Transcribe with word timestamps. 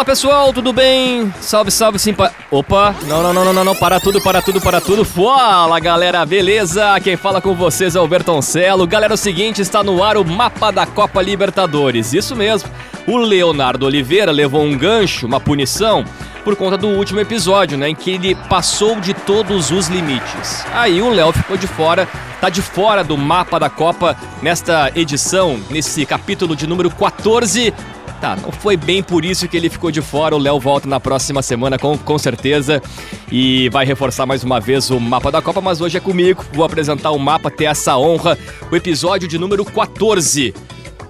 Fala 0.00 0.06
pessoal, 0.06 0.50
tudo 0.50 0.72
bem? 0.72 1.30
Salve, 1.42 1.70
salve, 1.70 1.98
simpa. 1.98 2.32
Opa, 2.50 2.94
não, 3.06 3.22
não, 3.22 3.34
não, 3.34 3.44
não, 3.44 3.52
não, 3.52 3.64
não, 3.64 3.76
para 3.76 4.00
tudo, 4.00 4.18
para 4.18 4.40
tudo, 4.40 4.58
para 4.58 4.80
tudo. 4.80 5.04
Fala 5.04 5.78
galera, 5.78 6.24
beleza? 6.24 6.98
Quem 7.00 7.18
fala 7.18 7.38
com 7.38 7.54
vocês 7.54 7.94
é 7.94 8.00
o 8.00 8.08
Bertoncelo. 8.08 8.86
Galera, 8.86 9.12
é 9.12 9.14
o 9.14 9.18
seguinte, 9.18 9.60
está 9.60 9.84
no 9.84 10.02
ar 10.02 10.16
o 10.16 10.24
mapa 10.24 10.70
da 10.70 10.86
Copa 10.86 11.20
Libertadores. 11.20 12.14
Isso 12.14 12.34
mesmo. 12.34 12.70
O 13.06 13.18
Leonardo 13.18 13.84
Oliveira 13.84 14.32
levou 14.32 14.62
um 14.62 14.74
gancho, 14.74 15.26
uma 15.26 15.38
punição, 15.38 16.02
por 16.42 16.56
conta 16.56 16.78
do 16.78 16.88
último 16.88 17.20
episódio, 17.20 17.76
né? 17.76 17.90
Em 17.90 17.94
que 17.94 18.12
ele 18.12 18.34
passou 18.48 18.98
de 18.98 19.12
todos 19.12 19.70
os 19.70 19.88
limites. 19.88 20.64
Aí 20.72 21.02
o 21.02 21.10
Léo 21.10 21.30
ficou 21.30 21.58
de 21.58 21.66
fora, 21.66 22.08
tá 22.40 22.48
de 22.48 22.62
fora 22.62 23.04
do 23.04 23.18
mapa 23.18 23.60
da 23.60 23.68
Copa 23.68 24.16
nesta 24.40 24.90
edição, 24.94 25.60
nesse 25.68 26.06
capítulo 26.06 26.56
de 26.56 26.66
número 26.66 26.90
14. 26.90 27.74
Tá, 28.20 28.36
não 28.36 28.52
foi 28.52 28.76
bem 28.76 29.02
por 29.02 29.24
isso 29.24 29.48
que 29.48 29.56
ele 29.56 29.70
ficou 29.70 29.90
de 29.90 30.02
fora. 30.02 30.36
O 30.36 30.38
Léo 30.38 30.60
volta 30.60 30.86
na 30.86 31.00
próxima 31.00 31.40
semana, 31.40 31.78
com, 31.78 31.96
com 31.96 32.18
certeza. 32.18 32.82
E 33.32 33.70
vai 33.70 33.86
reforçar 33.86 34.26
mais 34.26 34.44
uma 34.44 34.60
vez 34.60 34.90
o 34.90 35.00
mapa 35.00 35.32
da 35.32 35.40
Copa, 35.40 35.62
mas 35.62 35.80
hoje 35.80 35.96
é 35.96 36.00
comigo. 36.00 36.44
Vou 36.52 36.64
apresentar 36.64 37.12
o 37.12 37.18
mapa, 37.18 37.50
ter 37.50 37.64
essa 37.64 37.96
honra. 37.96 38.36
O 38.70 38.76
episódio 38.76 39.26
de 39.26 39.38
número 39.38 39.64
14. 39.64 40.54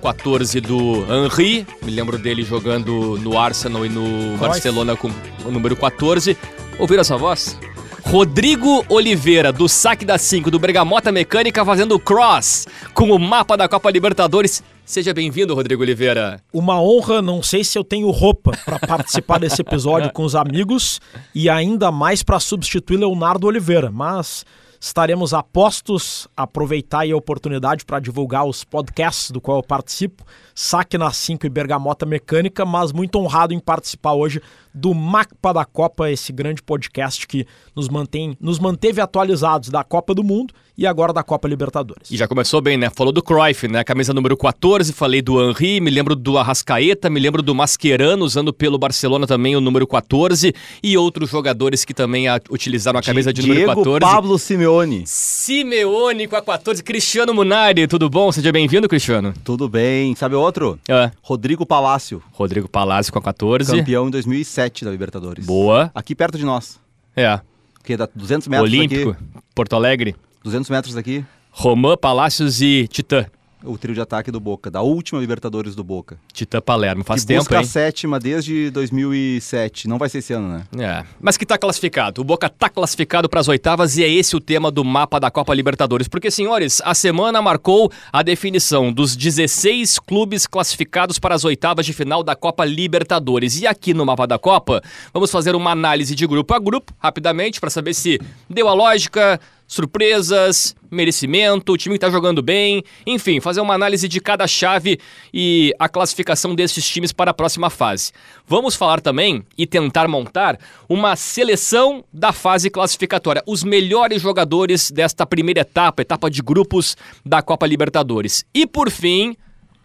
14 0.01 0.61
do 0.61 1.05
Henry, 1.13 1.67
me 1.83 1.91
lembro 1.91 2.17
dele 2.17 2.43
jogando 2.43 3.19
no 3.19 3.39
Arsenal 3.39 3.85
e 3.85 3.89
no 3.89 4.37
Barcelona 4.39 4.97
com 4.97 5.11
o 5.45 5.51
número 5.51 5.77
14. 5.77 6.39
Ouviram 6.79 7.03
essa 7.03 7.19
voz? 7.19 7.59
Rodrigo 8.07 8.85
Oliveira, 8.89 9.53
do 9.53 9.69
Saque 9.69 10.05
da 10.05 10.17
5, 10.17 10.51
do 10.51 10.59
Bergamota 10.59 11.13
Mecânica, 11.13 11.65
fazendo 11.65 11.99
cross 11.99 12.67
com 12.95 13.11
o 13.11 13.19
mapa 13.19 13.57
da 13.57 13.69
Copa 13.69 13.91
Libertadores. 13.91 14.63
Seja 14.91 15.15
bem-vindo, 15.15 15.55
Rodrigo 15.55 15.85
Oliveira. 15.85 16.43
Uma 16.53 16.83
honra, 16.83 17.23
não 17.23 17.45
sei 17.45 17.63
se 17.63 17.79
eu 17.79 17.85
tenho 17.85 18.11
roupa 18.11 18.51
para 18.65 18.77
participar 18.77 19.39
desse 19.39 19.63
episódio 19.63 20.13
com 20.13 20.25
os 20.25 20.35
amigos 20.35 21.01
e 21.33 21.49
ainda 21.49 21.93
mais 21.93 22.25
para 22.25 22.41
substituir 22.41 22.97
Leonardo 22.97 23.47
Oliveira, 23.47 23.89
mas 23.89 24.45
estaremos 24.81 25.33
a 25.33 25.45
postos, 25.45 26.27
aproveitar 26.37 27.09
a 27.09 27.17
oportunidade 27.17 27.85
para 27.85 28.01
divulgar 28.01 28.45
os 28.45 28.65
podcasts 28.65 29.31
do 29.31 29.41
qual 29.41 29.59
eu 29.59 29.63
participo, 29.63 30.25
Saque 30.55 30.99
na 30.99 31.11
5 31.13 31.47
e 31.47 31.49
Bergamota 31.49 32.05
Mecânica, 32.05 32.65
mas 32.65 32.93
muito 32.93 33.17
honrado 33.19 33.55
em 33.55 33.61
participar 33.61 34.15
hoje 34.15 34.41
do 34.75 34.95
Mapa 34.95 35.53
da 35.53 35.65
Copa, 35.65 36.11
esse 36.11 36.33
grande 36.33 36.63
podcast 36.63 37.27
que 37.27 37.47
nos 37.75 37.89
mantém, 37.89 38.37
nos 38.41 38.59
manteve 38.59 39.01
atualizados 39.01 39.69
da 39.69 39.83
Copa 39.83 40.15
do 40.15 40.23
Mundo 40.23 40.55
e 40.79 40.87
agora 40.87 41.13
da 41.13 41.23
Copa 41.23 41.47
Libertadores. 41.47 42.11
E 42.11 42.17
já 42.17 42.27
começou 42.27 42.61
bem, 42.61 42.77
né? 42.77 42.89
Falou 42.89 43.13
do 43.13 43.23
Cruyff, 43.23 43.69
né? 43.69 43.85
Camisa 43.85 44.15
número 44.15 44.37
14, 44.37 44.93
falei 44.93 45.21
do 45.21 45.43
Henry, 45.43 45.81
me 45.81 45.91
lembro 45.91 46.17
do 46.17 46.39
Arrascaeta, 46.39 47.11
me 47.11 47.21
lembro 47.21 47.43
do 47.43 47.55
Mascherano 47.55 48.25
usando 48.25 48.53
pelo 48.53 48.79
Barcelona 48.79 49.27
também 49.27 49.55
o 49.57 49.61
número 49.61 49.87
14 49.87 50.55
e 50.83 50.97
outros 50.97 51.31
jogadores 51.31 51.85
que 51.85 51.93
também 51.93 52.29
a, 52.29 52.41
utilizaram 52.49 52.99
a 52.99 53.03
camisa 53.03 53.33
de 53.33 53.43
Diego 53.43 53.61
número 53.61 53.77
14. 53.77 54.01
Pablo 54.01 54.39
Simeone. 54.39 55.03
Simeone 55.05 56.27
com 56.27 56.37
a 56.37 56.43
14, 56.43 56.83
Cristiano 56.83 57.35
Munari, 57.35 57.87
tudo 57.87 58.09
bom? 58.09 58.33
Seja 58.33 58.51
bem-vindo, 58.53 58.89
Cristiano. 58.89 59.35
Tudo 59.45 59.69
bem. 59.69 60.15
Sabe 60.15 60.35
outro? 60.51 60.79
É. 60.89 61.11
Rodrigo 61.23 61.65
Palácio, 61.65 62.23
Rodrigo 62.33 62.69
Palácio 62.69 63.13
com 63.13 63.19
a 63.19 63.23
14. 63.23 63.77
campeão 63.77 64.09
em 64.09 64.11
2007 64.11 64.85
da 64.85 64.91
Libertadores. 64.91 65.47
Boa. 65.47 65.91
Aqui 65.95 66.15
perto 66.15 66.37
de 66.37 66.45
nós. 66.45 66.79
É. 67.17 67.41
Que 67.85 67.97
dá 67.97 68.09
200 68.15 68.49
metros 68.49 68.69
Olímpico, 68.69 69.13
daqui. 69.13 69.25
Porto 69.55 69.75
Alegre. 69.75 70.15
200 70.45 70.69
metros 70.71 70.95
daqui. 70.95 71.25
Romã, 71.51 71.97
Palácios 71.97 72.61
e 72.61 72.87
Titã. 72.89 73.27
O 73.63 73.77
trio 73.77 73.95
de 73.95 74.01
ataque 74.01 74.31
do 74.31 74.41
Boca, 74.41 74.71
da 74.71 74.81
última 74.81 75.21
Libertadores 75.21 75.75
do 75.75 75.85
Boca. 75.85 76.19
Titã 76.33 76.61
Palermo. 76.61 77.05
Faz 77.05 77.23
que 77.23 77.29
tempo, 77.29 77.41
busca 77.41 77.57
hein? 77.57 77.63
a 77.63 77.65
sétima 77.65 78.19
desde 78.19 78.71
2007. 78.71 79.87
Não 79.87 79.99
vai 79.99 80.09
ser 80.09 80.19
esse 80.19 80.33
ano, 80.33 80.49
né? 80.49 80.65
É, 80.79 81.05
mas 81.21 81.37
que 81.37 81.45
tá 81.45 81.59
classificado. 81.59 82.23
O 82.23 82.25
Boca 82.25 82.49
tá 82.49 82.71
classificado 82.71 83.29
para 83.29 83.41
as 83.41 83.49
oitavas 83.49 83.97
e 83.99 84.05
é 84.05 84.09
esse 84.09 84.35
o 84.35 84.41
tema 84.41 84.71
do 84.71 84.85
mapa 84.85 85.21
da 85.21 85.31
Copa 85.31 85.53
Libertadores. 85.55 86.09
Porque, 86.09 86.31
senhores, 86.31 86.81
a 86.85 86.95
semana 86.95 87.43
marcou 87.43 87.93
a 88.13 88.23
definição 88.23 88.93
dos 88.93 89.15
16 89.15 89.99
clubes 89.99 90.47
classificados 90.47 91.19
para 91.19 91.35
as 91.35 91.45
oitavas 91.45 91.85
de 91.85 91.93
final 91.93 92.23
da 92.23 92.35
Copa 92.35 92.65
Libertadores. 92.65 93.61
E 93.61 93.67
aqui 93.67 93.93
no 93.93 94.07
mapa 94.07 94.27
da 94.27 94.39
Copa, 94.39 94.83
vamos 95.13 95.31
fazer 95.31 95.55
uma 95.55 95.71
análise 95.71 96.15
de 96.15 96.27
grupo 96.27 96.55
a 96.55 96.59
grupo, 96.59 96.95
rapidamente, 96.99 97.61
para 97.61 97.71
saber 97.71 97.95
se 97.95 98.19
deu 98.49 98.69
a 98.69 98.73
lógica, 98.73 99.41
surpresas, 99.71 100.75
merecimento, 100.91 101.73
o 101.73 101.77
time 101.77 101.95
que 101.95 102.01
tá 102.01 102.11
jogando 102.11 102.43
bem, 102.43 102.83
enfim, 103.07 103.41
fazer 103.41 103.61
uma 103.61 103.73
análise 103.73 104.09
de 104.09 104.21
cada 104.21 104.45
chave 104.49 104.99
e 105.33 105.73
a 105.79 105.89
classificação 105.89 106.57
desses 106.57 106.87
times 106.89 107.13
para 107.13 107.31
a 107.31 107.35
próxima 107.35 107.71
fase. 107.71 108.11
Vamos 108.45 108.75
falar 108.75 109.01
também 109.01 109.45
e 109.57 109.69
tentar 109.69 110.09
montar 110.09 110.59
uma 110.89 111.15
seleção 111.15 112.05
da 112.13 112.33
fase 112.33 112.69
classificatória, 112.69 113.45
os 113.47 113.63
melhores 113.63 114.21
jogadores 114.21 114.91
desta 114.91 115.25
primeira 115.25 115.61
etapa, 115.61 116.03
etapa 116.03 116.29
de 116.29 116.43
grupos 116.43 116.97
da 117.25 117.41
Copa 117.41 117.65
Libertadores. 117.65 118.45
E 118.53 118.67
por 118.67 118.91
fim, 118.91 119.37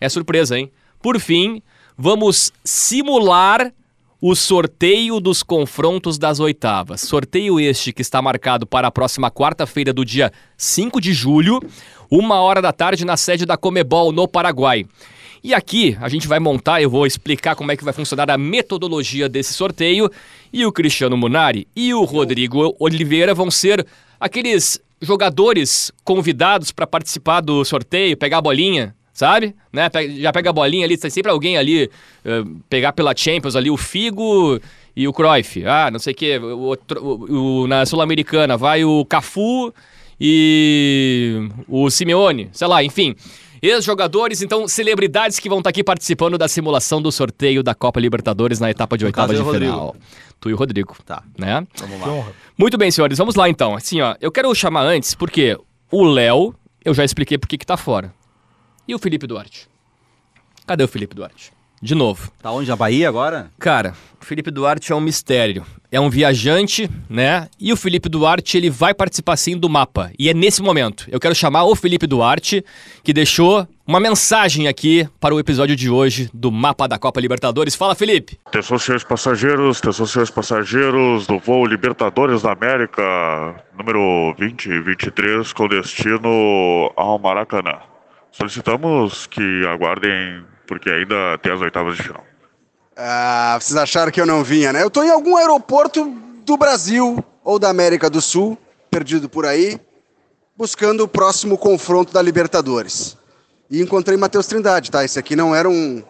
é 0.02 0.10
surpresa, 0.10 0.58
hein? 0.58 0.72
Por 1.00 1.20
fim, 1.20 1.62
vamos 1.96 2.52
simular 2.64 3.72
o 4.28 4.34
sorteio 4.34 5.20
dos 5.20 5.44
confrontos 5.44 6.18
das 6.18 6.40
oitavas. 6.40 7.02
Sorteio 7.02 7.60
este 7.60 7.94
que 7.94 8.02
está 8.02 8.24
marcado 8.24 8.66
para 8.66 8.88
a 8.88 8.92
próxima 8.92 9.30
quarta-feira 9.30 9.94
do 9.94 10.04
dia 10.04 10.32
5 10.58 11.00
de 11.00 11.14
julho, 11.14 11.60
uma 12.10 12.42
hora 12.42 12.60
da 12.60 12.74
tarde, 12.74 13.06
na 13.06 13.18
sede 13.18 13.46
da 13.46 13.56
Comebol, 13.56 14.12
no 14.12 14.28
Paraguai. 14.28 14.88
E 15.44 15.54
aqui 15.54 15.96
a 16.02 16.10
gente 16.10 16.28
vai 16.28 16.40
montar, 16.40 16.82
eu 16.82 16.90
vou 16.90 17.06
explicar 17.06 17.56
como 17.56 17.72
é 17.72 17.78
que 17.78 17.84
vai 17.84 17.94
funcionar 17.94 18.32
a 18.32 18.36
metodologia 18.36 19.30
desse 19.30 19.54
sorteio. 19.54 20.10
E 20.52 20.66
o 20.66 20.72
Cristiano 20.72 21.16
Munari 21.16 21.68
e 21.76 21.94
o 21.94 22.04
Rodrigo 22.04 22.76
Oliveira 22.80 23.36
vão 23.36 23.52
ser 23.52 23.86
aqueles 24.20 24.82
jogadores 25.00 25.92
convidados 26.04 26.72
para 26.72 26.88
participar 26.88 27.42
do 27.42 27.64
sorteio, 27.64 28.18
pegar 28.18 28.40
a 28.40 28.42
bolinha, 28.42 28.96
sabe? 29.16 29.56
Né? 29.74 29.90
Já 30.20 30.32
pega 30.32 30.52
a 30.52 30.54
bolinha 30.54 30.86
ali, 30.86 30.96
tem 30.96 31.10
sempre 31.10 31.32
alguém 31.32 31.58
ali, 31.58 31.90
eh, 32.24 32.44
pegar 32.70 32.94
pela 32.94 33.16
Champions 33.16 33.56
ali, 33.56 33.72
o 33.72 33.78
Figo 33.78 34.60
e 34.96 35.08
o 35.08 35.14
Cruyff. 35.14 35.66
Ah, 35.66 35.90
não 35.90 35.98
sei 35.98 36.14
o 36.14 36.16
quê. 36.16 36.38
O, 36.38 36.60
outro- 36.60 37.02
o- 37.04 37.62
o- 37.64 37.68
na 37.68 37.84
Sul-Americana 37.86 38.56
vai 38.58 38.84
o 38.86 39.04
Cafu 39.06 39.74
e 40.20 41.50
o 41.68 41.90
Simeone, 41.90 42.50
sei 42.52 42.68
lá, 42.68 42.84
enfim. 42.84 43.16
Ex-jogadores, 43.62 44.42
então, 44.42 44.68
celebridades 44.68 45.40
que 45.40 45.50
vão 45.50 45.58
estar 45.60 45.70
aqui 45.72 45.84
participando 45.84 46.38
da 46.38 46.48
simulação 46.48 47.02
do 47.02 47.12
sorteio 47.12 47.64
da 47.64 47.74
Copa 47.74 48.00
Libertadores 48.00 48.60
na 48.60 48.70
etapa 48.70 48.98
de 48.98 49.06
oitavas 49.06 49.36
de 49.36 49.42
o 49.42 49.46
Rodrigo. 49.46 49.72
final. 49.72 49.96
Tu 50.40 50.50
e 50.50 50.54
o 50.54 50.58
Rodrigo. 50.58 50.96
Tá. 51.06 51.24
Né? 51.38 51.66
Vamos 51.80 51.98
Que 52.04 52.08
lá. 52.10 52.26
Muito 52.58 52.78
bem, 52.78 52.92
senhores, 52.92 53.18
vamos 53.18 53.34
lá 53.36 53.50
então. 53.50 53.74
Assim, 53.76 54.02
ó, 54.02 54.16
eu 54.22 54.32
quero 54.32 54.54
chamar 54.54 54.84
antes 54.84 55.16
porque 55.16 55.58
o 55.92 56.04
Léo, 56.04 56.54
eu 56.84 56.94
já 56.94 57.04
expliquei 57.04 57.38
por 57.38 57.48
que 57.48 57.58
que 57.58 57.66
tá 57.66 57.76
fora. 57.78 58.14
E 58.88 58.94
o 58.94 59.00
Felipe 59.00 59.26
Duarte? 59.26 59.68
Cadê 60.68 60.84
o 60.84 60.88
Felipe 60.88 61.16
Duarte? 61.16 61.52
De 61.82 61.94
novo. 61.94 62.32
Tá 62.42 62.52
onde? 62.52 62.70
Na 62.70 62.76
Bahia 62.76 63.08
agora? 63.08 63.52
Cara, 63.60 63.94
o 64.22 64.26
Felipe 64.26 64.50
Duarte 64.50 64.92
é 64.92 64.96
um 64.96 65.02
mistério. 65.02 65.66
É 65.92 66.00
um 66.00 66.10
viajante, 66.10 66.90
né? 67.10 67.48
E 67.60 67.72
o 67.72 67.78
Felipe 67.78 68.10
Duarte, 68.10 68.58
ele 68.58 68.70
vai 68.70 68.94
participar 68.94 69.38
sim 69.38 69.58
do 69.58 69.70
mapa. 69.70 70.12
E 70.18 70.30
é 70.30 70.34
nesse 70.34 70.62
momento. 70.62 71.06
Eu 71.10 71.20
quero 71.20 71.36
chamar 71.36 71.66
o 71.66 71.76
Felipe 71.76 72.08
Duarte, 72.08 72.64
que 73.04 73.14
deixou 73.14 73.68
uma 73.86 74.00
mensagem 74.00 74.68
aqui 74.68 75.08
para 75.20 75.36
o 75.36 75.40
episódio 75.40 75.76
de 75.76 75.90
hoje 75.90 76.30
do 76.34 76.52
Mapa 76.52 76.88
da 76.88 76.98
Copa 76.98 77.20
Libertadores. 77.20 77.76
Fala, 77.76 77.94
Felipe! 77.94 78.40
Atenção, 78.46 78.80
senhores 78.80 79.04
passageiros, 79.04 79.78
atenção, 79.78 80.06
senhores 80.08 80.32
passageiros 80.32 81.28
do 81.28 81.38
voo 81.38 81.66
Libertadores 81.66 82.42
da 82.42 82.52
América, 82.52 83.04
número 83.78 84.34
2023, 84.40 85.54
com 85.54 85.68
destino 85.68 86.92
ao 86.96 87.20
Maracanã. 87.20 87.78
Solicitamos 88.38 89.28
que 89.28 89.66
aguardem, 89.66 90.44
porque 90.68 90.90
ainda 90.90 91.38
tem 91.38 91.54
as 91.54 91.62
oitavas 91.62 91.96
de 91.96 92.04
final. 92.04 92.22
Ah, 92.98 93.58
vocês 93.60 93.78
acharam 93.78 94.12
que 94.12 94.20
eu 94.20 94.26
não 94.26 94.44
vinha, 94.44 94.74
né? 94.74 94.84
Eu 94.84 94.90
tô 94.90 95.04
em 95.04 95.10
algum 95.10 95.38
aeroporto 95.38 96.14
do 96.46 96.58
Brasil 96.58 97.24
ou 97.46 97.58
da 97.58 97.70
América 97.70 98.10
do 98.10 98.22
Sul, 98.22 98.58
perdido 98.92 99.30
por 99.30 99.46
aí, 99.46 99.80
buscando 100.58 101.06
o 101.06 101.08
próximo 101.08 101.58
confronto 101.58 102.12
da 102.12 102.22
Libertadores. 102.22 103.18
E 103.72 103.82
encontrei 103.82 104.18
Matheus 104.18 104.48
Trindade, 104.48 104.92
tá? 104.92 105.06
Esse 105.06 105.18
aqui 105.18 105.34
não 105.34 105.56
era 105.56 105.70
um, 105.70 106.04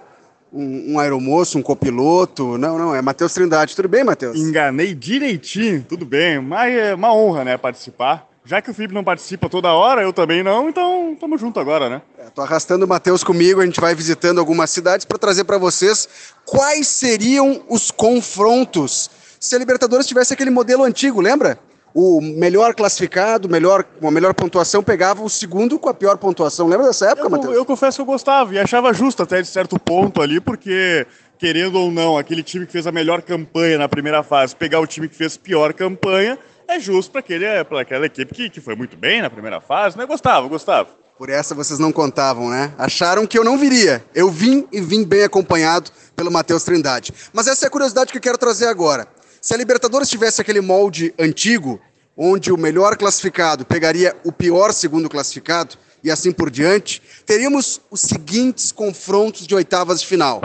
um, 0.52 0.94
um 0.94 1.00
aeromoço, 1.00 1.60
um 1.60 1.62
copiloto, 1.62 2.58
não, 2.58 2.80
não, 2.80 2.96
é 2.96 3.04
Matheus 3.04 3.36
Trindade. 3.36 3.76
Tudo 3.76 3.88
bem, 3.88 4.04
Matheus? 4.04 4.36
Enganei 4.36 4.96
direitinho, 4.96 5.86
tudo 5.88 6.08
bem, 6.08 6.42
mas 6.42 6.74
é 6.74 6.96
uma 6.96 7.14
honra, 7.14 7.44
né, 7.44 7.56
participar. 7.56 8.28
Já 8.46 8.62
que 8.62 8.70
o 8.70 8.74
Felipe 8.76 8.94
não 8.94 9.04
participa 9.04 9.50
toda 9.50 9.74
hora, 9.74 10.04
eu 10.04 10.14
também 10.14 10.44
não, 10.44 10.70
então 10.70 11.18
tamo 11.20 11.36
junto 11.36 11.60
agora, 11.60 11.90
né? 11.90 12.02
É, 12.20 12.30
tô 12.30 12.42
arrastando 12.44 12.86
o 12.86 12.88
Matheus 12.88 13.24
comigo, 13.24 13.60
a 13.60 13.66
gente 13.66 13.82
vai 13.82 13.96
visitando 13.96 14.38
algumas 14.40 14.70
cidades 14.70 15.04
para 15.04 15.18
trazer 15.18 15.46
para 15.46 15.58
vocês 15.58 16.08
quais 16.46 16.88
seriam 16.88 17.64
os 17.68 17.90
confrontos 17.90 19.10
se 19.40 19.56
a 19.56 19.60
Libertadores 19.60 20.06
tivesse 20.06 20.34
aquele 20.34 20.52
modelo 20.52 20.84
antigo, 20.84 21.22
lembra? 21.22 21.58
O 21.94 22.22
melhor 22.22 22.76
classificado, 22.76 23.48
melhor, 23.50 23.84
com 23.84 24.08
a 24.08 24.12
melhor 24.12 24.34
pontuação, 24.34 24.84
pegava 24.84 25.24
o 25.24 25.30
segundo 25.30 25.80
com 25.80 25.90
a 25.90 25.94
pior 25.94 26.18
pontuação. 26.18 26.68
Lembra 26.68 26.88
dessa 26.88 27.08
época, 27.08 27.28
Eu, 27.28 27.32
Matheus? 27.32 27.56
eu 27.56 27.66
confesso 27.66 27.98
que 27.98 28.02
eu 28.02 28.06
gostava 28.06 28.54
e 28.54 28.60
achava 28.60 28.94
justo 28.94 29.24
até 29.24 29.42
de 29.42 29.48
certo 29.48 29.80
ponto 29.80 30.22
ali, 30.22 30.40
porque 30.40 31.08
querendo 31.40 31.80
ou 31.80 31.92
não, 31.92 32.18
aquele 32.18 32.44
time 32.44 32.66
que 32.66 32.72
fez 32.72 32.86
a 32.86 32.92
melhor 32.92 33.22
campanha 33.22 33.78
na 33.78 33.90
primeira 33.90 34.24
fase, 34.24 34.56
pegar 34.56 34.80
o 34.80 34.88
time 34.88 35.08
que 35.08 35.16
fez 35.16 35.38
pior 35.38 35.74
campanha, 35.74 36.38
é 36.68 36.80
justo 36.80 37.12
para 37.12 37.82
aquela 37.82 38.06
equipe 38.06 38.34
que, 38.34 38.50
que 38.50 38.62
foi 38.62 38.76
muito 38.76 38.98
bem 38.98 39.22
na 39.22 39.30
primeira 39.30 39.62
fase, 39.62 39.98
né? 39.98 40.06
Gostava, 40.06 40.48
gostava. 40.48 40.90
Por 41.18 41.30
essa 41.30 41.56
vocês 41.56 41.80
não 41.80 41.92
contavam, 41.92 42.50
né? 42.50 42.74
Acharam 42.78 43.26
que 43.26 43.40
eu 43.40 43.44
não 43.44 43.58
viria. 43.58 44.04
Eu 44.14 44.30
vim 44.30 44.68
e 44.72 44.82
vim 44.82 45.04
bem 45.04 45.24
acompanhado 45.24 45.90
pelo 46.16 46.30
Matheus 46.30 46.64
Trindade. 46.64 47.14
Mas 47.32 47.48
essa 47.48 47.66
é 47.66 47.68
a 47.68 47.72
curiosidade 47.72 48.12
que 48.12 48.18
eu 48.18 48.22
quero 48.22 48.38
trazer 48.38 48.68
agora. 48.68 49.08
Se 49.40 49.54
a 49.54 49.58
Libertadores 49.58 50.10
tivesse 50.10 50.42
aquele 50.42 50.60
molde 50.60 51.14
antigo, 51.18 51.80
onde 52.18 52.52
o 52.52 52.58
melhor 52.58 52.98
classificado 52.98 53.66
pegaria 53.66 54.16
o 54.26 54.32
pior 54.32 54.74
segundo 54.74 55.10
classificado, 55.10 55.78
e 56.04 56.12
assim 56.12 56.32
por 56.32 56.52
diante, 56.52 57.02
teríamos 57.26 57.82
os 57.90 58.02
seguintes 58.02 58.72
confrontos 58.72 59.48
de 59.48 59.56
oitavas 59.56 60.02
de 60.02 60.08
final: 60.08 60.42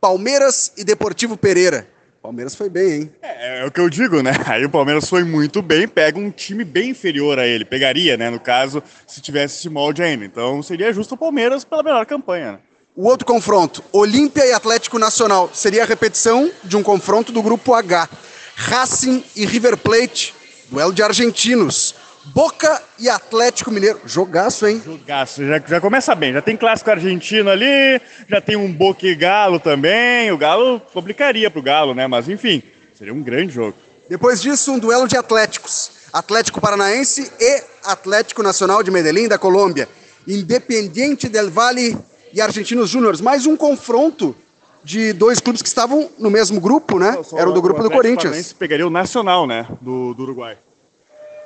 Palmeiras 0.00 0.72
e 0.76 0.84
Deportivo 0.84 1.36
Pereira. 1.36 1.88
Palmeiras 2.22 2.54
foi 2.54 2.68
bem, 2.68 2.92
hein? 2.92 3.12
É, 3.22 3.60
é, 3.60 3.64
o 3.64 3.70
que 3.70 3.80
eu 3.80 3.88
digo, 3.88 4.22
né? 4.22 4.32
Aí 4.46 4.64
o 4.64 4.70
Palmeiras 4.70 5.08
foi 5.08 5.24
muito 5.24 5.62
bem, 5.62 5.88
pega 5.88 6.18
um 6.18 6.30
time 6.30 6.64
bem 6.64 6.90
inferior 6.90 7.38
a 7.38 7.46
ele. 7.46 7.64
Pegaria, 7.64 8.16
né? 8.16 8.28
No 8.28 8.38
caso, 8.38 8.82
se 9.06 9.22
tivesse 9.22 9.58
esse 9.58 9.70
molde 9.70 10.02
ainda. 10.02 10.24
Então 10.24 10.62
seria 10.62 10.92
justo 10.92 11.14
o 11.14 11.18
Palmeiras 11.18 11.64
pela 11.64 11.82
melhor 11.82 12.04
campanha, 12.04 12.52
né? 12.52 12.58
O 12.94 13.06
outro 13.06 13.26
confronto, 13.26 13.82
Olímpia 13.92 14.44
e 14.44 14.52
Atlético 14.52 14.98
Nacional, 14.98 15.48
seria 15.54 15.84
a 15.84 15.86
repetição 15.86 16.50
de 16.62 16.76
um 16.76 16.82
confronto 16.82 17.32
do 17.32 17.42
grupo 17.42 17.72
H. 17.72 18.08
Racing 18.54 19.24
e 19.34 19.46
River 19.46 19.78
Plate, 19.78 20.34
duelo 20.68 20.92
de 20.92 21.02
argentinos. 21.02 21.94
Boca 22.26 22.82
e 22.98 23.08
Atlético 23.08 23.70
Mineiro. 23.70 24.00
Jogaço, 24.04 24.66
hein? 24.66 24.80
Jogaço. 24.84 25.44
Já, 25.44 25.58
já 25.58 25.80
começa 25.80 26.14
bem. 26.14 26.32
Já 26.32 26.42
tem 26.42 26.56
clássico 26.56 26.90
argentino 26.90 27.50
ali, 27.50 28.00
já 28.28 28.40
tem 28.40 28.56
um 28.56 28.70
Boca 28.70 29.06
e 29.06 29.14
Galo 29.14 29.58
também. 29.58 30.30
O 30.30 30.36
Galo 30.36 30.80
complicaria 30.92 31.50
pro 31.50 31.62
Galo, 31.62 31.94
né? 31.94 32.06
Mas 32.06 32.28
enfim, 32.28 32.62
seria 32.96 33.14
um 33.14 33.22
grande 33.22 33.54
jogo. 33.54 33.74
Depois 34.08 34.42
disso, 34.42 34.72
um 34.72 34.78
duelo 34.78 35.08
de 35.08 35.16
Atléticos. 35.16 35.92
Atlético 36.12 36.60
Paranaense 36.60 37.32
e 37.40 37.62
Atlético 37.84 38.42
Nacional 38.42 38.82
de 38.82 38.90
Medellín, 38.90 39.28
da 39.28 39.38
Colômbia. 39.38 39.88
Independiente 40.26 41.28
del 41.28 41.50
Valle 41.50 41.96
e 42.32 42.40
Argentinos 42.40 42.90
Júniors. 42.90 43.20
Mais 43.20 43.46
um 43.46 43.56
confronto 43.56 44.36
de 44.82 45.12
dois 45.12 45.40
clubes 45.40 45.62
que 45.62 45.68
estavam 45.68 46.10
no 46.18 46.30
mesmo 46.30 46.60
grupo, 46.60 46.98
né? 46.98 47.16
Era 47.34 47.48
o 47.48 47.52
do 47.52 47.62
grupo 47.62 47.82
do 47.82 47.90
Corinthians. 47.90 48.24
Paranaense 48.24 48.54
pegaria 48.54 48.86
o 48.86 48.90
Nacional, 48.90 49.46
né? 49.46 49.66
Do, 49.80 50.12
do 50.14 50.22
Uruguai. 50.24 50.58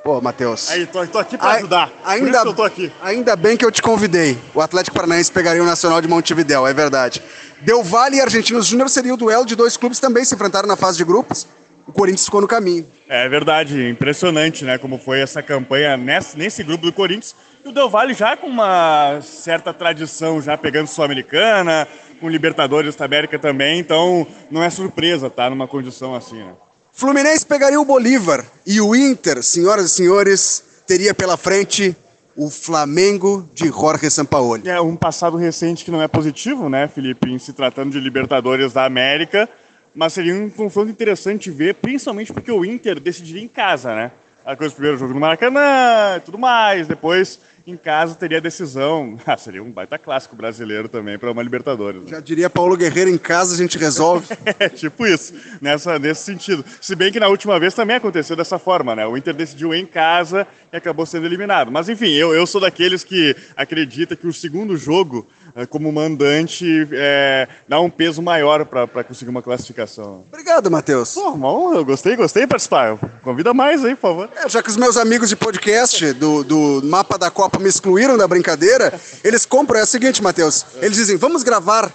Pô, 0.04 0.20
Matheus. 0.20 0.70
Aí, 0.70 0.86
tô, 0.86 1.06
tô 1.06 1.18
aqui 1.18 1.38
para 1.38 1.52
ajudar. 1.52 1.90
Ainda, 2.04 2.38
eu 2.44 2.52
tô 2.52 2.62
aqui. 2.62 2.92
Ainda 3.02 3.34
bem 3.34 3.56
que 3.56 3.64
eu 3.64 3.72
te 3.72 3.80
convidei. 3.80 4.38
O 4.54 4.60
Atlético 4.60 4.94
Paranaense 4.94 5.32
pegaria 5.32 5.62
o 5.62 5.66
Nacional 5.66 5.98
de 6.02 6.06
Montevidéu, 6.06 6.66
é 6.66 6.74
verdade. 6.74 7.22
Del 7.62 7.82
Valle 7.82 8.18
e 8.18 8.20
Argentinos 8.20 8.66
Júnior 8.66 8.90
seria 8.90 9.14
o 9.14 9.16
duelo 9.16 9.46
de 9.46 9.56
dois 9.56 9.78
clubes 9.78 9.98
que 9.98 10.06
também 10.06 10.22
se 10.22 10.34
enfrentaram 10.34 10.68
na 10.68 10.76
fase 10.76 10.98
de 10.98 11.04
grupos. 11.04 11.48
O 11.86 11.92
Corinthians 11.92 12.26
ficou 12.26 12.42
no 12.42 12.46
caminho. 12.46 12.86
É 13.08 13.26
verdade, 13.30 13.88
impressionante, 13.88 14.62
né? 14.62 14.76
Como 14.76 14.98
foi 14.98 15.20
essa 15.20 15.42
campanha 15.42 15.96
nesse, 15.96 16.36
nesse 16.36 16.62
grupo 16.62 16.84
do 16.84 16.92
Corinthians. 16.92 17.34
E 17.64 17.68
o 17.70 17.72
Del 17.72 17.88
Valle 17.88 18.12
já 18.12 18.36
com 18.36 18.46
uma 18.46 19.20
certa 19.22 19.72
tradição, 19.72 20.40
já 20.42 20.54
pegando 20.58 20.86
Sul-Americana, 20.86 21.88
com 22.20 22.28
Libertadores 22.28 22.94
da 22.94 23.06
América 23.06 23.38
também, 23.38 23.78
então 23.78 24.26
não 24.50 24.62
é 24.62 24.68
surpresa, 24.68 25.30
tá? 25.30 25.48
Numa 25.48 25.66
condição 25.66 26.14
assim, 26.14 26.36
né? 26.36 26.52
Fluminense 26.96 27.44
pegaria 27.44 27.80
o 27.80 27.84
Bolívar 27.84 28.44
e 28.64 28.80
o 28.80 28.94
Inter, 28.94 29.42
senhoras 29.42 29.86
e 29.86 29.88
senhores, 29.88 30.62
teria 30.86 31.12
pela 31.12 31.36
frente 31.36 31.94
o 32.36 32.48
Flamengo 32.48 33.48
de 33.52 33.66
Jorge 33.66 34.08
Sampaoli. 34.08 34.68
É 34.68 34.80
um 34.80 34.94
passado 34.94 35.36
recente 35.36 35.84
que 35.84 35.90
não 35.90 36.00
é 36.00 36.06
positivo, 36.06 36.68
né, 36.68 36.86
Felipe, 36.86 37.28
em 37.28 37.36
se 37.36 37.52
tratando 37.52 37.90
de 37.90 37.98
Libertadores 37.98 38.72
da 38.72 38.84
América, 38.84 39.48
mas 39.92 40.12
seria 40.12 40.36
um 40.36 40.48
confronto 40.48 40.88
interessante 40.88 41.50
ver, 41.50 41.74
principalmente 41.74 42.32
porque 42.32 42.52
o 42.52 42.64
Inter 42.64 43.00
decidiria 43.00 43.42
em 43.42 43.48
casa, 43.48 43.92
né? 43.92 44.12
A 44.46 44.54
coisa 44.54 44.72
primeiro 44.72 44.96
jogo 44.96 45.14
no 45.14 45.20
Maracanã, 45.20 46.20
tudo 46.24 46.38
mais, 46.38 46.86
depois 46.86 47.40
em 47.66 47.76
casa 47.76 48.14
teria 48.14 48.40
decisão. 48.40 49.18
Ah, 49.26 49.38
seria 49.38 49.62
um 49.62 49.70
baita 49.70 49.98
clássico 49.98 50.36
brasileiro 50.36 50.88
também 50.88 51.18
para 51.18 51.30
uma 51.30 51.42
Libertadores. 51.42 52.02
Né? 52.02 52.10
Já 52.10 52.20
diria 52.20 52.50
Paulo 52.50 52.76
Guerreiro, 52.76 53.10
em 53.10 53.18
casa 53.18 53.54
a 53.54 53.56
gente 53.56 53.78
resolve. 53.78 54.26
é, 54.58 54.68
tipo 54.68 55.06
isso, 55.06 55.34
nessa, 55.60 55.98
nesse 55.98 56.22
sentido. 56.22 56.64
Se 56.80 56.94
bem 56.94 57.10
que 57.10 57.18
na 57.18 57.26
última 57.26 57.58
vez 57.58 57.74
também 57.74 57.96
aconteceu 57.96 58.36
dessa 58.36 58.58
forma, 58.58 58.94
né? 58.94 59.06
O 59.06 59.16
Inter 59.16 59.34
decidiu 59.34 59.74
em 59.74 59.86
casa 59.86 60.46
e 60.72 60.76
acabou 60.76 61.06
sendo 61.06 61.26
eliminado. 61.26 61.72
Mas 61.72 61.88
enfim, 61.88 62.10
eu, 62.10 62.34
eu 62.34 62.46
sou 62.46 62.60
daqueles 62.60 63.02
que 63.02 63.34
acredita 63.56 64.14
que 64.14 64.26
o 64.26 64.32
segundo 64.32 64.76
jogo 64.76 65.26
como 65.68 65.92
mandante 65.92 66.88
é, 66.92 67.48
dá 67.68 67.80
um 67.80 67.88
peso 67.88 68.20
maior 68.20 68.64
para 68.64 69.04
conseguir 69.04 69.30
uma 69.30 69.42
classificação. 69.42 70.24
Obrigado, 70.32 70.70
Matheus. 70.70 71.14
Pô, 71.14 71.30
uma 71.30 71.76
eu 71.76 71.84
gostei, 71.84 72.16
gostei 72.16 72.42
de 72.42 72.48
participar. 72.48 72.98
Convida 73.22 73.54
mais 73.54 73.84
aí, 73.84 73.94
por 73.94 74.02
favor. 74.02 74.30
É, 74.36 74.48
já 74.48 74.62
que 74.62 74.70
os 74.70 74.76
meus 74.76 74.96
amigos 74.96 75.28
de 75.28 75.36
podcast 75.36 76.12
do, 76.14 76.42
do 76.42 76.80
Mapa 76.84 77.16
da 77.16 77.30
Copa 77.30 77.58
me 77.58 77.68
excluíram 77.68 78.16
da 78.16 78.26
brincadeira, 78.26 78.92
eles 79.22 79.46
compram, 79.46 79.80
é 79.80 79.84
o 79.84 79.86
seguinte, 79.86 80.22
Matheus, 80.22 80.66
eles 80.80 80.96
dizem, 80.96 81.16
vamos 81.16 81.42
gravar 81.42 81.92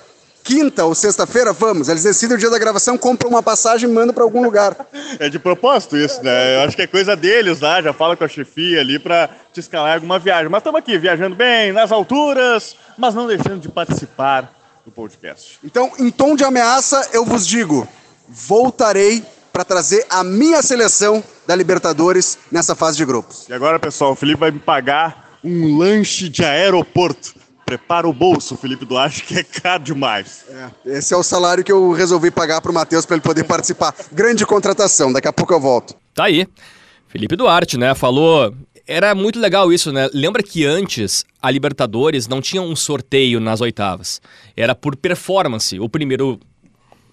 quinta 0.50 0.84
ou 0.84 0.96
sexta-feira, 0.96 1.54
vamos. 1.54 1.90
Eles 1.90 2.02
decidem 2.02 2.36
o 2.36 2.40
dia 2.40 2.50
da 2.50 2.58
gravação, 2.58 2.98
compram 2.98 3.30
uma 3.30 3.44
passagem 3.44 3.88
e 3.88 3.94
mandam 3.94 4.16
para 4.16 4.24
algum 4.24 4.42
lugar. 4.42 4.76
É 5.20 5.30
de 5.30 5.38
propósito 5.38 5.96
isso, 5.96 6.24
né? 6.24 6.56
Eu 6.56 6.62
acho 6.62 6.76
que 6.76 6.82
é 6.82 6.88
coisa 6.88 7.16
deles 7.16 7.60
lá, 7.60 7.80
já 7.84 7.94
fala 7.94 8.18
com 8.18 8.24
a 8.24 8.28
chefia 8.28 8.80
ali 8.80 8.98
para 8.98 9.30
te 9.54 9.60
escalar 9.60 9.94
alguma 9.94 10.18
viagem. 10.18 10.50
Mas 10.50 10.62
estamos 10.62 10.80
aqui, 10.80 10.98
viajando 10.98 11.36
bem, 11.36 11.72
nas 11.72 11.92
alturas, 11.92 12.76
mas 12.98 13.14
não 13.14 13.28
deixando 13.28 13.60
de 13.60 13.70
participar 13.70 14.52
do 14.84 14.92
podcast. 14.92 15.60
Então, 15.64 15.92
em 16.00 16.10
tom 16.10 16.36
de 16.36 16.44
ameaça, 16.44 17.10
eu 17.14 17.24
vos 17.24 17.46
digo: 17.46 17.88
voltarei 18.28 19.24
para 19.54 19.64
trazer 19.64 20.04
a 20.10 20.24
minha 20.24 20.64
seleção 20.64 21.24
da 21.46 21.56
Libertadores 21.56 22.40
nessa 22.52 22.74
fase 22.74 22.98
de 22.98 23.06
grupos. 23.06 23.48
E 23.48 23.54
agora, 23.54 23.78
pessoal, 23.78 24.14
o 24.14 24.16
Felipe 24.16 24.40
vai 24.40 24.50
me 24.50 24.60
pagar 24.60 25.38
um 25.44 25.78
lanche 25.78 26.28
de 26.28 26.44
aeroporto 26.44 27.39
Prepara 27.70 28.08
o 28.08 28.14
bolso, 28.14 28.58
Felipe 28.58 28.84
Duarte, 28.84 29.24
que 29.24 29.38
é 29.38 29.44
caro 29.44 29.84
demais. 29.84 30.44
É, 30.50 30.98
esse 30.98 31.14
é 31.14 31.18
o 31.18 31.22
salário 31.22 31.64
que 31.64 31.72
eu 31.72 31.92
resolvi 31.92 32.32
pagar 32.32 32.62
para 32.62 32.72
o 32.72 32.74
Matheus 32.74 33.06
para 33.06 33.16
ele 33.16 33.22
poder 33.22 33.44
participar. 33.44 33.94
Grande 34.12 34.44
contratação, 34.44 35.14
daqui 35.14 35.28
a 35.28 35.32
pouco 35.32 35.54
eu 35.54 35.60
volto. 35.60 35.96
Tá 36.16 36.24
aí. 36.24 36.48
Felipe 37.08 37.36
Duarte, 37.36 37.78
né? 37.78 37.94
Falou. 37.94 38.52
Era 38.88 39.14
muito 39.14 39.40
legal 39.40 39.72
isso, 39.72 39.92
né? 39.92 40.10
Lembra 40.12 40.42
que 40.42 40.66
antes 40.66 41.24
a 41.40 41.52
Libertadores 41.52 42.28
não 42.28 42.42
tinha 42.42 42.60
um 42.60 42.76
sorteio 42.76 43.40
nas 43.40 43.62
oitavas. 43.62 44.20
Era 44.58 44.74
por 44.74 44.96
performance. 44.96 45.80
O 45.80 45.88
primeiro 45.88 46.40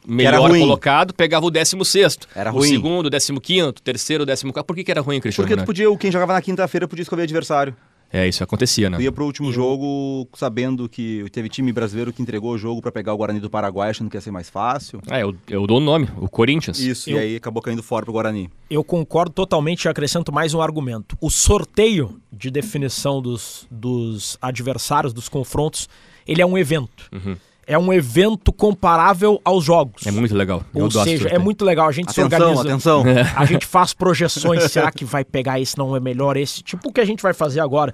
melhor 0.07 0.49
colocado 0.49 1.13
pegava 1.13 1.45
o 1.45 1.51
16 1.51 2.19
Era 2.35 2.49
ruim. 2.49 2.61
O 2.61 2.65
segundo, 2.65 3.07
o 3.09 3.41
15 3.41 3.63
o 3.63 3.73
terceiro, 3.73 4.25
o 4.25 4.27
14 4.27 4.47
Por 4.67 4.75
que, 4.75 4.85
que 4.85 4.91
era 4.91 5.03
ruim, 5.03 5.21
Cristiano? 5.21 5.47
Porque 5.47 5.63
tu 5.63 5.67
podia, 5.67 5.99
quem 5.99 6.11
jogava 6.11 6.33
na 6.33 6.41
quinta-feira 6.41 6.89
podia 6.89 7.03
escolher 7.03 7.25
adversário. 7.25 7.77
É, 8.13 8.27
isso 8.27 8.43
acontecia, 8.43 8.89
né? 8.89 8.97
Tu 8.97 9.03
ia 9.03 9.13
pro 9.13 9.25
último 9.25 9.53
jogo 9.53 10.29
sabendo 10.35 10.89
que 10.89 11.27
teve 11.33 11.49
time 11.49 11.73
brasileiro 11.73 12.13
que 12.13 12.23
entregou 12.23 12.53
o 12.53 12.59
jogo 12.59 12.81
para 12.81 12.93
pegar 12.93 13.13
o 13.13 13.17
Guarani 13.17 13.41
do 13.41 13.51
Paraguai, 13.51 13.91
achando 13.91 14.09
que 14.09 14.17
ia 14.17 14.21
ser 14.21 14.31
mais 14.31 14.49
fácil. 14.49 15.01
É, 15.11 15.23
eu, 15.23 15.35
eu 15.49 15.67
dou 15.67 15.79
o 15.79 15.81
nome, 15.81 16.09
o 16.17 16.29
Corinthians. 16.29 16.79
Isso, 16.79 17.11
eu, 17.11 17.17
e 17.17 17.21
aí 17.21 17.37
acabou 17.37 17.63
caindo 17.63 17.83
fora 17.83 18.05
pro 18.05 18.13
Guarani. 18.13 18.51
Eu 18.71 18.85
concordo 18.85 19.33
totalmente 19.33 19.85
e 19.85 19.89
acrescento 19.89 20.33
mais 20.33 20.55
um 20.55 20.61
argumento. 20.61 21.17
O 21.21 21.31
sorteio 21.31 22.21
de 22.33 22.51
definição 22.51 23.21
dos, 23.21 23.67
dos 23.71 24.39
adversários, 24.41 25.13
dos 25.13 25.29
confrontos, 25.29 25.89
ele 26.27 26.41
é 26.41 26.47
um 26.47 26.57
evento. 26.57 27.09
Uhum 27.13 27.37
é 27.67 27.77
um 27.77 27.93
evento 27.93 28.53
comparável 28.53 29.41
aos 29.45 29.65
jogos. 29.65 30.07
É 30.07 30.11
muito 30.13 30.35
legal. 30.35 30.65
Eu 30.73 30.85
Ou 30.85 30.91
seja, 30.91 31.29
é 31.29 31.39
muito 31.39 31.65
legal. 31.65 31.89
A 31.89 31.93
gente 31.93 32.11
atenção, 32.11 32.29
se 32.29 32.35
organiza. 32.35 32.61
Atenção, 32.63 33.05
A 33.35 33.45
gente 33.45 33.67
faz 33.67 33.93
projeções. 33.93 34.63
será 34.71 34.93
que 34.93 35.05
vai 35.05 35.25
pegar 35.25 35.59
esse? 35.59 35.77
Não 35.77 35.97
é 35.97 36.01
melhor 36.01 36.37
esse? 36.37 36.63
Tipo 36.63 36.91
o 36.91 36.93
que 36.93 37.01
a 37.01 37.05
gente 37.05 37.23
vai 37.23 37.35
fazer 37.35 37.59
agora. 37.59 37.93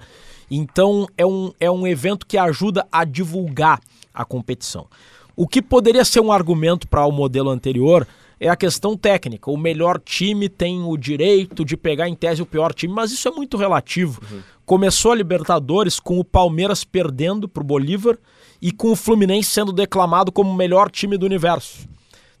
Então, 0.51 1.07
é 1.17 1.25
um, 1.25 1.51
é 1.59 1.71
um 1.71 1.87
evento 1.87 2.27
que 2.27 2.37
ajuda 2.37 2.85
a 2.91 3.03
divulgar 3.03 3.79
a 4.13 4.23
competição. 4.23 4.85
O 5.35 5.47
que 5.47 5.61
poderia 5.61 6.05
ser 6.05 6.19
um 6.19 6.31
argumento 6.31 6.87
para 6.87 7.03
o 7.07 7.11
modelo 7.11 7.49
anterior 7.49 8.07
é 8.39 8.49
a 8.49 8.55
questão 8.55 8.95
técnica. 8.95 9.49
O 9.49 9.57
melhor 9.57 9.99
time 9.99 10.47
tem 10.47 10.83
o 10.83 10.95
direito 10.95 11.65
de 11.65 11.75
pegar 11.75 12.07
em 12.07 12.13
tese 12.13 12.43
o 12.43 12.45
pior 12.45 12.73
time, 12.73 12.93
mas 12.93 13.11
isso 13.11 13.27
é 13.27 13.31
muito 13.31 13.57
relativo. 13.57 14.21
Uhum. 14.31 14.41
Começou 14.65 15.11
a 15.11 15.15
Libertadores 15.15 15.99
com 15.99 16.19
o 16.19 16.23
Palmeiras 16.23 16.83
perdendo 16.83 17.47
para 17.47 17.63
o 17.63 17.65
Bolívar 17.65 18.19
e 18.63 18.71
com 18.71 18.93
o 18.93 18.95
Fluminense 18.95 19.49
sendo 19.49 19.73
declamado 19.73 20.31
como 20.31 20.49
o 20.49 20.55
melhor 20.55 20.89
time 20.89 21.17
do 21.17 21.25
universo. 21.25 21.85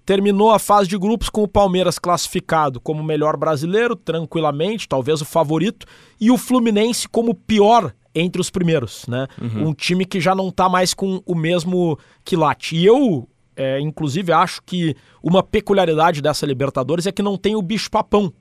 Terminou 0.05 0.51
a 0.51 0.57
fase 0.57 0.87
de 0.87 0.97
grupos 0.97 1.27
com 1.27 1.43
o 1.43 1.47
Palmeiras 1.47 1.99
classificado 1.99 2.79
como 2.79 3.01
o 3.01 3.05
melhor 3.05 3.35
brasileiro, 3.35 3.93
tranquilamente, 3.93 4.87
talvez 4.87 5.19
o 5.19 5.25
favorito, 5.25 5.85
e 6.21 6.31
o 6.31 6.37
Fluminense 6.37 7.09
como 7.09 7.35
pior 7.35 7.93
entre 8.15 8.39
os 8.39 8.49
primeiros, 8.49 9.05
né? 9.05 9.27
Uhum. 9.41 9.67
Um 9.67 9.73
time 9.73 10.05
que 10.05 10.21
já 10.21 10.33
não 10.33 10.47
está 10.47 10.69
mais 10.69 10.93
com 10.93 11.21
o 11.25 11.35
mesmo 11.35 11.99
quilate. 12.23 12.77
E 12.77 12.85
eu, 12.85 13.27
é, 13.53 13.81
inclusive, 13.81 14.31
acho 14.31 14.61
que 14.65 14.95
uma 15.21 15.43
peculiaridade 15.43 16.21
dessa 16.21 16.45
Libertadores 16.45 17.05
é 17.05 17.11
que 17.11 17.21
não 17.21 17.37
tem 17.37 17.57
o 17.57 17.61
bicho-papão. 17.61 18.31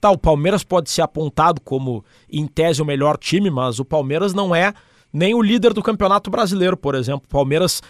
Tá, 0.00 0.10
o 0.10 0.18
Palmeiras 0.18 0.64
pode 0.64 0.90
ser 0.90 1.02
apontado 1.02 1.60
como, 1.60 2.04
em 2.28 2.48
tese, 2.48 2.82
o 2.82 2.84
melhor 2.84 3.16
time, 3.16 3.48
mas 3.48 3.78
o 3.78 3.84
Palmeiras 3.84 4.34
não 4.34 4.52
é 4.54 4.74
nem 5.12 5.34
o 5.34 5.42
líder 5.42 5.72
do 5.72 5.82
Campeonato 5.82 6.30
Brasileiro, 6.30 6.76
por 6.76 6.94
exemplo. 6.94 7.28
Palmeiras 7.28 7.82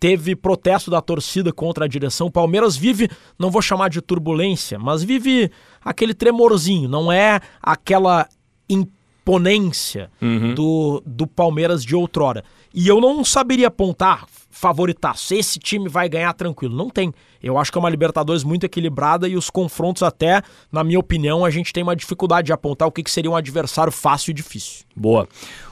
teve 0.00 0.36
protesto 0.36 0.90
da 0.90 1.00
torcida 1.00 1.52
contra 1.52 1.84
a 1.84 1.88
direção. 1.88 2.30
Palmeiras 2.30 2.76
vive, 2.76 3.10
não 3.38 3.50
vou 3.50 3.60
chamar 3.60 3.88
de 3.90 4.00
turbulência, 4.00 4.78
mas 4.78 5.02
vive 5.02 5.50
aquele 5.84 6.14
tremorzinho, 6.14 6.88
não 6.88 7.10
é 7.10 7.40
aquela 7.62 8.28
imponência 8.68 10.10
Uhum. 10.22 10.54
do, 10.54 11.02
do 11.04 11.26
Palmeiras 11.26 11.84
de 11.84 11.94
outrora. 11.94 12.42
E 12.72 12.88
eu 12.88 13.00
não 13.00 13.22
saberia 13.24 13.68
apontar 13.68 14.24
favoritaço. 14.58 15.34
Esse 15.34 15.58
time 15.58 15.88
vai 15.88 16.08
ganhar 16.08 16.32
tranquilo. 16.34 16.76
Não 16.76 16.90
tem. 16.90 17.12
Eu 17.42 17.56
acho 17.56 17.70
que 17.70 17.78
é 17.78 17.80
uma 17.80 17.88
Libertadores 17.90 18.42
muito 18.44 18.64
equilibrada 18.64 19.28
e 19.28 19.36
os 19.36 19.48
confrontos, 19.50 20.02
até, 20.02 20.42
na 20.72 20.82
minha 20.82 20.98
opinião, 20.98 21.44
a 21.44 21.50
gente 21.50 21.72
tem 21.72 21.82
uma 21.82 21.94
dificuldade 21.94 22.46
de 22.46 22.52
apontar 22.52 22.88
o 22.88 22.92
que, 22.92 23.02
que 23.02 23.10
seria 23.10 23.30
um 23.30 23.36
adversário 23.36 23.92
fácil 23.92 24.30
e 24.32 24.34
difícil. 24.34 24.84
Boa. 24.94 25.28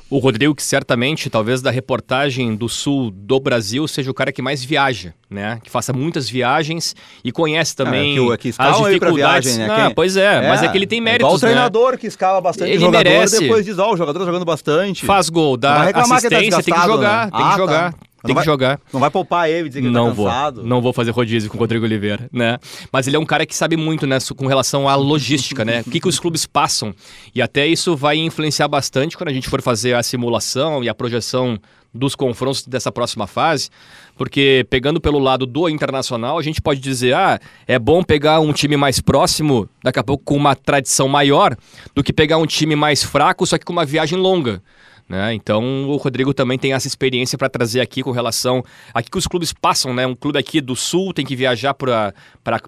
O 0.08 0.18
Rodrigo, 0.18 0.54
que 0.54 0.62
certamente, 0.62 1.28
talvez 1.28 1.60
da 1.60 1.68
reportagem 1.72 2.54
do 2.54 2.68
sul 2.68 3.10
do 3.10 3.40
Brasil, 3.40 3.88
seja 3.88 4.08
o 4.08 4.14
cara 4.14 4.30
que 4.30 4.40
mais 4.40 4.62
viaja, 4.64 5.12
né? 5.28 5.58
Que 5.64 5.68
faça 5.68 5.92
muitas 5.92 6.30
viagens 6.30 6.94
e 7.24 7.32
conhece 7.32 7.74
também 7.74 8.12
é 8.12 8.14
que 8.14 8.20
o- 8.20 8.32
é 8.32 8.36
que 8.36 8.54
as 8.56 8.76
dificuldades. 8.84 9.56
viagem, 9.56 9.66
né? 9.66 9.74
Ah, 9.82 9.86
Quem- 9.86 9.94
pois 9.96 10.16
é, 10.16 10.48
mas 10.48 10.62
é 10.62 10.68
que 10.68 10.78
ele 10.78 10.86
tem 10.86 10.98
É 10.98 11.02
méritos, 11.02 11.22
igual 11.26 11.32
o 11.32 11.38
né? 11.38 11.40
treinador 11.48 11.98
que 11.98 12.06
escala 12.06 12.40
bastante 12.40 12.70
Ele 12.70 12.78
jogador, 12.78 13.02
merece. 13.10 13.40
depois 13.40 13.64
diz, 13.64 13.80
ó, 13.80 13.92
o 13.92 13.96
jogador 13.96 14.20
tá 14.20 14.24
jogando 14.26 14.44
bastante. 14.44 15.04
Faz 15.04 15.28
gol, 15.28 15.56
dá 15.56 15.82
reclamar 15.82 16.20
que 16.22 16.28
tá 16.28 16.36
assistência, 16.36 16.38
tem 16.38 16.62
que 16.62 16.70
desgastado, 16.70 16.92
jogar, 16.92 17.24
né? 17.26 17.30
tem 17.32 17.40
Ah, 17.40 17.44
que 17.44 17.50
tá. 17.50 17.56
jogar, 17.56 17.92
Não 17.92 17.98
tem 18.26 18.34
vai- 18.34 18.44
que 18.44 18.50
jogar. 18.50 18.80
Não 18.92 19.00
vai 19.00 19.10
poupar 19.10 19.48
ele, 19.50 19.68
dizer 19.68 19.80
que 19.80 19.86
ele 19.86 19.94
Não 19.94 20.08
tá 20.08 20.12
vou, 20.14 20.26
cansado. 20.26 20.62
não 20.62 20.80
vou 20.82 20.92
fazer 20.92 21.10
rodízio 21.10 21.50
com 21.50 21.56
o 21.56 21.60
Rodrigo 21.60 21.84
Oliveira, 21.84 22.28
né? 22.32 22.58
Mas 22.92 23.06
ele 23.06 23.16
é 23.16 23.18
um 23.18 23.26
cara 23.26 23.46
que 23.46 23.54
sabe 23.54 23.76
muito, 23.76 24.06
né, 24.06 24.18
com 24.36 24.46
relação 24.46 24.88
à 24.88 24.94
logística, 24.94 25.64
né? 25.64 25.82
O 25.86 25.90
que, 25.90 26.00
que 26.00 26.08
os 26.08 26.18
clubes 26.18 26.46
passam. 26.46 26.94
E 27.34 27.40
até 27.40 27.66
isso 27.66 27.96
vai 27.96 28.16
influenciar 28.16 28.68
bastante 28.68 29.16
quando 29.16 29.28
a 29.28 29.32
gente 29.32 29.48
for 29.48 29.60
fazer 29.62 29.94
a 29.94 30.02
simulação 30.02 30.82
e 30.82 30.88
a 30.88 30.94
projeção 30.94 31.58
dos 31.94 32.14
confrontos 32.14 32.66
dessa 32.66 32.92
próxima 32.92 33.26
fase. 33.26 33.70
Porque 34.18 34.66
pegando 34.68 35.00
pelo 35.00 35.18
lado 35.18 35.46
do 35.46 35.68
internacional, 35.68 36.38
a 36.38 36.42
gente 36.42 36.60
pode 36.60 36.80
dizer, 36.80 37.14
ah, 37.14 37.38
é 37.66 37.78
bom 37.78 38.02
pegar 38.02 38.40
um 38.40 38.52
time 38.52 38.76
mais 38.76 39.00
próximo, 39.00 39.68
daqui 39.82 39.98
a 39.98 40.04
pouco 40.04 40.22
com 40.24 40.36
uma 40.36 40.54
tradição 40.54 41.08
maior, 41.08 41.56
do 41.94 42.02
que 42.02 42.12
pegar 42.12 42.36
um 42.38 42.46
time 42.46 42.76
mais 42.76 43.02
fraco, 43.02 43.46
só 43.46 43.56
que 43.58 43.64
com 43.64 43.72
uma 43.72 43.84
viagem 43.84 44.18
longa. 44.18 44.62
Né? 45.08 45.34
Então 45.34 45.88
o 45.88 45.96
Rodrigo 45.96 46.34
também 46.34 46.58
tem 46.58 46.72
essa 46.72 46.88
experiência 46.88 47.38
para 47.38 47.48
trazer 47.48 47.80
aqui 47.80 48.02
com 48.02 48.10
relação 48.10 48.64
a 48.92 49.00
que 49.00 49.16
os 49.16 49.28
clubes 49.28 49.52
passam, 49.52 49.94
né? 49.94 50.04
Um 50.04 50.16
clube 50.16 50.36
aqui 50.36 50.60
do 50.60 50.74
sul 50.74 51.14
tem 51.14 51.24
que 51.24 51.36
viajar 51.36 51.74
para 51.74 52.12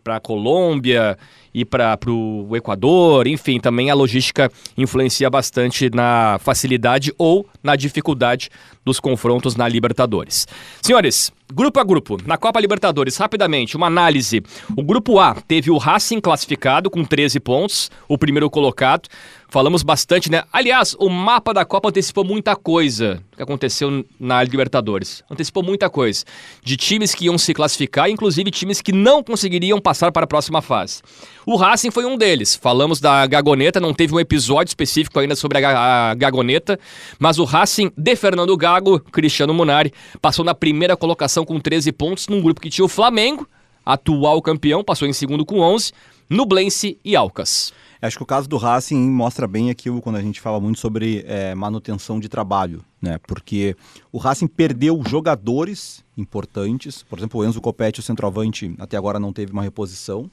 a 0.06 0.20
Colômbia 0.20 1.18
e 1.58 1.64
para 1.64 1.98
o 2.06 2.56
Equador, 2.56 3.26
enfim, 3.26 3.58
também 3.58 3.90
a 3.90 3.94
logística 3.94 4.50
influencia 4.76 5.28
bastante 5.28 5.90
na 5.90 6.38
facilidade 6.40 7.12
ou 7.18 7.46
na 7.62 7.74
dificuldade 7.74 8.48
dos 8.84 9.00
confrontos 9.00 9.56
na 9.56 9.66
Libertadores. 9.68 10.46
Senhores, 10.80 11.32
grupo 11.52 11.80
a 11.80 11.84
grupo, 11.84 12.16
na 12.24 12.36
Copa 12.36 12.60
Libertadores, 12.60 13.16
rapidamente, 13.16 13.76
uma 13.76 13.88
análise. 13.88 14.40
O 14.76 14.82
grupo 14.84 15.18
A 15.18 15.34
teve 15.34 15.68
o 15.70 15.78
Racing 15.78 16.20
classificado 16.20 16.88
com 16.88 17.04
13 17.04 17.40
pontos, 17.40 17.90
o 18.08 18.16
primeiro 18.16 18.48
colocado. 18.48 19.08
Falamos 19.48 19.82
bastante, 19.82 20.30
né? 20.30 20.44
Aliás, 20.52 20.94
o 20.98 21.08
mapa 21.08 21.52
da 21.52 21.64
Copa 21.64 21.88
antecipou 21.88 22.24
muita 22.24 22.54
coisa 22.54 23.20
que 23.38 23.42
aconteceu 23.42 24.04
na 24.20 24.42
Libertadores. 24.42 25.22
Antecipou 25.30 25.62
muita 25.62 25.88
coisa. 25.88 26.24
De 26.62 26.76
times 26.76 27.14
que 27.14 27.24
iam 27.24 27.38
se 27.38 27.54
classificar, 27.54 28.10
inclusive 28.10 28.50
times 28.50 28.82
que 28.82 28.92
não 28.92 29.22
conseguiriam 29.22 29.80
passar 29.80 30.12
para 30.12 30.24
a 30.24 30.26
próxima 30.26 30.60
fase. 30.60 31.00
O 31.46 31.56
Racing 31.56 31.90
foi 31.90 32.04
um 32.04 32.16
deles. 32.18 32.54
Falamos 32.54 33.00
da 33.00 33.26
Gagoneta, 33.26 33.80
não 33.80 33.94
teve 33.94 34.14
um 34.14 34.20
episódio 34.20 34.68
específico 34.70 35.18
ainda 35.18 35.34
sobre 35.34 35.56
a, 35.58 35.60
Ga- 35.62 36.10
a 36.10 36.14
Gagoneta, 36.14 36.78
mas 37.18 37.38
o 37.38 37.44
Racing 37.44 37.90
de 37.96 38.16
Fernando 38.16 38.54
Gago, 38.56 39.00
Cristiano 39.00 39.54
Munari, 39.54 39.92
passou 40.20 40.44
na 40.44 40.54
primeira 40.54 40.96
colocação 40.96 41.44
com 41.44 41.58
13 41.58 41.92
pontos 41.92 42.28
num 42.28 42.42
grupo 42.42 42.60
que 42.60 42.68
tinha 42.68 42.84
o 42.84 42.88
Flamengo, 42.88 43.48
atual 43.86 44.42
campeão, 44.42 44.84
passou 44.84 45.08
em 45.08 45.12
segundo 45.12 45.46
com 45.46 45.60
11, 45.60 45.92
Nublense 46.28 46.98
e 47.04 47.16
Alcas. 47.16 47.72
Acho 48.00 48.16
que 48.16 48.22
o 48.22 48.26
caso 48.26 48.48
do 48.48 48.56
Racing 48.56 49.10
mostra 49.10 49.46
bem 49.48 49.70
aquilo 49.70 50.00
quando 50.00 50.16
a 50.16 50.22
gente 50.22 50.40
fala 50.40 50.60
muito 50.60 50.78
sobre 50.78 51.24
é, 51.26 51.54
manutenção 51.54 52.20
de 52.20 52.28
trabalho, 52.28 52.82
né? 53.02 53.18
Porque 53.26 53.76
o 54.12 54.18
Racing 54.18 54.46
perdeu 54.46 55.02
jogadores 55.06 56.04
importantes, 56.16 57.02
por 57.02 57.18
exemplo, 57.18 57.40
o 57.40 57.44
Enzo 57.44 57.60
Copete, 57.60 58.00
o 58.00 58.02
centroavante, 58.02 58.74
até 58.78 58.96
agora 58.96 59.18
não 59.18 59.32
teve 59.32 59.52
uma 59.52 59.62
reposição. 59.62 60.30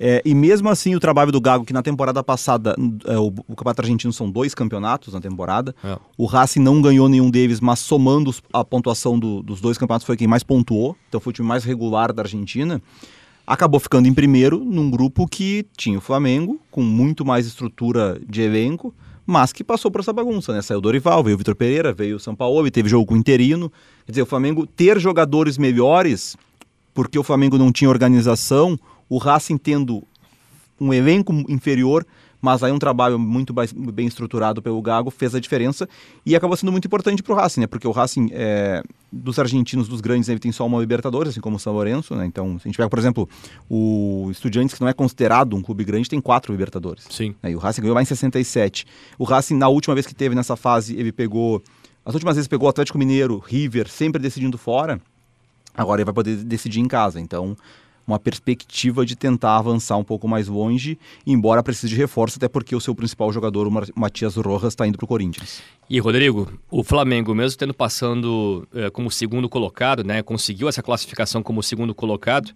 É, 0.00 0.22
e 0.24 0.32
mesmo 0.32 0.68
assim, 0.68 0.94
o 0.94 1.00
trabalho 1.00 1.32
do 1.32 1.40
Gago, 1.40 1.64
que 1.64 1.72
na 1.72 1.82
temporada 1.82 2.22
passada, 2.22 2.76
é, 3.04 3.18
o, 3.18 3.26
o 3.48 3.56
Campeonato 3.56 3.82
Argentino 3.82 4.12
são 4.12 4.30
dois 4.30 4.54
campeonatos 4.54 5.12
na 5.12 5.20
temporada, 5.20 5.74
É. 5.82 5.98
o 6.16 6.24
Racing 6.24 6.60
não 6.60 6.80
ganhou 6.80 7.08
nenhum 7.08 7.28
deles, 7.28 7.58
mas 7.58 7.80
somando 7.80 8.32
a 8.52 8.64
pontuação 8.64 9.18
do- 9.18 9.42
dos 9.42 9.60
dois 9.60 9.76
campeonatos 9.76 10.06
foi 10.06 10.16
quem 10.16 10.28
mais 10.28 10.44
pontuou, 10.44 10.96
então 11.08 11.20
foi 11.20 11.32
o 11.32 11.34
time 11.34 11.48
mais 11.48 11.64
regular 11.64 12.12
da 12.12 12.22
Argentina 12.22 12.80
acabou 13.48 13.80
ficando 13.80 14.06
em 14.06 14.12
primeiro 14.12 14.62
num 14.62 14.90
grupo 14.90 15.26
que 15.26 15.64
tinha 15.74 15.96
o 15.96 16.02
Flamengo, 16.02 16.60
com 16.70 16.82
muito 16.82 17.24
mais 17.24 17.46
estrutura 17.46 18.20
de 18.28 18.42
elenco, 18.42 18.94
mas 19.24 19.54
que 19.54 19.64
passou 19.64 19.90
por 19.90 20.02
essa 20.02 20.12
bagunça, 20.12 20.52
né? 20.52 20.60
Saiu 20.60 20.78
o 20.78 20.82
Dorival, 20.82 21.24
veio 21.24 21.34
o 21.34 21.38
Vitor 21.38 21.54
Pereira, 21.54 21.90
veio 21.90 22.16
o 22.16 22.20
São 22.20 22.34
Paulo, 22.34 22.66
e 22.66 22.70
teve 22.70 22.90
jogo 22.90 23.06
com 23.06 23.14
o 23.14 23.16
Interino. 23.16 23.72
Quer 24.04 24.12
dizer, 24.12 24.22
o 24.22 24.26
Flamengo 24.26 24.66
ter 24.66 25.00
jogadores 25.00 25.56
melhores, 25.56 26.36
porque 26.92 27.18
o 27.18 27.22
Flamengo 27.22 27.56
não 27.56 27.72
tinha 27.72 27.88
organização, 27.88 28.78
o 29.08 29.16
Racing 29.16 29.56
tendo 29.56 30.02
um 30.78 30.92
elenco 30.92 31.32
inferior, 31.48 32.06
mas 32.40 32.62
aí 32.62 32.70
um 32.70 32.78
trabalho 32.78 33.18
muito 33.18 33.52
bem 33.52 34.06
estruturado 34.06 34.62
pelo 34.62 34.80
Gago 34.80 35.10
fez 35.10 35.34
a 35.34 35.40
diferença 35.40 35.88
e 36.24 36.36
acabou 36.36 36.56
sendo 36.56 36.70
muito 36.70 36.86
importante 36.86 37.22
para 37.22 37.32
o 37.32 37.36
Racing, 37.36 37.60
né? 37.60 37.66
Porque 37.66 37.86
o 37.86 37.90
Racing, 37.90 38.30
é, 38.32 38.82
dos 39.10 39.38
argentinos, 39.38 39.88
dos 39.88 40.00
grandes, 40.00 40.28
ele 40.28 40.38
tem 40.38 40.52
só 40.52 40.66
uma 40.66 40.78
Libertadores, 40.78 41.30
assim 41.32 41.40
como 41.40 41.56
o 41.56 41.58
São 41.58 41.72
Lourenço, 41.72 42.14
né? 42.14 42.26
Então, 42.26 42.58
se 42.58 42.66
a 42.66 42.68
gente 42.68 42.76
pega, 42.76 42.88
por 42.88 42.98
exemplo, 42.98 43.28
o 43.68 44.28
Estudiantes, 44.30 44.74
que 44.74 44.80
não 44.80 44.88
é 44.88 44.92
considerado 44.92 45.56
um 45.56 45.62
clube 45.62 45.84
grande, 45.84 46.08
tem 46.08 46.20
quatro 46.20 46.52
Libertadores. 46.52 47.06
Sim. 47.10 47.34
né? 47.42 47.50
E 47.50 47.56
o 47.56 47.58
Racing 47.58 47.82
ganhou 47.82 47.94
lá 47.94 48.02
em 48.02 48.06
67. 48.06 48.86
O 49.18 49.24
Racing, 49.24 49.56
na 49.56 49.68
última 49.68 49.94
vez 49.94 50.06
que 50.06 50.14
teve 50.14 50.34
nessa 50.34 50.56
fase, 50.56 50.96
ele 50.96 51.10
pegou. 51.10 51.62
As 52.04 52.14
últimas 52.14 52.36
vezes 52.36 52.48
pegou 52.48 52.66
o 52.66 52.70
Atlético 52.70 52.96
Mineiro, 52.96 53.38
River, 53.38 53.88
sempre 53.88 54.22
decidindo 54.22 54.56
fora. 54.56 55.00
Agora 55.74 56.00
ele 56.00 56.06
vai 56.06 56.14
poder 56.14 56.36
decidir 56.36 56.80
em 56.80 56.88
casa. 56.88 57.20
Então, 57.20 57.56
uma 58.08 58.18
perspectiva 58.18 59.04
de 59.04 59.14
tentar 59.14 59.58
avançar 59.58 59.98
um 59.98 60.02
pouco 60.02 60.26
mais 60.26 60.48
longe, 60.48 60.98
embora 61.26 61.62
precise 61.62 61.90
de 61.90 61.94
reforço, 61.94 62.38
até 62.38 62.48
porque 62.48 62.74
o 62.74 62.80
seu 62.80 62.94
principal 62.94 63.30
jogador, 63.30 63.68
o 63.68 63.70
Matias 63.94 64.36
Rojas, 64.36 64.72
está 64.72 64.86
indo 64.86 64.96
para 64.96 65.04
o 65.04 65.08
Corinthians. 65.08 65.62
E 65.90 66.00
Rodrigo, 66.00 66.50
o 66.70 66.82
Flamengo, 66.82 67.34
mesmo 67.34 67.58
tendo 67.58 67.74
passando 67.74 68.66
eh, 68.74 68.88
como 68.90 69.10
segundo 69.10 69.48
colocado, 69.48 70.02
né, 70.02 70.22
conseguiu 70.22 70.68
essa 70.68 70.82
classificação 70.82 71.42
como 71.42 71.62
segundo 71.62 71.94
colocado, 71.94 72.52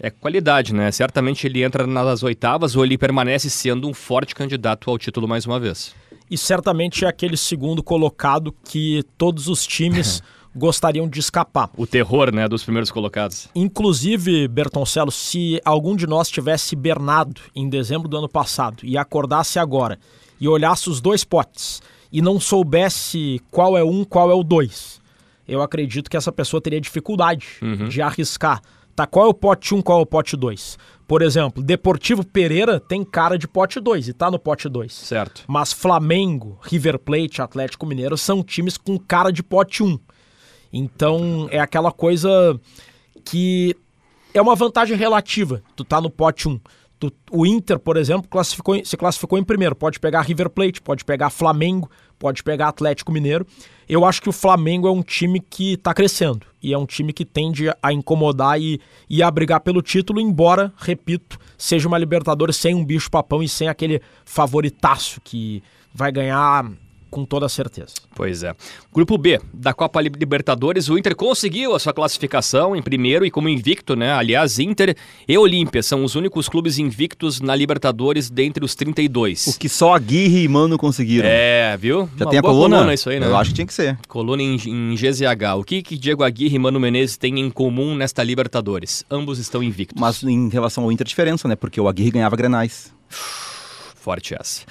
é 0.00 0.10
qualidade, 0.10 0.72
né? 0.72 0.92
Certamente 0.92 1.44
ele 1.46 1.64
entra 1.64 1.84
nas 1.84 2.22
oitavas 2.22 2.76
ou 2.76 2.84
ele 2.84 2.96
permanece 2.96 3.50
sendo 3.50 3.88
um 3.88 3.92
forte 3.94 4.32
candidato 4.32 4.88
ao 4.88 4.96
título 4.96 5.26
mais 5.26 5.44
uma 5.44 5.58
vez. 5.58 5.92
E 6.30 6.38
certamente 6.38 7.04
é 7.04 7.08
aquele 7.08 7.36
segundo 7.36 7.82
colocado 7.82 8.54
que 8.64 9.02
todos 9.16 9.48
os 9.48 9.66
times 9.66 10.22
gostariam 10.54 11.08
de 11.08 11.20
escapar. 11.20 11.70
O 11.76 11.86
terror, 11.86 12.34
né, 12.34 12.48
dos 12.48 12.62
primeiros 12.62 12.90
colocados. 12.90 13.48
Inclusive, 13.54 14.48
Bertoncello, 14.48 15.10
se 15.10 15.60
algum 15.64 15.94
de 15.94 16.06
nós 16.06 16.28
tivesse 16.28 16.74
hibernado 16.74 17.40
em 17.54 17.68
dezembro 17.68 18.08
do 18.08 18.16
ano 18.16 18.28
passado 18.28 18.84
e 18.84 18.96
acordasse 18.96 19.58
agora 19.58 19.98
e 20.40 20.48
olhasse 20.48 20.88
os 20.88 21.00
dois 21.00 21.24
potes 21.24 21.82
e 22.12 22.22
não 22.22 22.40
soubesse 22.40 23.40
qual 23.50 23.76
é 23.76 23.84
um, 23.84 24.04
qual 24.04 24.30
é 24.30 24.34
o 24.34 24.42
dois, 24.42 25.00
eu 25.46 25.62
acredito 25.62 26.10
que 26.10 26.16
essa 26.16 26.32
pessoa 26.32 26.60
teria 26.60 26.80
dificuldade 26.80 27.46
de 27.88 28.02
arriscar. 28.02 28.60
Tá, 28.94 29.06
qual 29.06 29.26
é 29.26 29.28
o 29.28 29.34
pote 29.34 29.76
1, 29.76 29.80
qual 29.80 30.00
é 30.00 30.02
o 30.02 30.06
pote 30.06 30.36
2? 30.36 30.76
Por 31.06 31.22
exemplo, 31.22 31.62
Deportivo 31.62 32.26
Pereira 32.26 32.80
tem 32.80 33.04
cara 33.04 33.38
de 33.38 33.46
pote 33.46 33.78
2 33.78 34.08
e 34.08 34.12
tá 34.12 34.28
no 34.28 34.40
pote 34.40 34.68
2. 34.68 34.92
Certo. 34.92 35.44
Mas 35.46 35.72
Flamengo, 35.72 36.58
River 36.62 36.98
Plate, 36.98 37.40
Atlético 37.40 37.86
Mineiro 37.86 38.18
são 38.18 38.42
times 38.42 38.76
com 38.76 38.98
cara 38.98 39.30
de 39.30 39.40
pote 39.40 39.84
1. 39.84 39.98
Então 40.72 41.48
é 41.50 41.58
aquela 41.58 41.90
coisa 41.92 42.58
que 43.24 43.74
é 44.34 44.40
uma 44.40 44.54
vantagem 44.54 44.96
relativa. 44.96 45.62
Tu 45.76 45.84
tá 45.84 46.00
no 46.00 46.10
pote 46.10 46.48
1. 46.48 46.60
Tu- 47.00 47.12
o 47.30 47.46
Inter, 47.46 47.78
por 47.78 47.96
exemplo, 47.96 48.28
classificou, 48.28 48.84
se 48.84 48.96
classificou 48.96 49.38
em 49.38 49.44
primeiro. 49.44 49.74
Pode 49.74 50.00
pegar 50.00 50.22
River 50.22 50.50
Plate, 50.50 50.82
pode 50.82 51.04
pegar 51.04 51.30
Flamengo, 51.30 51.88
pode 52.18 52.42
pegar 52.42 52.68
Atlético 52.68 53.12
Mineiro. 53.12 53.46
Eu 53.88 54.04
acho 54.04 54.20
que 54.20 54.28
o 54.28 54.32
Flamengo 54.32 54.88
é 54.88 54.90
um 54.90 55.02
time 55.02 55.40
que 55.40 55.76
tá 55.76 55.94
crescendo. 55.94 56.46
E 56.62 56.72
é 56.74 56.78
um 56.78 56.84
time 56.84 57.12
que 57.12 57.24
tende 57.24 57.70
a 57.80 57.92
incomodar 57.92 58.60
e, 58.60 58.80
e 59.08 59.22
a 59.22 59.30
brigar 59.30 59.60
pelo 59.60 59.80
título, 59.80 60.20
embora, 60.20 60.72
repito, 60.76 61.38
seja 61.56 61.86
uma 61.86 61.96
Libertadores 61.96 62.56
sem 62.56 62.74
um 62.74 62.84
bicho 62.84 63.08
papão 63.10 63.42
e 63.42 63.48
sem 63.48 63.68
aquele 63.68 64.02
favoritaço 64.24 65.20
que 65.22 65.62
vai 65.94 66.10
ganhar 66.10 66.68
com 67.10 67.24
toda 67.24 67.48
certeza. 67.48 67.94
Pois 68.14 68.42
é. 68.42 68.54
Grupo 68.92 69.16
B 69.16 69.40
da 69.52 69.72
Copa 69.72 70.00
Libertadores, 70.00 70.88
o 70.88 70.98
Inter 70.98 71.14
conseguiu 71.14 71.74
a 71.74 71.78
sua 71.78 71.92
classificação 71.92 72.74
em 72.76 72.82
primeiro 72.82 73.24
e 73.24 73.30
como 73.30 73.48
invicto, 73.48 73.96
né? 73.96 74.12
Aliás, 74.12 74.58
Inter 74.58 74.96
e 75.26 75.36
Olímpia 75.36 75.82
são 75.82 76.04
os 76.04 76.14
únicos 76.14 76.48
clubes 76.48 76.78
invictos 76.78 77.40
na 77.40 77.54
Libertadores 77.54 78.30
dentre 78.30 78.64
os 78.64 78.74
32. 78.74 79.46
O 79.48 79.58
que 79.58 79.68
só 79.68 79.94
Aguirre 79.94 80.42
e 80.42 80.48
Mano 80.48 80.76
conseguiram. 80.78 81.28
É, 81.28 81.76
viu? 81.76 82.08
Já 82.16 82.24
Uma 82.24 82.30
tem 82.30 82.38
a 82.38 82.42
boa 82.42 82.54
coluna? 82.54 82.94
isso 82.94 83.10
aí, 83.10 83.20
né? 83.20 83.26
Eu 83.26 83.36
acho 83.36 83.50
que 83.50 83.56
tinha 83.56 83.66
que 83.66 83.74
ser. 83.74 83.98
Coluna 84.08 84.42
em, 84.42 84.56
em 84.56 84.94
GZH. 84.94 85.56
O 85.58 85.64
que, 85.64 85.82
que 85.82 85.96
Diego 85.96 86.22
Aguirre 86.22 86.56
e 86.56 86.58
Mano 86.58 86.80
Menezes 86.80 87.16
têm 87.16 87.38
em 87.40 87.50
comum 87.50 87.94
nesta 87.94 88.22
Libertadores? 88.22 89.04
Ambos 89.10 89.38
estão 89.38 89.62
invictos. 89.62 90.00
Mas 90.00 90.22
em 90.22 90.48
relação 90.48 90.84
ao 90.84 90.92
Inter, 90.92 91.06
diferença, 91.06 91.48
né? 91.48 91.56
Porque 91.56 91.80
o 91.80 91.88
Aguirre 91.88 92.10
ganhava 92.10 92.36
grenais. 92.36 92.92
Forte 93.08 94.34
essa. 94.34 94.62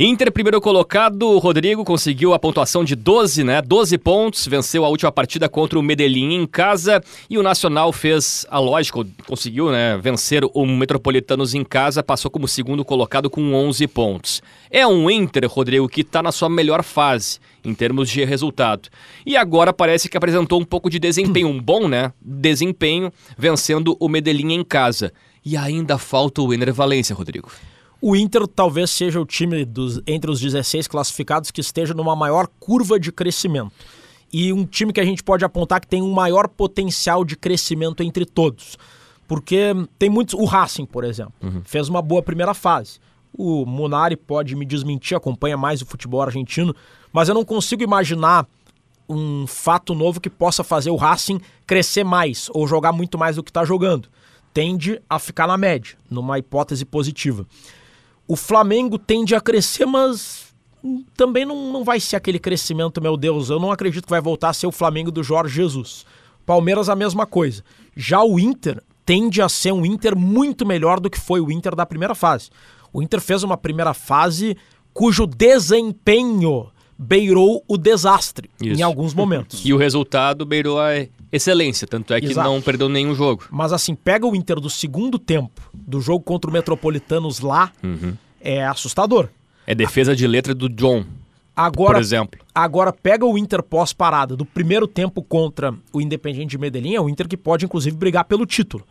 Inter, 0.00 0.30
primeiro 0.30 0.60
colocado, 0.60 1.36
Rodrigo 1.38 1.84
conseguiu 1.84 2.32
a 2.32 2.38
pontuação 2.38 2.84
de 2.84 2.94
12, 2.94 3.42
né? 3.42 3.60
12 3.60 3.98
pontos, 3.98 4.46
venceu 4.46 4.84
a 4.84 4.88
última 4.88 5.10
partida 5.10 5.48
contra 5.48 5.76
o 5.76 5.82
Medellín 5.82 6.34
em 6.34 6.46
casa 6.46 7.02
e 7.28 7.36
o 7.36 7.42
Nacional 7.42 7.92
fez 7.92 8.46
a 8.48 8.60
lógica, 8.60 9.04
conseguiu, 9.26 9.72
né, 9.72 9.98
vencer 10.00 10.44
o 10.54 10.66
Metropolitanos 10.66 11.52
em 11.52 11.64
casa, 11.64 12.00
passou 12.00 12.30
como 12.30 12.46
segundo 12.46 12.84
colocado 12.84 13.28
com 13.28 13.52
11 13.52 13.88
pontos. 13.88 14.40
É 14.70 14.86
um 14.86 15.10
Inter, 15.10 15.48
Rodrigo, 15.48 15.88
que 15.88 16.02
está 16.02 16.22
na 16.22 16.30
sua 16.30 16.48
melhor 16.48 16.84
fase 16.84 17.40
em 17.64 17.74
termos 17.74 18.08
de 18.08 18.24
resultado. 18.24 18.88
E 19.26 19.36
agora 19.36 19.72
parece 19.72 20.08
que 20.08 20.16
apresentou 20.16 20.60
um 20.60 20.64
pouco 20.64 20.88
de 20.88 21.00
desempenho, 21.00 21.48
um 21.48 21.60
bom, 21.60 21.88
né, 21.88 22.12
desempenho, 22.22 23.12
vencendo 23.36 23.96
o 23.98 24.08
Medellín 24.08 24.52
em 24.52 24.62
casa. 24.62 25.12
E 25.44 25.56
ainda 25.56 25.98
falta 25.98 26.40
o 26.40 26.54
Ener 26.54 26.72
Valência, 26.72 27.16
Rodrigo. 27.16 27.50
O 28.00 28.14
Inter 28.14 28.46
talvez 28.46 28.90
seja 28.90 29.20
o 29.20 29.26
time 29.26 29.64
dos, 29.64 30.00
entre 30.06 30.30
os 30.30 30.40
16 30.40 30.86
classificados 30.86 31.50
que 31.50 31.60
esteja 31.60 31.92
numa 31.92 32.14
maior 32.14 32.46
curva 32.60 32.98
de 32.98 33.10
crescimento. 33.10 33.72
E 34.32 34.52
um 34.52 34.64
time 34.64 34.92
que 34.92 35.00
a 35.00 35.04
gente 35.04 35.22
pode 35.22 35.44
apontar 35.44 35.80
que 35.80 35.86
tem 35.86 36.02
um 36.02 36.12
maior 36.12 36.48
potencial 36.48 37.24
de 37.24 37.36
crescimento 37.36 38.02
entre 38.02 38.24
todos. 38.24 38.76
Porque 39.26 39.74
tem 39.98 40.08
muitos. 40.08 40.34
O 40.34 40.44
Racing, 40.44 40.86
por 40.86 41.02
exemplo, 41.02 41.32
fez 41.64 41.88
uma 41.88 42.00
boa 42.00 42.22
primeira 42.22 42.54
fase. 42.54 43.00
O 43.36 43.66
Munari 43.66 44.16
pode 44.16 44.54
me 44.54 44.64
desmentir, 44.64 45.16
acompanha 45.16 45.56
mais 45.56 45.82
o 45.82 45.86
futebol 45.86 46.22
argentino, 46.22 46.74
mas 47.12 47.28
eu 47.28 47.34
não 47.34 47.44
consigo 47.44 47.82
imaginar 47.82 48.46
um 49.08 49.46
fato 49.46 49.94
novo 49.94 50.20
que 50.20 50.30
possa 50.30 50.62
fazer 50.62 50.90
o 50.90 50.96
Racing 50.96 51.40
crescer 51.66 52.04
mais 52.04 52.48
ou 52.52 52.66
jogar 52.66 52.92
muito 52.92 53.18
mais 53.18 53.36
do 53.36 53.42
que 53.42 53.50
está 53.50 53.64
jogando. 53.64 54.08
Tende 54.52 55.00
a 55.08 55.18
ficar 55.18 55.46
na 55.46 55.56
média, 55.56 55.96
numa 56.10 56.38
hipótese 56.38 56.84
positiva. 56.84 57.46
O 58.28 58.36
Flamengo 58.36 58.98
tende 58.98 59.34
a 59.34 59.40
crescer, 59.40 59.86
mas 59.86 60.48
também 61.16 61.46
não, 61.46 61.72
não 61.72 61.82
vai 61.82 61.98
ser 61.98 62.16
aquele 62.16 62.38
crescimento, 62.38 63.00
meu 63.00 63.16
Deus. 63.16 63.48
Eu 63.48 63.58
não 63.58 63.72
acredito 63.72 64.04
que 64.04 64.10
vai 64.10 64.20
voltar 64.20 64.50
a 64.50 64.52
ser 64.52 64.66
o 64.66 64.72
Flamengo 64.72 65.10
do 65.10 65.22
Jorge 65.22 65.54
Jesus. 65.54 66.04
Palmeiras, 66.44 66.90
a 66.90 66.94
mesma 66.94 67.26
coisa. 67.26 67.64
Já 67.96 68.22
o 68.22 68.38
Inter 68.38 68.82
tende 69.04 69.40
a 69.40 69.48
ser 69.48 69.72
um 69.72 69.86
Inter 69.86 70.14
muito 70.14 70.66
melhor 70.66 71.00
do 71.00 71.08
que 71.08 71.18
foi 71.18 71.40
o 71.40 71.50
Inter 71.50 71.74
da 71.74 71.86
primeira 71.86 72.14
fase. 72.14 72.50
O 72.92 73.02
Inter 73.02 73.20
fez 73.20 73.42
uma 73.42 73.56
primeira 73.56 73.94
fase 73.94 74.56
cujo 74.92 75.26
desempenho 75.26 76.70
beirou 76.98 77.62
o 77.68 77.78
desastre 77.78 78.50
Isso. 78.60 78.80
em 78.80 78.82
alguns 78.82 79.14
momentos. 79.14 79.62
E 79.68 79.72
o 79.72 79.76
resultado 79.76 80.44
beirou 80.44 80.80
a 80.80 81.06
excelência, 81.30 81.86
tanto 81.86 82.14
é 82.14 82.20
que 82.20 82.28
Exato. 82.28 82.48
não 82.48 82.60
perdeu 82.60 82.88
nenhum 82.88 83.14
jogo. 83.14 83.44
Mas 83.50 83.72
assim, 83.72 83.94
pega 83.94 84.26
o 84.26 84.34
Inter 84.34 84.58
do 84.58 84.70
segundo 84.70 85.18
tempo, 85.18 85.70
do 85.74 86.00
jogo 86.00 86.24
contra 86.24 86.50
o 86.50 86.52
Metropolitanos 86.52 87.40
lá, 87.40 87.70
é 88.40 88.64
assustador. 88.66 89.28
É 89.66 89.74
defesa 89.74 90.16
de 90.16 90.26
letra 90.26 90.54
do 90.54 90.68
John, 90.70 91.04
Agora, 91.58 91.94
por 91.94 92.00
exemplo. 92.00 92.40
Agora 92.54 92.92
pega 92.92 93.26
o 93.26 93.36
Inter 93.36 93.64
pós-parada 93.64 94.36
do 94.36 94.44
primeiro 94.44 94.86
tempo 94.86 95.20
contra 95.20 95.74
o 95.92 96.00
Independiente 96.00 96.50
de 96.50 96.58
Medellín, 96.58 96.94
é 96.94 97.00
o 97.00 97.08
Inter 97.08 97.26
que 97.26 97.36
pode 97.36 97.64
inclusive 97.64 97.96
brigar 97.96 98.24
pelo 98.24 98.46
título. 98.46 98.86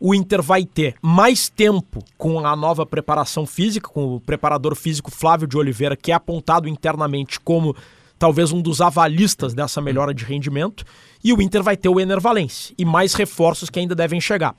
O 0.00 0.14
Inter 0.14 0.40
vai 0.40 0.64
ter 0.64 0.94
mais 1.02 1.50
tempo 1.50 2.02
com 2.16 2.46
a 2.46 2.56
nova 2.56 2.86
preparação 2.86 3.44
física, 3.44 3.86
com 3.86 4.16
o 4.16 4.20
preparador 4.20 4.74
físico 4.74 5.10
Flávio 5.10 5.46
de 5.46 5.58
Oliveira, 5.58 5.94
que 5.94 6.10
é 6.10 6.14
apontado 6.14 6.66
internamente 6.66 7.38
como 7.38 7.76
talvez 8.18 8.50
um 8.50 8.62
dos 8.62 8.80
avalistas 8.80 9.52
dessa 9.52 9.80
melhora 9.80 10.14
de 10.14 10.24
rendimento, 10.24 10.84
e 11.22 11.34
o 11.34 11.42
Inter 11.42 11.62
vai 11.62 11.76
ter 11.76 11.90
o 11.90 12.00
Ener 12.00 12.18
Valencia 12.18 12.74
e 12.78 12.84
mais 12.84 13.12
reforços 13.12 13.68
que 13.68 13.78
ainda 13.78 13.94
devem 13.94 14.20
chegar. 14.20 14.54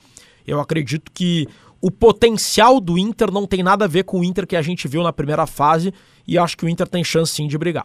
Eu 0.46 0.60
acredito 0.60 1.10
que 1.12 1.48
o 1.80 1.90
potencial 1.90 2.80
do 2.80 2.96
Inter 2.96 3.32
não 3.32 3.44
tem 3.44 3.64
nada 3.64 3.84
a 3.84 3.88
ver 3.88 4.04
com 4.04 4.20
o 4.20 4.24
Inter 4.24 4.46
que 4.46 4.54
a 4.54 4.62
gente 4.62 4.86
viu 4.86 5.02
na 5.02 5.12
primeira 5.12 5.44
fase 5.46 5.92
e 6.26 6.38
acho 6.38 6.56
que 6.56 6.64
o 6.64 6.68
Inter 6.68 6.86
tem 6.86 7.02
chance 7.02 7.32
sim 7.32 7.48
de 7.48 7.58
brigar. 7.58 7.84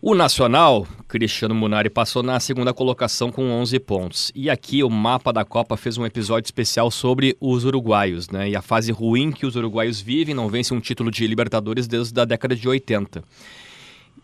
O 0.00 0.14
Nacional, 0.14 0.86
Cristiano 1.08 1.54
Munari, 1.56 1.90
passou 1.90 2.22
na 2.22 2.38
segunda 2.38 2.72
colocação 2.72 3.32
com 3.32 3.50
11 3.50 3.80
pontos. 3.80 4.32
E 4.32 4.48
aqui 4.48 4.84
o 4.84 4.88
mapa 4.90 5.32
da 5.32 5.44
Copa 5.44 5.76
fez 5.76 5.98
um 5.98 6.06
episódio 6.06 6.46
especial 6.46 6.88
sobre 6.90 7.36
os 7.40 7.64
uruguaios, 7.64 8.28
né? 8.30 8.48
E 8.48 8.54
a 8.54 8.62
fase 8.62 8.92
ruim 8.92 9.32
que 9.32 9.44
os 9.44 9.56
uruguaios 9.56 10.00
vivem, 10.00 10.34
não 10.36 10.48
vence 10.48 10.72
um 10.72 10.78
título 10.80 11.10
de 11.10 11.26
Libertadores 11.26 11.88
desde 11.88 12.18
a 12.20 12.24
década 12.24 12.54
de 12.54 12.68
80. 12.68 13.24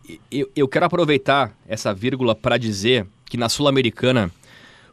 E- 0.09 0.21
Eu, 0.31 0.49
eu 0.55 0.69
quero 0.69 0.87
aproveitar 0.87 1.53
essa 1.67 1.93
vírgula 1.93 2.37
para 2.37 2.57
dizer 2.57 3.05
que 3.25 3.37
na 3.37 3.49
Sul-Americana 3.49 4.31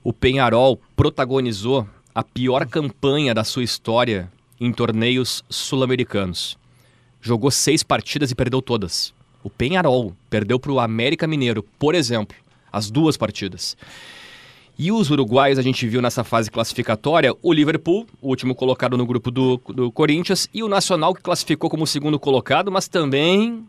o 0.04 0.12
Penharol 0.12 0.82
protagonizou 0.96 1.88
a 2.14 2.24
pior 2.24 2.66
campanha 2.66 3.36
da 3.36 3.44
sua 3.44 3.64
história 3.64 4.32
em 4.60 4.74
torneios 4.74 5.44
sul-americanos. 5.48 6.58
Jogou 7.22 7.52
seis 7.52 7.84
partidas 7.84 8.32
e 8.32 8.36
perdeu 8.36 8.64
todas. 8.64 9.14
O 9.44 9.50
Penharol 9.50 10.14
perdeu 10.30 10.60
para 10.60 10.72
o 10.72 10.80
América 10.80 11.28
Mineiro, 11.28 11.64
por 11.80 11.96
exemplo, 11.96 12.36
as 12.72 12.90
duas 12.92 13.18
partidas. 13.18 13.76
E 14.78 14.92
os 14.92 15.12
uruguaios 15.12 15.60
a 15.60 15.62
gente 15.62 15.88
viu 15.88 16.02
nessa 16.02 16.24
fase 16.24 16.50
classificatória 16.50 17.36
o 17.42 17.54
Liverpool, 17.54 18.08
o 18.22 18.30
último 18.30 18.56
colocado 18.56 18.98
no 18.98 19.06
grupo 19.06 19.30
do, 19.30 19.62
do 19.68 19.92
Corinthians, 19.92 20.48
e 20.54 20.64
o 20.64 20.68
Nacional, 20.70 21.14
que 21.14 21.22
classificou 21.22 21.70
como 21.70 21.86
segundo 21.86 22.18
colocado, 22.20 22.72
mas 22.72 22.88
também 22.88 23.64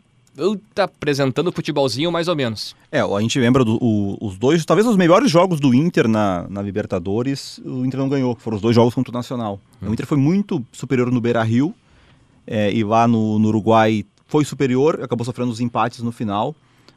está 0.71 0.85
apresentando 0.85 1.53
futebolzinho 1.53 2.11
mais 2.11 2.29
ou 2.29 2.35
menos. 2.37 2.75
É, 2.91 3.01
a 3.01 3.21
gente 3.21 3.39
lembra 3.39 3.63
do- 3.63 3.77
o- 3.83 4.17
os 4.27 4.39
dois, 4.39 4.65
talvez 4.65 4.87
os 4.89 4.97
melhores 4.97 5.31
jogos 5.31 5.61
do 5.61 5.75
Inter 5.75 6.09
na, 6.09 6.47
na 6.49 6.63
Libertadores, 6.63 7.59
o 7.63 7.85
Inter 7.85 8.01
não 8.01 8.09
ganhou, 8.09 8.35
que 8.35 8.41
foram 8.41 8.57
os 8.57 8.63
dois 8.63 8.75
jogos 8.75 8.95
contra 8.95 9.11
o 9.11 9.15
Nacional. 9.15 9.61
O 9.83 9.93
Inter 9.93 10.07
foi 10.07 10.17
muito 10.17 10.65
superior 10.73 11.11
no 11.11 11.21
Beira 11.21 11.43
Rio, 11.43 11.75
é, 12.47 12.73
e 12.73 12.83
lá 12.83 13.07
no, 13.07 13.39
no 13.39 13.49
Uruguai 13.49 14.07
foi 14.33 14.47
superior, 14.47 14.99
acabou 15.03 15.27
sofrendo 15.27 15.51
os 15.53 15.61
empates 15.61 16.01
no 16.01 16.11
final. 16.11 16.55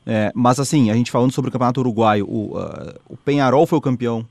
É, 0.07 0.31
mas 0.33 0.57
assim, 0.57 0.89
a 0.89 0.93
gente 0.93 1.11
falando 1.11 1.33
sobre 1.33 1.49
o 1.49 1.51
Campeonato 1.51 1.81
Uruguaio, 1.81 2.25
o, 2.25 2.57
ah, 2.57 2.95
o 3.09 3.17
Penharol 3.17 3.67
foi 3.67 3.77
o 3.77 3.81
campeão 3.81 4.25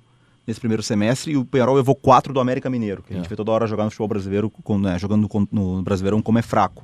nesse 0.46 0.58
primeiro 0.58 0.82
semestre 0.82 1.32
e 1.32 1.36
o 1.36 1.44
Penharol 1.44 1.74
levou 1.76 1.94
quatro 1.94 2.32
do 2.32 2.40
América 2.40 2.70
Mineiro, 2.70 3.02
que 3.02 3.12
a 3.12 3.16
gente 3.16 3.28
vê 3.28 3.36
toda 3.36 3.50
hora 3.52 3.66
jogar 3.66 3.84
no 3.84 3.90
futebol 3.90 4.08
brasileiro, 4.08 4.48
com, 4.48 4.78
né, 4.78 4.98
jogando 4.98 5.28
com- 5.28 5.46
no 5.52 5.82
Brasileirão 5.82 6.22
como 6.22 6.38
é 6.38 6.42
fraco. 6.42 6.82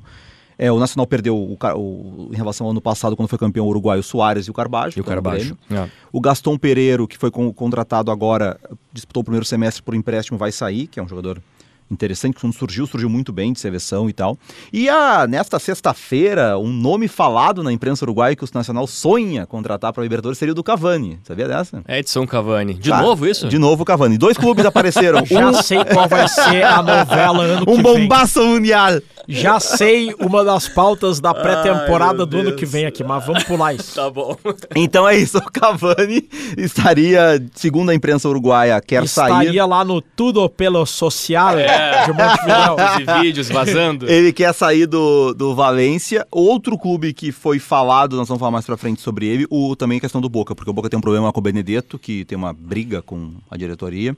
É, 0.58 0.70
o 0.70 0.78
Nacional 0.78 1.06
perdeu 1.06 1.34
o, 1.34 1.56
o- 1.76 2.28
em 2.32 2.36
relação 2.36 2.66
ao 2.66 2.72
ano 2.72 2.82
passado, 2.82 3.16
quando 3.16 3.28
foi 3.28 3.38
campeão 3.38 3.64
o 3.64 3.68
uruguaio, 3.70 4.00
o 4.00 4.02
Soares 4.02 4.44
e 4.46 4.50
o 4.50 4.54
Carbajo. 4.54 4.98
E 4.98 5.00
o 5.00 5.04
no 5.04 5.08
Carbajo. 5.08 5.56
Grêmio. 5.68 5.86
É. 5.86 5.90
O 6.12 6.20
Gaston 6.20 6.58
Pereiro, 6.58 7.08
que 7.08 7.16
foi 7.16 7.30
con- 7.30 7.50
contratado 7.52 8.10
agora, 8.10 8.58
disputou 8.92 9.22
o 9.22 9.24
primeiro 9.24 9.46
semestre 9.46 9.82
por 9.82 9.94
empréstimo, 9.94 10.36
vai 10.36 10.52
sair, 10.52 10.86
que 10.86 11.00
é 11.00 11.02
um 11.02 11.08
jogador 11.08 11.40
interessante, 11.90 12.34
que 12.34 12.40
quando 12.40 12.52
surgiu, 12.54 12.86
surgiu 12.86 13.08
muito 13.10 13.32
bem 13.32 13.52
de 13.52 13.60
seleção 13.60 14.08
e 14.08 14.12
tal. 14.12 14.38
E 14.72 14.88
a, 14.88 15.26
nesta 15.26 15.58
sexta-feira, 15.58 16.56
um 16.58 16.68
nome 16.72 17.08
falado 17.08 17.62
na 17.62 17.72
imprensa 17.72 18.04
uruguaia 18.04 18.36
que 18.36 18.44
o 18.44 18.48
Nacional 18.54 18.86
sonha 18.86 19.46
contratar 19.46 19.92
para 19.92 20.00
o 20.00 20.02
Libertadores 20.04 20.38
seria 20.38 20.52
o 20.52 20.54
do 20.54 20.62
Cavani. 20.62 21.18
Sabia 21.24 21.46
dessa? 21.48 21.82
É 21.86 21.98
Edson 21.98 22.26
Cavani. 22.26 22.74
De 22.74 22.90
Tá, 22.90 23.00
novo 23.02 23.26
isso? 23.26 23.48
De 23.48 23.58
novo 23.58 23.82
o 23.82 23.86
Cavani. 23.86 24.18
Dois 24.18 24.36
clubes 24.36 24.64
apareceram. 24.64 25.24
Já 25.26 25.48
um, 25.50 25.54
sei 25.54 25.84
qual 25.84 26.08
vai 26.08 26.26
ser 26.28 26.62
a 26.64 26.82
novela 26.82 27.44
ano 27.44 27.64
que 27.66 27.70
um 27.72 27.82
vem. 27.82 27.82
bombaço 27.82 28.42
mundial. 28.44 29.00
Já 29.28 29.60
sei 29.60 30.12
uma 30.18 30.42
das 30.44 30.68
pautas 30.68 31.20
da 31.20 31.32
pré-temporada 31.32 32.26
do 32.26 32.36
ano 32.38 32.48
Deus. 32.48 32.58
que 32.58 32.66
vem 32.66 32.86
aqui, 32.86 33.04
mas 33.04 33.24
vamos 33.24 33.44
pular 33.44 33.74
isso. 33.74 33.94
Tá 33.94 34.10
bom. 34.10 34.36
Então 34.74 35.08
é 35.08 35.16
isso, 35.16 35.38
o 35.38 35.42
Cavani 35.52 36.28
estaria, 36.56 37.42
segundo 37.54 37.90
a 37.90 37.94
imprensa 37.94 38.28
uruguaia, 38.28 38.80
quer 38.80 39.06
sair. 39.08 39.30
Estaria 39.30 39.66
lá 39.66 39.84
no 39.84 40.00
Tudo 40.00 40.48
Pelo 40.48 40.84
Social 40.86 41.58
de. 42.98 43.12
Os 43.12 43.22
vídeos 43.22 43.48
vazando. 43.48 44.08
Ele 44.08 44.32
quer 44.32 44.52
sair 44.52 44.86
do, 44.86 45.34
do 45.34 45.54
Valência. 45.54 46.26
Outro 46.30 46.78
clube 46.78 47.12
que 47.12 47.32
foi 47.32 47.58
falado, 47.58 48.16
nós 48.16 48.28
vamos 48.28 48.38
falar 48.38 48.50
mais 48.50 48.66
pra 48.66 48.76
frente 48.76 49.00
sobre 49.00 49.26
ele, 49.26 49.46
o, 49.50 49.74
também 49.76 49.98
a 49.98 50.00
questão 50.00 50.20
do 50.20 50.28
Boca, 50.28 50.54
porque 50.54 50.70
o 50.70 50.72
Boca 50.72 50.88
tem 50.88 50.98
um 50.98 51.02
problema 51.02 51.32
com 51.32 51.40
o 51.40 51.42
Benedetto, 51.42 51.98
que 51.98 52.24
tem 52.24 52.36
uma 52.36 52.52
briga 52.52 53.02
com 53.02 53.32
a 53.50 53.56
diretoria. 53.56 54.16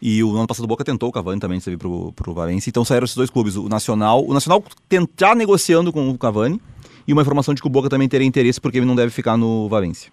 E 0.00 0.22
o 0.24 0.34
ano 0.36 0.48
passado 0.48 0.64
o 0.64 0.68
Boca 0.68 0.84
tentou 0.84 1.08
o 1.08 1.12
Cavani 1.12 1.38
também 1.38 1.60
de 1.60 1.64
vir 1.64 1.78
pro, 1.78 2.12
pro 2.12 2.34
Valência. 2.34 2.68
Então 2.68 2.84
saíram 2.84 3.04
esses 3.04 3.16
dois 3.16 3.30
clubes. 3.30 3.54
O 3.54 3.68
Nacional, 3.68 4.24
o 4.26 4.34
Nacional 4.34 4.64
tentar 4.88 5.36
negociando 5.36 5.92
com 5.92 6.10
o 6.10 6.18
Cavani. 6.18 6.60
E 7.06 7.12
uma 7.12 7.22
informação 7.22 7.54
de 7.54 7.60
que 7.60 7.66
o 7.66 7.70
Boca 7.70 7.88
também 7.88 8.08
teria 8.08 8.26
interesse 8.26 8.60
porque 8.60 8.78
ele 8.78 8.86
não 8.86 8.96
deve 8.96 9.10
ficar 9.10 9.36
no 9.36 9.68
Valência. 9.68 10.12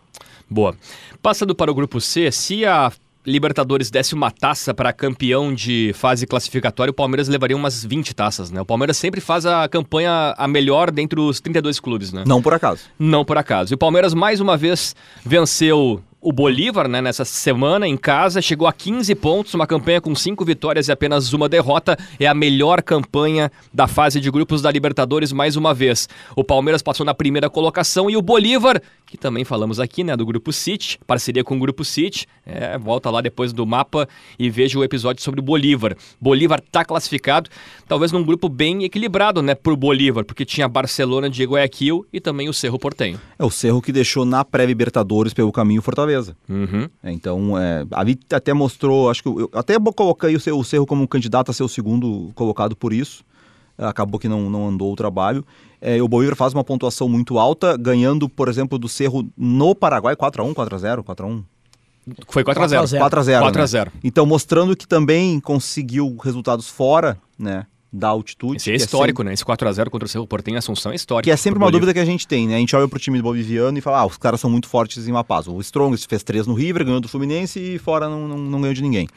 Boa. 0.50 0.76
Passando 1.22 1.56
para 1.56 1.72
o 1.72 1.74
grupo 1.74 2.00
C, 2.00 2.32
se 2.32 2.66
a 2.66 2.92
Libertadores 3.30 3.92
desse 3.92 4.16
uma 4.16 4.32
taça 4.32 4.74
para 4.74 4.92
campeão 4.92 5.54
de 5.54 5.92
fase 5.94 6.26
classificatória, 6.26 6.90
o 6.90 6.94
Palmeiras 6.94 7.28
levaria 7.28 7.56
umas 7.56 7.86
20 7.86 8.16
taças, 8.16 8.50
né? 8.50 8.60
O 8.60 8.66
Palmeiras 8.66 8.98
sempre 8.98 9.22
faz 9.22 9.46
a 9.46 9.68
campanha 9.70 10.34
a 10.36 10.48
melhor 10.48 10.90
dentre 10.90 11.20
os 11.20 11.40
32 11.40 11.80
clubes, 11.80 12.12
né? 12.12 12.24
Não 12.26 12.42
por 12.42 12.56
acaso. 12.56 12.82
Não 12.98 13.24
por 13.24 13.38
acaso. 13.38 13.72
E 13.72 13.76
o 13.76 13.78
Palmeiras 13.78 14.16
mais 14.16 14.42
uma 14.42 14.58
vez 14.58 14.96
venceu 15.24 16.02
o 16.22 16.34
Bolívar, 16.34 16.88
né, 16.90 17.02
nessa 17.02 17.24
semana 17.24 17.88
em 17.88 17.96
casa, 17.96 18.42
chegou 18.42 18.68
a 18.68 18.74
15 18.74 19.16
pontos, 19.16 19.54
uma 19.54 19.66
campanha 19.66 20.02
com 20.02 20.14
5 20.14 20.44
vitórias 20.44 20.90
e 20.90 20.92
apenas 20.92 21.32
uma 21.32 21.48
derrota. 21.48 21.98
É 22.20 22.28
a 22.28 22.34
melhor 22.34 22.82
campanha 22.82 23.50
da 23.74 23.88
fase 23.88 24.20
de 24.20 24.30
grupos 24.30 24.62
da 24.62 24.70
Libertadores 24.70 25.32
mais 25.32 25.56
uma 25.56 25.74
vez. 25.74 26.10
O 26.36 26.44
Palmeiras 26.44 26.82
passou 26.82 27.06
na 27.06 27.14
primeira 27.14 27.50
colocação 27.50 28.10
e 28.10 28.18
o 28.18 28.22
Bolívar, 28.22 28.82
que 29.10 29.18
também 29.18 29.44
falamos 29.44 29.80
aqui, 29.80 30.04
né, 30.04 30.16
do 30.16 30.26
Grupo 30.26 30.54
City, 30.54 31.00
parceria 31.08 31.44
com 31.44 31.58
o 31.58 31.60
Grupo 31.60 31.84
City. 31.84 32.28
É, 32.46 32.78
volta 32.78 33.10
lá 33.10 33.22
depois 33.22 33.52
do 33.52 33.66
mapa 33.66 34.08
e 34.38 34.50
veja 34.50 34.78
o 34.78 34.84
episódio 34.84 35.24
sobre 35.24 35.40
o 35.40 35.44
Bolívar. 35.44 35.96
Bolívar 36.22 36.62
está 36.66 36.86
classificado, 36.86 37.50
talvez 37.88 38.12
num 38.12 38.24
grupo 38.24 38.48
bem 38.48 38.84
equilibrado, 38.84 39.42
né, 39.42 39.56
pro 39.56 39.76
Bolívar, 39.76 40.24
porque 40.24 40.46
tinha 40.46 40.68
Barcelona 40.68 41.30
de 41.30 41.44
Guayaquil 41.44 42.06
e 42.14 42.20
também 42.20 42.48
o 42.48 42.54
Cerro 42.54 42.78
Portenho. 42.78 43.20
É 43.38 43.44
o 43.44 43.50
Cerro 43.50 43.82
que 43.82 43.92
deixou 43.92 44.26
na 44.26 44.46
pré-Libertadores 44.46 45.34
pelo 45.34 45.52
caminho 45.52 45.82
Fortaleza. 45.82 46.36
Uhum. 46.48 46.88
É, 47.04 47.12
então, 47.12 47.58
é, 47.58 47.86
a 47.92 48.04
Vi 48.04 48.20
até 48.32 48.54
mostrou, 48.54 49.10
acho 49.10 49.24
que 49.24 49.30
eu, 49.30 49.40
eu 49.40 49.50
até 49.54 49.76
coloquei 49.96 50.36
o, 50.36 50.40
seu, 50.40 50.58
o 50.58 50.64
Cerro 50.64 50.86
como 50.86 51.08
candidato 51.08 51.50
a 51.50 51.54
ser 51.54 51.64
o 51.64 51.70
segundo 51.70 52.32
colocado 52.36 52.76
por 52.76 52.94
isso. 52.94 53.24
Acabou 53.80 54.20
que 54.20 54.28
não, 54.28 54.50
não 54.50 54.68
andou 54.68 54.92
o 54.92 54.96
trabalho. 54.96 55.46
É, 55.82 56.02
o 56.02 56.08
Bolívar 56.08 56.36
faz 56.36 56.54
uma 56.54 56.64
pontuação 56.64 57.08
muito 57.08 57.40
alta, 57.40 57.78
ganhando, 57.78 58.28
por 58.28 58.50
exemplo, 58.50 58.78
do 58.78 58.90
Cerro 58.90 59.26
no 59.38 59.74
Paraguai 59.74 60.16
4x1, 60.16 60.54
4x0, 60.54 61.04
4x1. 61.04 61.44
Foi 62.28 62.44
4x0. 62.44 63.00
4x0. 63.00 63.52
4x0. 63.52 63.86
Né? 63.86 63.92
Então, 64.04 64.26
mostrando 64.26 64.76
que 64.76 64.88
também 64.88 65.40
conseguiu 65.40 66.18
resultados 66.22 66.68
fora, 66.68 67.18
né? 67.38 67.66
Da 67.92 68.10
altitude. 68.10 68.58
Esse 68.58 68.72
é 68.72 68.76
histórico, 68.76 69.22
é 69.22 69.26
sempre... 69.26 69.30
né? 69.30 69.34
Esse 69.34 69.46
4x0 69.46 69.90
contra 69.90 70.06
o 70.06 70.10
Cerro 70.10 70.28
Portenho 70.28 70.56
em 70.56 70.58
Assunção 70.60 70.92
é 70.92 70.96
histórico. 70.96 71.24
Que 71.24 71.32
é 71.32 71.36
sempre 71.36 71.58
uma 71.58 71.72
dúvida 71.72 71.92
que 71.92 72.00
a 72.00 72.06
gente 72.06 72.28
tem, 72.28 72.48
né? 72.48 72.56
A 72.56 72.60
gente 72.60 72.76
olha 72.76 72.88
pro 72.88 73.00
time 73.00 73.20
boliviano 73.22 73.78
e 73.78 73.82
fala, 73.82 74.00
ah, 74.00 74.06
os 74.06 74.18
caras 74.18 74.40
são 74.40 74.50
muito 74.50 74.68
fortes 74.68 75.08
em 75.08 75.12
La 75.12 75.24
Paz. 75.24 75.48
O 75.48 75.60
Strongest 75.60 76.08
fez 76.08 76.22
3 76.22 76.46
no 76.46 76.54
River, 76.54 76.86
ganhou 76.86 77.00
do 77.00 77.08
Fluminense 77.08 77.60
e 77.60 77.80
fora 77.80 78.08
não, 78.08 78.28
não, 78.28 78.38
não 78.38 78.62
ganhou 78.62 78.76
de 78.76 78.84
ninguém. 78.84 79.08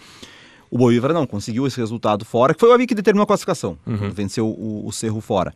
O 0.72 0.78
Bolívar 0.78 1.12
não, 1.12 1.26
conseguiu 1.26 1.66
esse 1.66 1.78
resultado 1.78 2.24
fora, 2.24 2.54
que 2.54 2.60
foi 2.60 2.70
o 2.70 2.72
Avi 2.72 2.86
que 2.86 2.94
determinou 2.94 3.24
a 3.24 3.26
classificação. 3.26 3.76
Uhum. 3.86 4.08
Venceu 4.10 4.46
o, 4.46 4.86
o 4.86 4.90
Cerro 4.90 5.20
fora. 5.20 5.52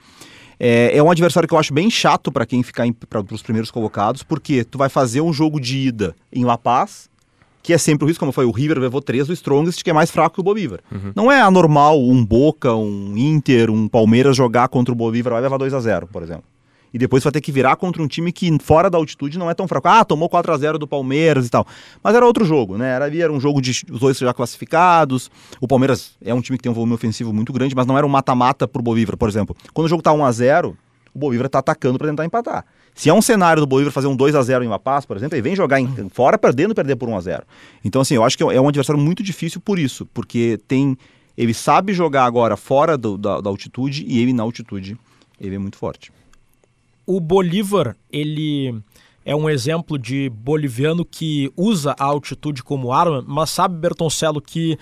É, 0.60 0.94
é, 0.94 1.02
um 1.02 1.10
adversário 1.10 1.48
que 1.48 1.54
eu 1.54 1.58
acho 1.58 1.72
bem 1.72 1.88
chato 1.88 2.30
para 2.30 2.44
quem 2.44 2.62
ficar 2.62 2.86
para 3.08 3.24
os 3.32 3.42
primeiros 3.42 3.70
colocados, 3.70 4.22
porque 4.22 4.62
tu 4.62 4.76
vai 4.76 4.90
fazer 4.90 5.22
um 5.22 5.32
jogo 5.32 5.58
de 5.58 5.78
ida 5.78 6.14
em 6.30 6.44
La 6.44 6.58
Paz, 6.58 7.08
que 7.62 7.72
é 7.72 7.78
sempre 7.78 8.04
o 8.04 8.08
risco, 8.08 8.20
como 8.20 8.30
foi 8.30 8.44
o 8.44 8.50
River 8.50 8.78
levou 8.78 9.00
3 9.00 9.26
do 9.26 9.32
Strongest, 9.32 9.82
que 9.82 9.88
é 9.88 9.92
mais 9.94 10.10
fraco 10.10 10.34
que 10.34 10.40
o 10.40 10.44
Bolívar. 10.44 10.80
Uhum. 10.92 11.12
Não 11.16 11.32
é 11.32 11.40
anormal 11.40 11.98
um 11.98 12.22
Boca, 12.22 12.74
um 12.74 13.16
Inter, 13.16 13.70
um 13.70 13.88
Palmeiras 13.88 14.36
jogar 14.36 14.68
contra 14.68 14.92
o 14.92 14.94
Bolívar, 14.94 15.32
vai 15.32 15.40
levar 15.40 15.56
2 15.56 15.72
a 15.72 15.80
0 15.80 16.08
por 16.08 16.22
exemplo. 16.22 16.44
E 16.96 16.98
depois 16.98 17.22
vai 17.22 17.30
ter 17.30 17.42
que 17.42 17.52
virar 17.52 17.76
contra 17.76 18.02
um 18.02 18.08
time 18.08 18.32
que 18.32 18.50
fora 18.58 18.88
da 18.88 18.96
altitude 18.96 19.38
não 19.38 19.50
é 19.50 19.54
tão 19.54 19.68
fraco. 19.68 19.86
Ah, 19.86 20.02
tomou 20.02 20.30
4 20.30 20.50
a 20.50 20.56
0 20.56 20.78
do 20.78 20.88
Palmeiras 20.88 21.46
e 21.46 21.50
tal. 21.50 21.66
Mas 22.02 22.14
era 22.14 22.24
outro 22.24 22.42
jogo, 22.42 22.78
né? 22.78 22.88
Era, 22.88 23.14
era 23.14 23.30
um 23.30 23.38
jogo 23.38 23.60
de 23.60 23.84
os 23.90 24.00
dois 24.00 24.16
já 24.16 24.32
classificados. 24.32 25.30
O 25.60 25.68
Palmeiras 25.68 26.12
é 26.24 26.32
um 26.32 26.40
time 26.40 26.56
que 26.56 26.62
tem 26.62 26.72
um 26.72 26.74
volume 26.74 26.94
ofensivo 26.94 27.34
muito 27.34 27.52
grande, 27.52 27.76
mas 27.76 27.84
não 27.84 27.98
era 27.98 28.06
um 28.06 28.08
mata-mata 28.08 28.66
pro 28.66 28.82
Bolívar, 28.82 29.14
por 29.18 29.28
exemplo. 29.28 29.54
Quando 29.74 29.84
o 29.84 29.90
jogo 29.90 30.02
tá 30.02 30.10
1 30.10 30.24
a 30.24 30.32
0 30.32 30.78
o 31.14 31.18
Bolívar 31.18 31.50
tá 31.50 31.58
atacando 31.58 31.98
para 31.98 32.08
tentar 32.08 32.24
empatar. 32.24 32.64
Se 32.94 33.10
é 33.10 33.12
um 33.12 33.20
cenário 33.20 33.60
do 33.60 33.66
Bolívar 33.66 33.92
fazer 33.92 34.06
um 34.06 34.16
2 34.16 34.34
a 34.34 34.42
0 34.42 34.64
em 34.64 34.68
La 34.68 34.78
Paz, 34.78 35.04
por 35.04 35.18
exemplo, 35.18 35.36
ele 35.36 35.42
vem 35.42 35.54
jogar 35.54 35.78
em, 35.78 36.08
fora 36.08 36.38
perdendo 36.38 36.74
perder 36.74 36.96
por 36.96 37.10
1 37.10 37.16
a 37.16 37.20
0 37.20 37.42
Então, 37.84 38.00
assim, 38.00 38.14
eu 38.14 38.24
acho 38.24 38.38
que 38.38 38.42
é 38.42 38.58
um 38.58 38.68
adversário 38.68 38.98
muito 38.98 39.22
difícil 39.22 39.60
por 39.60 39.78
isso, 39.78 40.06
porque 40.14 40.58
tem. 40.66 40.96
Ele 41.36 41.52
sabe 41.52 41.92
jogar 41.92 42.24
agora 42.24 42.56
fora 42.56 42.96
do, 42.96 43.18
da, 43.18 43.42
da 43.42 43.50
altitude 43.50 44.02
e 44.08 44.18
ele 44.18 44.32
na 44.32 44.42
altitude 44.42 44.96
ele 45.38 45.56
é 45.56 45.58
muito 45.58 45.76
forte. 45.76 46.10
O 47.06 47.20
Bolívar, 47.20 47.96
ele 48.10 48.82
é 49.24 49.34
um 49.34 49.48
exemplo 49.48 49.98
de 49.98 50.28
boliviano 50.30 51.04
que 51.04 51.52
usa 51.56 51.94
a 51.98 52.04
altitude 52.04 52.62
como 52.62 52.92
arma, 52.92 53.24
mas 53.26 53.50
sabe, 53.50 53.76
Bertoncello, 53.78 54.40
que 54.40 54.78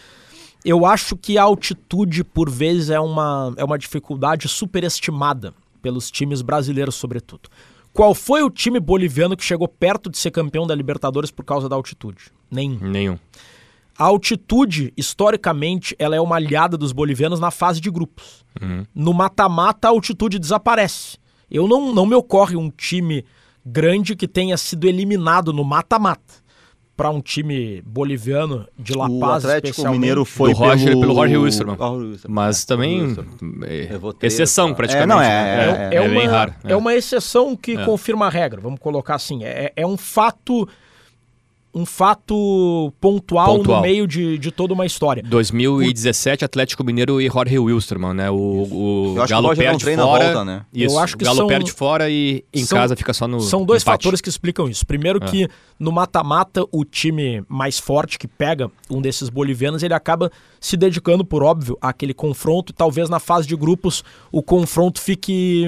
eu 0.64 0.86
acho 0.86 1.16
que 1.16 1.36
a 1.36 1.42
altitude, 1.42 2.24
por 2.24 2.50
vezes, 2.50 2.88
é 2.88 2.98
uma, 2.98 3.52
é 3.56 3.64
uma 3.64 3.78
dificuldade 3.78 4.48
superestimada 4.48 5.52
pelos 5.82 6.10
times 6.10 6.40
brasileiros, 6.40 6.94
sobretudo. 6.94 7.50
Qual 7.92 8.14
foi 8.14 8.42
o 8.42 8.50
time 8.50 8.80
boliviano 8.80 9.36
que 9.36 9.44
chegou 9.44 9.68
perto 9.68 10.10
de 10.10 10.18
ser 10.18 10.30
campeão 10.30 10.66
da 10.66 10.74
Libertadores 10.74 11.30
por 11.30 11.44
causa 11.44 11.68
da 11.68 11.76
altitude? 11.76 12.32
Nenhum. 12.50 12.78
Nenhum. 12.80 13.18
A 13.96 14.04
altitude, 14.04 14.92
historicamente, 14.96 15.94
ela 15.98 16.16
é 16.16 16.20
uma 16.20 16.36
aliada 16.36 16.76
dos 16.76 16.92
bolivianos 16.92 17.38
na 17.38 17.50
fase 17.50 17.80
de 17.80 17.90
grupos. 17.90 18.44
Uhum. 18.60 18.84
No 18.94 19.12
mata-mata, 19.12 19.86
a 19.86 19.90
altitude 19.90 20.38
desaparece. 20.38 21.18
Eu 21.50 21.68
não, 21.68 21.94
não 21.94 22.06
me 22.06 22.14
ocorre 22.14 22.56
um 22.56 22.70
time 22.70 23.24
grande 23.64 24.14
que 24.14 24.28
tenha 24.28 24.56
sido 24.56 24.86
eliminado 24.86 25.52
no 25.52 25.64
mata-mata 25.64 26.44
para 26.96 27.10
um 27.10 27.20
time 27.20 27.82
boliviano 27.84 28.66
de 28.78 28.96
La 28.96 29.08
Paz, 29.08 29.44
o 29.44 29.48
Atlético 29.48 29.88
Mineiro 29.88 30.24
foi 30.24 30.52
do 30.52 30.58
Roger, 30.58 30.88
pelo, 30.90 31.00
pelo 31.00 31.14
Roger 31.14 31.40
Wilstermann. 31.40 31.76
Mas 32.28 32.62
é, 32.62 32.66
também 32.66 33.16
é, 33.64 34.26
exceção 34.26 34.72
praticamente. 34.74 35.12
É, 35.12 35.14
não, 35.14 35.20
é, 35.20 35.88
é, 35.90 35.94
é, 35.94 35.96
é 35.96 36.00
uma, 36.00 36.30
raro. 36.30 36.54
É. 36.62 36.76
uma 36.76 36.94
exceção 36.94 37.56
que 37.56 37.76
confirma 37.84 38.26
a 38.26 38.30
regra, 38.30 38.60
vamos 38.60 38.78
colocar 38.78 39.16
assim. 39.16 39.44
É, 39.44 39.72
é 39.74 39.86
um 39.86 39.96
fato 39.96 40.68
um 41.74 41.84
fato 41.84 42.92
pontual, 43.00 43.56
pontual, 43.56 43.76
no 43.78 43.82
meio 43.82 44.06
de, 44.06 44.38
de 44.38 44.52
toda 44.52 44.72
uma 44.72 44.86
história. 44.86 45.24
2017, 45.26 46.42
o... 46.42 46.46
Atlético 46.46 46.84
Mineiro 46.84 47.20
e 47.20 47.28
Jorge 47.28 47.58
Wilstermann, 47.58 48.14
né? 48.14 48.30
O, 48.30 49.14
o 49.14 49.26
Galo 49.28 49.54
perde 49.56 49.84
fora. 49.84 50.24
Volta, 50.24 50.44
né? 50.44 50.64
Isso, 50.72 50.94
eu 50.94 50.98
acho 51.00 51.16
que 51.16 51.24
o 51.24 51.26
Galo 51.26 51.38
são, 51.38 51.46
perde 51.48 51.72
fora 51.72 52.08
e 52.08 52.44
em 52.54 52.64
são, 52.64 52.78
casa 52.78 52.94
fica 52.94 53.12
só 53.12 53.26
no 53.26 53.40
São 53.40 53.64
dois 53.64 53.82
empate. 53.82 54.04
fatores 54.04 54.20
que 54.20 54.28
explicam 54.28 54.68
isso. 54.68 54.86
Primeiro 54.86 55.18
é. 55.22 55.26
que 55.26 55.48
no 55.78 55.90
mata-mata, 55.90 56.64
o 56.70 56.84
time 56.84 57.42
mais 57.48 57.80
forte 57.80 58.20
que 58.20 58.28
pega 58.28 58.70
um 58.88 59.02
desses 59.02 59.28
bolivianos, 59.28 59.82
ele 59.82 59.94
acaba 59.94 60.30
se 60.60 60.76
dedicando, 60.76 61.24
por 61.24 61.42
óbvio, 61.42 61.76
àquele 61.80 62.14
confronto 62.14 62.70
e 62.70 62.74
talvez 62.74 63.10
na 63.10 63.18
fase 63.18 63.48
de 63.48 63.56
grupos 63.56 64.04
o 64.30 64.42
confronto 64.42 65.00
fique, 65.00 65.66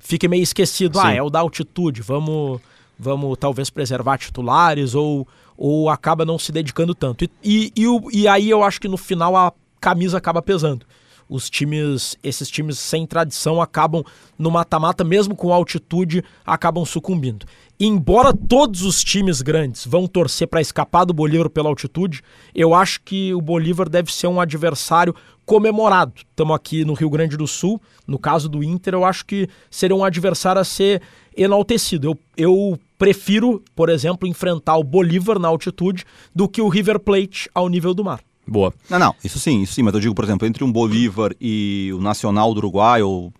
fique 0.00 0.26
meio 0.26 0.42
esquecido. 0.42 0.98
Ah, 0.98 1.02
Sim. 1.02 1.08
Ah, 1.08 1.14
é 1.14 1.22
o 1.22 1.28
da 1.28 1.40
altitude, 1.40 2.00
vamos, 2.00 2.58
vamos 2.98 3.36
talvez 3.38 3.68
preservar 3.68 4.16
titulares 4.16 4.94
ou 4.94 5.28
ou 5.64 5.88
acaba 5.88 6.24
não 6.24 6.40
se 6.40 6.50
dedicando 6.50 6.92
tanto. 6.92 7.24
E, 7.24 7.30
e, 7.44 7.72
e, 7.76 8.20
e 8.22 8.26
aí 8.26 8.50
eu 8.50 8.64
acho 8.64 8.80
que 8.80 8.88
no 8.88 8.96
final 8.96 9.36
a 9.36 9.52
camisa 9.80 10.18
acaba 10.18 10.42
pesando 10.42 10.84
os 11.28 11.48
times, 11.48 12.18
esses 12.22 12.50
times 12.50 12.78
sem 12.78 13.06
tradição 13.06 13.62
acabam 13.62 14.04
no 14.36 14.50
mata-mata, 14.50 15.04
mesmo 15.04 15.36
com 15.36 15.52
altitude, 15.52 16.24
acabam 16.44 16.84
sucumbindo. 16.84 17.46
embora 17.80 18.34
todos 18.34 18.82
os 18.82 19.02
times 19.04 19.40
grandes 19.40 19.86
vão 19.86 20.08
torcer 20.08 20.48
para 20.48 20.60
escapar 20.60 21.04
do 21.04 21.14
Bolívar 21.14 21.48
pela 21.48 21.68
altitude, 21.68 22.22
eu 22.52 22.74
acho 22.74 23.00
que 23.02 23.32
o 23.32 23.40
Bolívar 23.40 23.88
deve 23.88 24.12
ser 24.12 24.26
um 24.26 24.40
adversário 24.40 25.14
comemorado. 25.46 26.12
Estamos 26.16 26.56
aqui 26.56 26.84
no 26.84 26.92
Rio 26.92 27.08
Grande 27.08 27.36
do 27.36 27.46
Sul, 27.46 27.80
no 28.04 28.18
caso 28.18 28.48
do 28.48 28.62
Inter, 28.64 28.94
eu 28.94 29.04
acho 29.04 29.24
que 29.24 29.48
seria 29.70 29.96
um 29.96 30.04
adversário 30.04 30.60
a 30.60 30.64
ser 30.64 31.00
enaltecido. 31.36 32.08
Eu, 32.08 32.18
eu 32.36 32.78
prefiro, 33.02 33.60
por 33.74 33.88
exemplo, 33.88 34.28
enfrentar 34.28 34.76
o 34.76 34.84
Bolívar 34.84 35.36
na 35.36 35.48
altitude 35.48 36.04
do 36.32 36.48
que 36.48 36.62
o 36.62 36.68
River 36.68 37.00
Plate 37.00 37.50
ao 37.52 37.68
nível 37.68 37.92
do 37.92 38.04
mar. 38.04 38.20
Boa. 38.46 38.72
Não, 38.88 38.96
não, 38.96 39.12
isso 39.24 39.40
sim, 39.40 39.60
isso 39.60 39.72
sim, 39.72 39.82
mas 39.82 39.92
eu 39.92 39.98
digo, 39.98 40.14
por 40.14 40.24
exemplo, 40.24 40.46
entre 40.46 40.62
um 40.62 40.70
Bolívar 40.70 41.34
e 41.40 41.90
o 41.92 42.00
Nacional 42.00 42.54
do 42.54 42.58
Uruguai 42.58 43.02
ou 43.02 43.32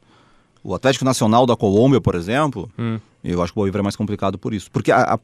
o 0.65 0.75
Atlético 0.75 1.05
Nacional 1.05 1.47
da 1.47 1.55
Colômbia, 1.55 2.01
por 2.01 2.17
exemplo, 2.17 2.69
hum. 2.77 2.99
eu 3.23 3.41
acho 3.41 3.53
que 3.53 3.59
o 3.61 3.63
Bolívar 3.63 3.79
é 3.79 3.83
mais 3.85 3.95
complicado 3.95 4.37
por 4.37 4.53
isso. 4.53 4.69
Porque 4.69 4.91
a, 4.91 5.15
a, 5.15 5.19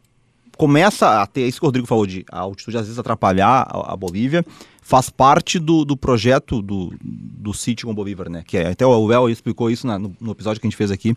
começa 0.56 1.20
a 1.20 1.26
ter, 1.26 1.48
isso 1.48 1.58
que 1.58 1.64
o 1.64 1.66
Rodrigo 1.66 1.88
falou 1.88 2.06
de 2.06 2.24
a 2.30 2.38
altitude 2.38 2.76
às 2.76 2.84
vezes 2.84 2.96
atrapalhar 2.96 3.66
a, 3.68 3.92
a 3.92 3.96
Bolívia, 3.96 4.46
faz 4.80 5.10
parte 5.10 5.58
do, 5.58 5.84
do 5.84 5.96
projeto 5.96 6.62
do, 6.62 6.94
do 7.02 7.52
City 7.52 7.84
com 7.84 7.90
o 7.90 7.94
Bolívar, 7.94 8.30
né? 8.30 8.44
Que 8.46 8.58
é, 8.58 8.68
até 8.68 8.86
o 8.86 9.12
El 9.12 9.30
explicou 9.30 9.68
isso 9.68 9.84
na, 9.84 9.98
no, 9.98 10.14
no 10.20 10.30
episódio 10.30 10.60
que 10.60 10.66
a 10.68 10.70
gente 10.70 10.78
fez 10.78 10.92
aqui 10.92 11.16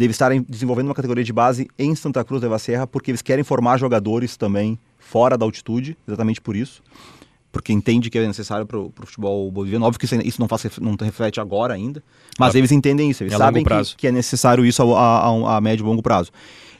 deve 0.00 0.12
estarem 0.12 0.44
desenvolvendo 0.48 0.86
uma 0.86 0.94
categoria 0.94 1.22
de 1.22 1.32
base 1.32 1.68
em 1.78 1.94
Santa 1.94 2.24
Cruz 2.24 2.40
da 2.40 2.58
Serra, 2.58 2.86
porque 2.86 3.10
eles 3.10 3.20
querem 3.20 3.44
formar 3.44 3.78
jogadores 3.78 4.34
também 4.34 4.78
fora 4.98 5.36
da 5.36 5.44
altitude, 5.44 5.94
exatamente 6.08 6.40
por 6.40 6.56
isso. 6.56 6.82
Porque 7.52 7.70
entende 7.70 8.08
que 8.08 8.16
é 8.16 8.26
necessário 8.26 8.64
para 8.64 8.78
o 8.78 8.90
futebol 9.04 9.50
boliviano. 9.50 9.84
Óbvio 9.84 9.98
que 9.98 10.06
isso 10.06 10.40
não, 10.40 10.48
faz, 10.48 10.78
não 10.80 10.96
reflete 10.98 11.38
agora 11.38 11.74
ainda, 11.74 12.02
mas 12.38 12.54
eles 12.54 12.72
entendem 12.72 13.10
isso, 13.10 13.22
eles 13.22 13.34
é 13.34 13.36
sabem 13.36 13.62
que, 13.62 13.96
que, 13.96 14.06
é 14.06 14.12
necessário 14.12 14.64
isso 14.64 14.82
a, 14.94 15.28
a, 15.28 15.56
a 15.56 15.60
médio 15.60 15.84
e 15.84 15.86
longo 15.86 16.02
prazo. 16.02 16.30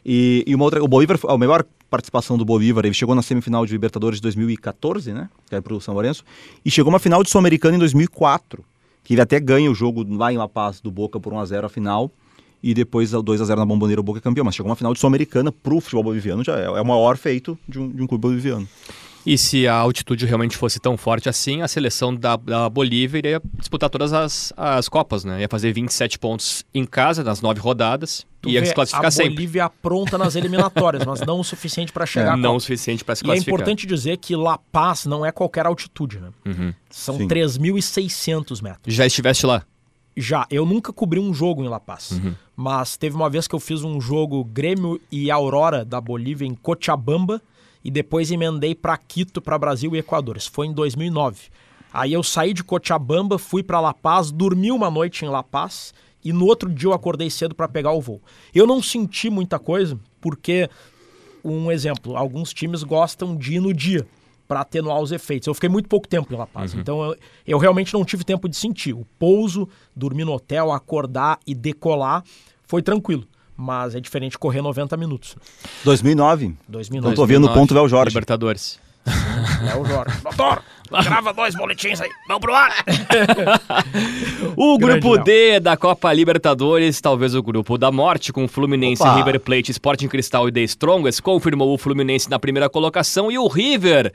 E, 0.07 0.43
e, 0.47 0.55
uma 0.55 0.65
outra, 0.65 0.83
o 0.83 0.89
Bolívar, 0.89 1.19
a 1.29 1.37
melhor 1.37 1.65
participação 1.91 2.39
do 2.39 2.45
Bolívar, 2.45 2.87
ele 2.87 2.95
chegou 2.95 3.15
na 3.15 3.21
semifinal 3.21 3.67
de 3.67 3.73
Libertadores 3.73 4.17
de 4.17 4.23
2014, 4.23 5.13
né? 5.13 5.29
Que 5.47 5.57
é 5.57 5.61
para 5.61 5.75
o 5.75 5.81
São 5.81 5.93
Lourenço, 5.93 6.25
e 6.65 6.71
chegou 6.71 6.91
uma 6.91 7.01
final 7.01 7.23
de 7.23 7.29
Sul-Americana 7.29 7.77
em 7.77 7.79
2004, 7.81 8.65
que 9.05 9.13
ele 9.13 9.21
até 9.21 9.39
ganha 9.39 9.71
o 9.71 9.75
jogo 9.75 10.07
lá 10.17 10.33
em 10.33 10.39
La 10.39 10.49
Paz 10.49 10.81
do 10.81 10.91
Boca 10.91 11.21
por 11.21 11.35
1 11.35 11.41
a 11.41 11.45
0 11.45 11.67
a 11.67 11.69
final 11.69 12.11
e 12.62 12.75
depois 12.75 13.11
2 13.11 13.40
a 13.40 13.44
0 13.44 13.61
na 13.61 13.66
Bomboneira 13.66 14.01
o 14.01 14.05
Boca 14.05 14.18
é 14.18 14.23
campeão. 14.23 14.44
Mas 14.44 14.55
chegou 14.55 14.68
uma 14.70 14.77
final 14.77 14.92
de 14.92 15.01
Sul-Americana 15.01 15.51
pro 15.53 15.81
futebol 15.81 16.05
boliviano, 16.05 16.44
já 16.44 16.59
é, 16.59 16.64
é 16.64 16.81
o 16.81 16.85
maior 16.87 17.16
feito 17.16 17.59
de 17.68 17.79
um, 17.79 17.88
de 17.88 18.03
um 18.03 18.07
clube 18.07 18.23
boliviano. 18.23 18.68
E 19.25 19.37
se 19.37 19.68
a 19.68 19.75
altitude 19.75 20.25
realmente 20.25 20.57
fosse 20.57 20.81
tão 20.81 20.96
forte 20.96 21.29
assim, 21.29 21.61
a 21.61 21.68
seleção 21.68 22.14
da, 22.14 22.37
da 22.37 22.70
Bolívia 22.70 23.18
iria 23.18 23.42
disputar 23.59 23.90
todas 23.90 24.14
as, 24.14 24.51
as 24.57 24.88
Copas, 24.88 25.25
né? 25.25 25.42
Ia 25.42 25.49
fazer 25.49 25.75
27 25.75 26.18
pontos 26.18 26.64
em 26.73 26.87
casa 26.87 27.23
nas 27.23 27.42
nove 27.42 27.61
rodadas 27.61 28.27
Tu 28.40 28.49
e 28.49 28.53
ia 28.55 28.64
se 28.64 28.73
classificar 28.73 29.05
a 29.05 29.11
sempre. 29.11 29.35
Bolívia 29.35 29.68
pronta 29.83 30.16
nas 30.16 30.37
eliminatórias, 30.37 31.05
mas 31.05 31.20
não 31.20 31.38
o 31.38 31.44
suficiente 31.44 31.92
para 31.92 32.07
chegar 32.07 32.33
à 32.33 32.37
Não 32.38 32.57
o 32.57 32.61
suficiente 32.61 33.05
para 33.05 33.14
se 33.14 33.23
E 33.23 33.25
é 33.25 33.27
classificar. 33.27 33.55
importante 33.55 33.87
dizer 33.87 34.16
que 34.16 34.35
La 34.35 34.57
Paz 34.57 35.05
não 35.05 35.25
é 35.25 35.31
qualquer 35.31 35.66
altitude, 35.66 36.18
né? 36.18 36.31
Uhum. 36.46 36.73
São 36.88 37.18
Sim. 37.18 37.29
3.600 37.29 38.62
metros. 38.62 38.94
Já 38.94 39.05
estiveste 39.07 39.44
lá? 39.44 39.62
Já, 40.21 40.47
eu 40.51 40.67
nunca 40.67 40.93
cobri 40.93 41.19
um 41.19 41.33
jogo 41.33 41.65
em 41.65 41.69
La 41.69 41.81
Paz, 41.81 42.11
Uhum. 42.13 42.35
mas 42.57 42.97
teve 42.97 43.17
uma 43.17 43.31
vez 43.31 43.49
que 43.49 43.55
eu 43.55 43.61
fiz 43.61 43.83
um 43.83 44.01
jogo 44.01 44.45
Grêmio 44.45 45.01
e 45.11 45.31
Aurora 45.31 45.85
da 45.85 46.01
Bolívia 46.01 46.47
em 46.47 46.55
Cochabamba 46.55 47.41
e 47.83 47.91
depois 47.91 48.31
emendei 48.31 48.75
para 48.75 48.97
Quito, 48.99 49.41
para 49.41 49.59
Brasil 49.59 49.95
e 49.97 49.99
Equador. 49.99 50.37
Isso 50.37 50.51
foi 50.53 50.67
em 50.67 50.73
2009. 50.75 51.45
Aí 51.93 52.13
eu 52.13 52.23
saí 52.23 52.53
de 52.53 52.63
Cochabamba, 52.63 53.39
fui 53.39 53.63
para 53.63 53.81
La 53.81 53.95
Paz, 53.95 54.31
dormi 54.31 54.71
uma 54.71 54.91
noite 54.91 55.25
em 55.25 55.29
La 55.29 55.43
Paz 55.43 55.95
e 56.23 56.33
no 56.33 56.45
outro 56.45 56.69
dia 56.69 56.89
eu 56.89 56.93
acordei 56.93 57.31
cedo 57.31 57.55
para 57.55 57.67
pegar 57.67 57.93
o 57.93 58.01
voo. 58.01 58.21
Eu 58.55 58.67
não 58.67 58.83
senti 58.83 59.31
muita 59.31 59.59
coisa 59.59 59.99
porque 60.21 60.69
um 61.43 61.73
exemplo, 61.73 62.17
alguns 62.17 62.53
times 62.53 62.83
gostam 62.83 63.35
de 63.35 63.55
ir 63.55 63.61
no 63.61 63.73
dia 63.73 64.07
para 64.51 64.63
atenuar 64.63 64.99
os 64.99 65.13
efeitos. 65.13 65.47
Eu 65.47 65.55
fiquei 65.55 65.69
muito 65.69 65.89
pouco 65.89 66.09
tempo 66.09 66.35
em 66.35 66.37
La 66.37 66.45
Paz, 66.45 66.75
então 66.75 67.05
eu, 67.05 67.17
eu 67.47 67.57
realmente 67.57 67.95
não 67.95 68.05
tive 68.05 68.25
tempo 68.25 68.49
de 68.49 68.57
sentir. 68.57 68.93
O 68.93 69.07
pouso, 69.17 69.69
dormir 69.95 70.25
no 70.25 70.33
hotel, 70.33 70.73
acordar 70.73 71.39
e 71.47 71.55
decolar 71.55 72.25
foi 72.67 72.83
tranquilo, 72.83 73.23
mas 73.57 73.95
é 73.95 74.01
diferente 74.01 74.37
correr 74.37 74.61
90 74.61 74.97
minutos. 74.97 75.37
2009. 75.85 76.57
2009 76.67 77.13
Eu 77.13 77.17
tô 77.17 77.25
vendo 77.27 77.47
o 77.47 77.55
ponto 77.55 77.73
Léo 77.73 77.89
Jorge. 77.89 78.09
Libertadores. 78.09 78.81
é 79.73 79.77
o 79.77 79.85
Jorge. 79.85 80.21
Doutor, 80.23 80.63
grava 80.91 81.33
dois 81.33 81.55
boletins 81.55 82.01
aí. 82.01 82.11
Vamos 82.29 82.41
pro 82.41 82.55
ar. 82.55 82.73
O 84.57 84.79
Grande 84.79 85.01
grupo 85.01 85.15
Léo. 85.15 85.25
D 85.25 85.61
da 85.61 85.77
Copa 85.77 86.13
Libertadores, 86.13 87.01
talvez 87.01 87.35
o 87.35 87.43
grupo 87.43 87.79
da 87.79 87.91
morte, 87.91 88.33
com 88.33 88.49
Fluminense, 88.49 89.03
Opa. 89.03 89.17
River 89.17 89.41
Plate, 89.41 89.71
Sporting 89.71 90.09
Cristal 90.09 90.49
e 90.49 90.53
The 90.53 90.61
Strongest, 90.63 91.23
confirmou 91.23 91.73
o 91.73 91.79
Fluminense 91.79 92.29
na 92.29 92.39
primeira 92.39 92.69
colocação 92.69 93.31
e 93.31 93.39
o 93.39 93.47
River, 93.47 94.13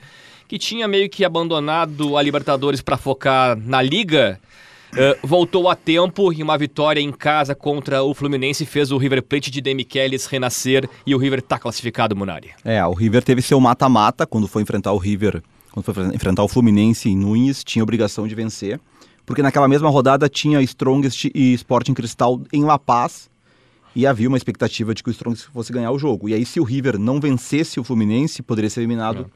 que 0.47 0.57
tinha 0.57 0.87
meio 0.87 1.09
que 1.09 1.23
abandonado 1.23 2.17
a 2.17 2.21
Libertadores 2.21 2.81
para 2.81 2.97
focar 2.97 3.57
na 3.57 3.81
Liga, 3.81 4.39
eh, 4.97 5.17
voltou 5.21 5.69
a 5.69 5.75
tempo 5.75 6.31
e 6.31 6.41
uma 6.41 6.57
vitória 6.57 7.01
em 7.01 7.11
casa 7.11 7.53
contra 7.53 8.01
o 8.01 8.13
Fluminense 8.13 8.65
fez 8.65 8.91
o 8.91 8.97
River 8.97 9.21
Plate 9.21 9.51
de 9.51 9.59
Demichelis 9.59 10.25
renascer 10.25 10.89
e 11.05 11.13
o 11.13 11.17
River 11.17 11.41
tá 11.41 11.59
classificado, 11.59 12.15
Munari. 12.15 12.51
É, 12.63 12.85
o 12.85 12.93
River 12.93 13.23
teve 13.23 13.41
seu 13.41 13.59
mata-mata 13.59 14.25
quando 14.25 14.47
foi 14.47 14.61
enfrentar 14.61 14.93
o 14.93 14.97
River, 14.97 15.43
quando 15.71 15.93
foi 15.93 16.15
enfrentar 16.15 16.43
o 16.43 16.47
Fluminense 16.47 17.09
em 17.09 17.17
Nunes, 17.17 17.63
tinha 17.63 17.83
obrigação 17.83 18.27
de 18.27 18.35
vencer, 18.35 18.79
porque 19.25 19.41
naquela 19.41 19.67
mesma 19.67 19.89
rodada 19.89 20.29
tinha 20.29 20.61
Strongest 20.61 21.25
e 21.35 21.53
Sporting 21.53 21.93
Cristal 21.93 22.41
em 22.53 22.63
La 22.63 22.79
Paz, 22.79 23.29
e 23.95 24.05
havia 24.05 24.27
uma 24.27 24.37
expectativa 24.37 24.93
de 24.93 25.01
que 25.01 25.09
o 25.09 25.11
Strongest 25.11 25.49
fosse 25.51 25.71
ganhar 25.71 25.91
o 25.91 25.97
jogo. 25.97 26.27
E 26.27 26.33
aí 26.33 26.45
se 26.45 26.59
o 26.59 26.63
River 26.63 26.99
não 26.99 27.19
vencesse 27.19 27.79
o 27.79 27.83
Fluminense, 27.83 28.41
poderia 28.41 28.69
ser 28.69 28.81
eliminado 28.81 29.31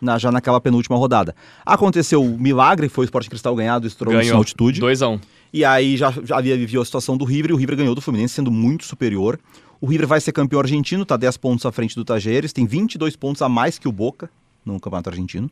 na- 0.00 0.18
já 0.18 0.30
naquela 0.32 0.60
penúltima 0.60 0.96
rodada. 0.96 1.34
Aconteceu 1.64 2.22
o 2.22 2.38
milagre, 2.38 2.88
foi 2.88 3.04
o 3.04 3.06
Sporting 3.06 3.28
Cristal 3.30 3.54
ganhar 3.56 3.78
do 3.78 3.86
Strongest 3.86 4.24
Ganhou 4.24 4.38
altitude. 4.38 4.80
2 4.80 5.02
a 5.02 5.08
1 5.08 5.20
E 5.52 5.64
aí 5.64 5.96
já, 5.96 6.12
já 6.24 6.38
havia 6.38 6.56
vivido 6.56 6.80
a 6.80 6.84
situação 6.84 7.16
do 7.16 7.24
River 7.24 7.50
e 7.50 7.54
o 7.54 7.56
River 7.56 7.76
ganhou 7.76 7.94
do 7.94 8.00
Fluminense, 8.00 8.34
sendo 8.34 8.50
muito 8.50 8.84
superior. 8.84 9.38
O 9.80 9.86
River 9.86 10.06
vai 10.06 10.20
ser 10.20 10.32
campeão 10.32 10.60
argentino, 10.60 11.04
tá 11.04 11.16
10 11.16 11.36
pontos 11.36 11.64
à 11.66 11.72
frente 11.72 11.94
do 11.94 12.04
Tajeres, 12.04 12.52
tem 12.52 12.66
22 12.66 13.14
pontos 13.16 13.42
a 13.42 13.48
mais 13.48 13.78
que 13.78 13.86
o 13.88 13.92
Boca 13.92 14.28
no 14.64 14.80
Campeonato 14.80 15.10
Argentino. 15.10 15.48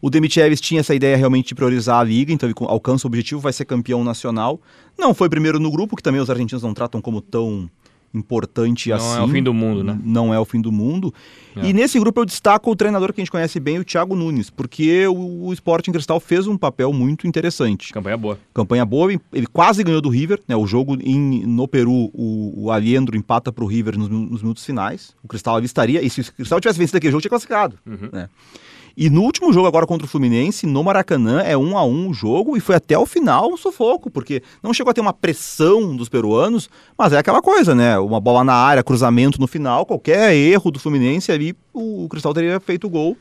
O 0.00 0.08
Demichelis 0.10 0.60
tinha 0.60 0.80
essa 0.80 0.94
ideia 0.94 1.16
realmente 1.16 1.48
de 1.48 1.54
priorizar 1.54 1.98
a 1.98 2.04
liga, 2.04 2.32
então 2.32 2.48
ele 2.48 2.54
alcança 2.68 3.06
o 3.06 3.08
objetivo, 3.08 3.40
vai 3.40 3.52
ser 3.52 3.64
campeão 3.64 4.04
nacional. 4.04 4.60
Não 4.98 5.12
foi 5.14 5.28
primeiro 5.28 5.58
no 5.58 5.70
grupo, 5.70 5.96
que 5.96 6.02
também 6.02 6.20
os 6.20 6.30
argentinos 6.30 6.62
não 6.62 6.72
tratam 6.74 7.00
como 7.00 7.20
tão 7.20 7.68
importante 8.14 8.88
Não 8.90 8.96
assim. 8.96 9.18
é 9.18 9.22
o 9.22 9.28
fim 9.28 9.42
do 9.42 9.52
mundo, 9.52 9.82
né? 9.84 9.98
Não 10.04 10.32
é 10.32 10.38
o 10.38 10.44
fim 10.44 10.60
do 10.60 10.70
mundo. 10.70 11.12
É. 11.56 11.66
E 11.66 11.72
nesse 11.72 11.98
grupo 11.98 12.20
eu 12.20 12.24
destaco 12.24 12.70
o 12.70 12.76
treinador 12.76 13.12
que 13.12 13.20
a 13.20 13.22
gente 13.22 13.30
conhece 13.30 13.60
bem, 13.60 13.78
o 13.78 13.84
Thiago 13.84 14.14
Nunes, 14.16 14.50
porque 14.50 15.06
o, 15.06 15.46
o 15.46 15.52
Sporting 15.52 15.92
Cristal 15.92 16.18
fez 16.20 16.46
um 16.46 16.56
papel 16.56 16.92
muito 16.92 17.26
interessante. 17.26 17.92
Campanha 17.92 18.16
boa. 18.16 18.38
Campanha 18.52 18.84
boa, 18.84 19.12
ele 19.32 19.46
quase 19.46 19.82
ganhou 19.82 20.00
do 20.00 20.08
River, 20.08 20.40
né? 20.48 20.56
O 20.56 20.66
jogo 20.66 20.96
em, 21.00 21.44
no 21.46 21.68
Peru, 21.68 22.10
o, 22.12 22.64
o 22.64 22.70
Aliendro 22.70 23.16
empata 23.16 23.52
para 23.52 23.64
o 23.64 23.66
River 23.66 23.98
nos, 23.98 24.08
nos 24.08 24.42
minutos 24.42 24.64
finais. 24.64 25.14
O 25.22 25.28
Cristal 25.28 25.56
avistaria, 25.56 26.02
e 26.02 26.10
se 26.10 26.20
o 26.20 26.32
Cristal 26.32 26.60
tivesse 26.60 26.78
vencido 26.78 26.98
aquele 26.98 27.10
jogo, 27.12 27.20
tinha 27.20 27.30
classificado. 27.30 27.78
né? 28.12 28.28
E 28.96 29.10
no 29.10 29.22
último 29.22 29.52
jogo 29.52 29.66
agora 29.66 29.86
contra 29.86 30.06
o 30.06 30.08
Fluminense, 30.08 30.66
no 30.66 30.84
Maracanã, 30.84 31.40
é 31.40 31.56
um 31.56 31.76
a 31.76 31.84
um 31.84 32.10
o 32.10 32.14
jogo 32.14 32.56
e 32.56 32.60
foi 32.60 32.76
até 32.76 32.96
o 32.96 33.04
final 33.04 33.52
um 33.52 33.56
sufoco, 33.56 34.08
porque 34.08 34.40
não 34.62 34.72
chegou 34.72 34.92
a 34.92 34.94
ter 34.94 35.00
uma 35.00 35.12
pressão 35.12 35.96
dos 35.96 36.08
peruanos, 36.08 36.70
mas 36.96 37.12
é 37.12 37.18
aquela 37.18 37.42
coisa, 37.42 37.74
né? 37.74 37.98
Uma 37.98 38.20
bola 38.20 38.44
na 38.44 38.54
área, 38.54 38.84
cruzamento 38.84 39.40
no 39.40 39.48
final, 39.48 39.84
qualquer 39.84 40.32
erro 40.34 40.70
do 40.70 40.78
Fluminense 40.78 41.32
ali, 41.32 41.56
o, 41.72 42.06
Cristal 42.08 42.32
teria 42.32 42.60
feito 42.60 42.86
o 42.86 42.90
gol. 42.90 43.16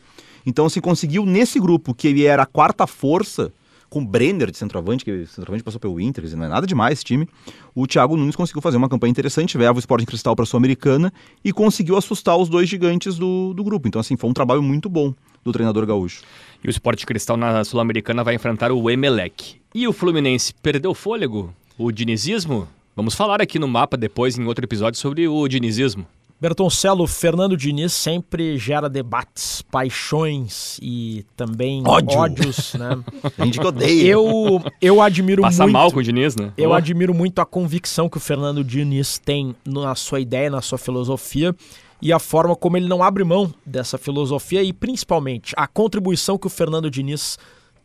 Então 0.46 0.70
se 0.70 0.80
conseguiu 0.80 1.26
nesse 1.26 1.60
grupo, 1.60 1.94
que 1.94 2.08
ele 2.08 2.24
era 2.24 2.44
a 2.44 2.48
quarta 2.48 2.86
força, 2.86 3.52
com 3.94 4.04
Brenner 4.04 4.50
de 4.50 4.58
centroavante, 4.58 5.06
que 5.06 5.28
centroavante 5.28 5.64
passou 5.64 5.80
pelo 5.80 6.02
Inter, 6.02 6.26
não 6.36 6.46
é 6.46 6.48
nada 6.48 6.66
demais 6.66 6.94
esse 6.94 7.06
time. 7.06 7.30
O 7.76 7.86
Thiago 7.86 8.18
Nunes 8.18 8.36
conseguiu 8.36 8.60
fazer 8.60 8.76
uma 8.76 8.90
campanha 8.90 9.12
interessante, 9.12 9.56
leva 9.56 9.76
o 9.76 9.80
Sporting 9.80 10.06
Cristal 10.06 10.36
para 10.36 10.42
a 10.42 10.46
Sul-Americana 10.48 11.14
e 11.46 11.54
conseguiu 11.54 11.96
assustar 11.96 12.36
os 12.36 12.50
dois 12.50 12.68
gigantes 12.68 13.20
do, 13.20 13.54
do 13.54 13.64
grupo. 13.64 13.88
Então, 13.88 14.02
assim, 14.02 14.18
foi 14.18 14.28
um 14.28 14.34
trabalho 14.34 14.64
muito 14.64 14.90
bom 14.90 15.14
do 15.44 15.52
treinador 15.52 15.86
gaúcho. 15.86 16.24
E 16.64 16.68
o 16.68 16.72
Sport 16.72 17.06
Cristal 17.06 17.38
na 17.38 17.64
Sul-Americana 17.64 18.24
vai 18.24 18.34
enfrentar 18.34 18.72
o 18.72 18.90
Emelec. 18.90 19.58
E 19.76 19.88
o 19.88 19.94
Fluminense 19.94 20.56
perdeu 20.56 20.96
fôlego? 20.96 21.54
O 21.78 21.92
dinizismo? 21.92 22.68
Vamos 22.96 23.14
falar 23.14 23.44
aqui 23.44 23.60
no 23.60 23.68
mapa 23.68 23.96
depois, 23.96 24.40
em 24.40 24.46
outro 24.48 24.66
episódio, 24.66 25.00
sobre 25.00 25.28
o 25.28 25.48
dinizismo. 25.48 26.04
Bertoncello, 26.44 27.08
Fernando 27.08 27.56
Diniz 27.56 27.94
sempre 27.94 28.58
gera 28.58 28.90
debates, 28.90 29.62
paixões 29.72 30.78
e 30.82 31.26
também 31.38 31.82
Ódio. 31.88 32.20
ódios, 32.20 32.74
né? 32.74 33.02
Gente 33.40 33.62
que 33.62 33.66
odeia. 33.66 34.06
Eu, 34.12 34.62
eu 34.82 35.02
admiro 35.02 35.42
Passa 35.42 35.64
muito. 35.64 35.72
mal 35.74 35.90
com 35.90 36.00
o 36.00 36.04
Diniz, 36.04 36.36
né? 36.36 36.52
Eu 36.58 36.72
Oh. 36.72 36.74
admiro 36.74 37.14
muito 37.14 37.40
a 37.40 37.46
convicção 37.46 38.10
que 38.10 38.18
o 38.18 38.20
Fernando 38.20 38.62
Diniz 38.62 39.18
tem 39.18 39.56
na 39.66 39.96
sua 39.96 40.20
ideia, 40.20 40.50
na 40.50 40.62
sua 40.62 40.78
filosofia 40.78 41.56
e 42.02 42.12
a 42.12 42.20
forma 42.20 42.58
como 42.58 42.76
ele 42.76 42.90
não 42.90 43.02
abre 43.02 43.24
mão 43.24 43.54
dessa 43.66 43.98
filosofia 43.98 44.62
e 44.62 44.74
principalmente 44.74 45.54
a 45.56 45.66
contribuição 45.66 46.38
que 46.38 46.48
o 46.48 46.50
Fernando 46.50 46.92
Diniz 46.92 47.40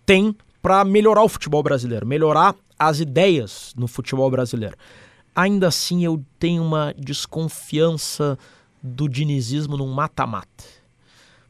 tem 0.04 0.34
para 0.60 0.84
melhorar 0.84 1.22
o 1.22 1.28
futebol 1.28 1.62
brasileiro, 1.62 2.04
melhorar 2.04 2.56
as 2.76 2.98
ideias 2.98 3.72
no 3.76 3.86
futebol 3.86 4.28
brasileiro. 4.28 4.74
Ainda 5.38 5.68
assim, 5.68 6.04
eu 6.04 6.20
tenho 6.36 6.64
uma 6.64 6.92
desconfiança 6.98 8.36
do 8.82 9.08
dinizismo 9.08 9.76
num 9.76 9.86
mata-mata. 9.86 10.64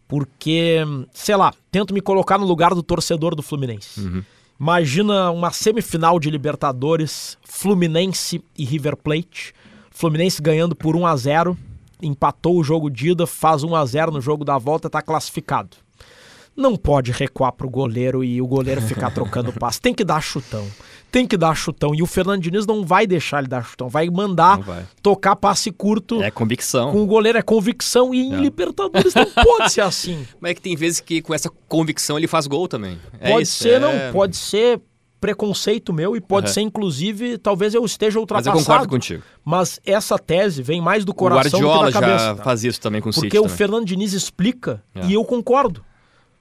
Porque, 0.06 0.80
sei 1.14 1.34
lá, 1.34 1.54
tento 1.70 1.94
me 1.94 2.02
colocar 2.02 2.36
no 2.36 2.44
lugar 2.44 2.74
do 2.74 2.82
torcedor 2.82 3.34
do 3.34 3.42
Fluminense. 3.42 4.22
Imagina 4.60 5.30
uma 5.30 5.50
semifinal 5.52 6.20
de 6.20 6.28
Libertadores, 6.28 7.38
Fluminense 7.42 8.44
e 8.58 8.62
River 8.62 8.94
Plate. 8.94 9.54
Fluminense 9.90 10.42
ganhando 10.42 10.76
por 10.76 10.94
1 10.94 11.06
a 11.06 11.16
0, 11.16 11.56
empatou 12.02 12.58
o 12.58 12.62
jogo 12.62 12.90
de 12.90 13.12
ida, 13.12 13.26
faz 13.26 13.62
1 13.62 13.74
a 13.74 13.86
0 13.86 14.12
no 14.12 14.20
jogo 14.20 14.44
da 14.44 14.58
volta, 14.58 14.90
tá 14.90 15.00
classificado. 15.00 15.78
Não 16.54 16.76
pode 16.76 17.10
recuar 17.10 17.52
pro 17.52 17.70
goleiro 17.70 18.22
e 18.22 18.42
o 18.42 18.46
goleiro 18.46 18.82
ficar 18.82 19.12
trocando 19.12 19.50
passe. 19.58 19.80
Tem 19.80 19.94
que 19.94 20.04
dar 20.04 20.20
chutão. 20.20 20.66
Tem 21.10 21.26
que 21.26 21.36
dar 21.36 21.54
chutão. 21.54 21.94
E 21.94 22.02
o 22.02 22.06
Fernando 22.06 22.42
Diniz 22.42 22.66
não 22.66 22.84
vai 22.84 23.06
deixar 23.06 23.38
ele 23.38 23.48
dar 23.48 23.64
chutão. 23.64 23.88
Vai 23.88 24.08
mandar 24.10 24.58
vai. 24.58 24.84
tocar 25.02 25.34
passe 25.36 25.70
curto 25.72 26.22
É 26.22 26.30
convicção. 26.30 26.92
com 26.92 27.02
o 27.02 27.06
goleiro. 27.06 27.38
É 27.38 27.42
convicção. 27.42 28.14
E 28.14 28.20
em 28.20 28.34
É. 28.34 28.36
Libertadores 28.36 29.14
não 29.14 29.24
pode 29.44 29.72
ser 29.72 29.80
assim. 29.80 30.26
Mas 30.40 30.50
é 30.50 30.54
que 30.54 30.60
tem 30.60 30.76
vezes 30.76 31.00
que 31.00 31.22
com 31.22 31.32
essa 31.32 31.50
convicção 31.66 32.18
ele 32.18 32.26
faz 32.26 32.46
gol 32.46 32.68
também. 32.68 32.98
É 33.20 33.30
Pode 33.32 33.42
isso, 33.44 33.62
ser, 33.62 33.74
é- 33.74 33.78
não. 33.80 34.12
Pode 34.12 34.36
ser 34.36 34.80
preconceito 35.20 35.92
meu 35.92 36.14
e 36.14 36.20
pode 36.20 36.46
Aham. 36.46 36.54
ser, 36.54 36.60
inclusive, 36.60 37.38
talvez 37.38 37.74
eu 37.74 37.84
esteja 37.84 38.10
Mas 38.10 38.14
eu 38.16 38.20
ultrapassado. 38.20 38.58
concordo 38.64 38.88
contigo. 38.88 39.22
Mas 39.44 39.80
essa 39.84 40.16
tese 40.16 40.62
vem 40.62 40.80
mais 40.80 41.04
do 41.04 41.10
O 41.10 41.14
coração 41.14 41.58
do 41.60 41.66
que 41.78 41.84
da 41.86 41.92
cabeça. 41.92 42.24
já 42.24 42.36
faz 42.36 42.62
isso 42.62 42.80
também 42.80 43.00
com 43.00 43.08
o 43.10 43.12
Porque 43.12 43.26
City 43.28 43.38
o 43.38 43.42
também. 43.42 43.56
Fernando 43.56 43.84
Diniz 43.84 44.12
explica 44.12 44.80
É. 44.94 45.06
e 45.06 45.14
eu 45.14 45.24
concordo. 45.24 45.82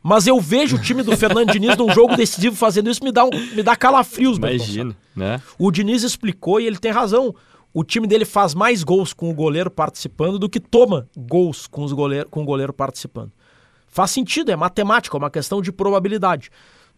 Mas 0.08 0.26
eu 0.26 0.40
vejo 0.40 0.78
o 0.78 0.82
time 0.82 1.04
do 1.04 1.18
Fernando 1.18 1.52
Diniz 1.52 1.76
num 1.76 1.92
jogo 1.92 2.16
decisivo 2.16 2.56
fazendo 2.56 2.90
isso, 2.90 3.04
me 3.04 3.12
dá, 3.12 3.26
um, 3.26 3.30
me 3.30 3.62
dá 3.62 3.76
calafrios. 3.76 4.38
Imagina, 4.38 4.96
né? 5.14 5.42
O 5.60 5.70
Diniz 5.70 6.02
explicou 6.02 6.62
e 6.62 6.66
ele 6.66 6.78
tem 6.78 6.94
razão. 6.94 7.36
O 7.74 7.84
time 7.84 8.08
dele 8.08 8.24
faz 8.24 8.56
mais 8.56 8.86
gols 8.86 9.12
com 9.12 9.30
o 9.30 9.34
goleiro 9.34 9.70
participando 9.70 10.40
do 10.40 10.48
que 10.48 10.62
toma 10.62 11.10
gols 11.14 11.68
com, 11.68 11.84
os 11.84 11.92
goleiro, 11.92 12.30
com 12.30 12.42
o 12.42 12.46
goleiro 12.46 12.72
participando. 12.72 13.34
Faz 13.86 14.12
sentido, 14.12 14.50
é 14.50 14.56
matemática, 14.56 15.18
é 15.18 15.20
uma 15.20 15.30
questão 15.30 15.62
de 15.62 15.74
probabilidade. 15.74 16.52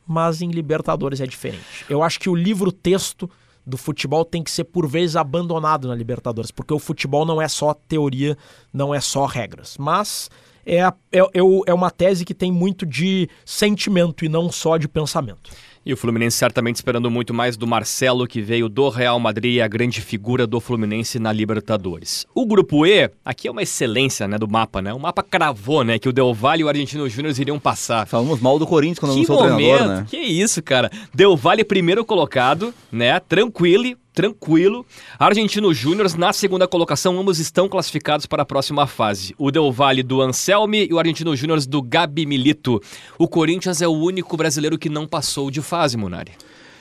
Mas 0.07 0.43
em 0.43 0.51
Libertadores 0.51 1.19
é 1.19 1.25
diferente. 1.25 1.85
Eu 1.89 2.03
acho 2.03 2.19
que 2.19 2.29
o 2.29 2.35
livro-texto 2.35 3.27
do 3.65 3.75
futebol 3.75 4.23
tem 4.23 4.43
que 4.43 4.51
ser 4.51 4.65
por 4.65 4.87
vezes 4.87 5.15
abandonado 5.15 5.87
na 5.87 5.95
Libertadores, 5.95 6.51
porque 6.51 6.75
o 6.75 6.79
futebol 6.79 7.25
não 7.25 7.41
é 7.41 7.47
só 7.47 7.73
teoria, 7.73 8.37
não 8.71 8.93
é 8.93 9.01
só 9.01 9.25
regras. 9.25 9.77
Mas 9.79 10.29
é, 10.69 10.81
é, 11.11 11.19
é, 11.19 11.41
é 11.65 11.73
uma 11.73 11.89
tese 11.89 12.23
que 12.23 12.33
tem 12.33 12.51
muito 12.51 12.85
de 12.85 13.27
sentimento 13.43 14.23
e 14.23 14.29
não 14.29 14.51
só 14.51 14.77
de 14.77 14.87
pensamento. 14.87 15.49
E 15.85 15.93
o 15.93 15.97
Fluminense 15.97 16.37
certamente 16.37 16.75
esperando 16.75 17.09
muito 17.09 17.33
mais 17.33 17.57
do 17.57 17.65
Marcelo, 17.65 18.27
que 18.27 18.41
veio 18.41 18.69
do 18.69 18.89
Real 18.89 19.19
Madrid, 19.19 19.61
a 19.61 19.67
grande 19.67 20.01
figura 20.01 20.45
do 20.45 20.59
Fluminense 20.59 21.17
na 21.17 21.31
Libertadores. 21.31 22.27
O 22.35 22.45
grupo 22.45 22.85
E, 22.85 23.09
aqui 23.25 23.47
é 23.47 23.51
uma 23.51 23.63
excelência 23.63 24.27
né, 24.27 24.37
do 24.37 24.47
mapa, 24.47 24.81
né? 24.81 24.93
O 24.93 24.99
mapa 24.99 25.23
cravou, 25.23 25.83
né? 25.83 25.97
Que 25.97 26.09
o 26.09 26.13
Del 26.13 26.33
Valle 26.33 26.61
e 26.61 26.65
o 26.65 26.69
Argentino 26.69 27.09
Júnior 27.09 27.33
iriam 27.39 27.57
passar. 27.57 28.05
Falamos 28.05 28.39
mal 28.39 28.59
do 28.59 28.67
Corinthians 28.67 28.99
quando 28.99 29.13
que 29.13 29.17
anunciou 29.19 29.39
o 29.39 29.57
treinador, 29.57 29.87
né? 29.87 30.05
Que 30.07 30.17
isso, 30.17 30.61
cara. 30.61 30.91
Del 31.13 31.35
Valle 31.35 31.63
primeiro 31.63 32.05
colocado, 32.05 32.73
né? 32.91 33.19
Tranquilo, 33.21 33.97
tranquilo. 34.19 34.85
Argentino 35.17 35.73
Júnior 35.73 36.13
na 36.17 36.33
segunda 36.33 36.67
colocação, 36.67 37.17
ambos 37.17 37.39
estão 37.39 37.69
classificados 37.69 38.25
para 38.25 38.43
a 38.43 38.45
próxima 38.45 38.85
fase. 38.85 39.33
O 39.37 39.49
Del 39.49 39.71
Valle 39.71 40.03
do 40.03 40.21
Anselmi 40.21 40.87
e 40.89 40.93
o 40.93 40.99
Argentino 40.99 41.33
Júnior 41.37 41.65
do 41.65 41.81
Gabi 41.81 42.25
Milito. 42.25 42.81
O 43.17 43.29
Corinthians 43.29 43.81
é 43.81 43.87
o 43.87 43.93
único 43.93 44.35
brasileiro 44.35 44.77
que 44.77 44.89
não 44.89 45.07
passou 45.07 45.49
de 45.49 45.61
fase, 45.61 45.95
Munari. 45.95 46.33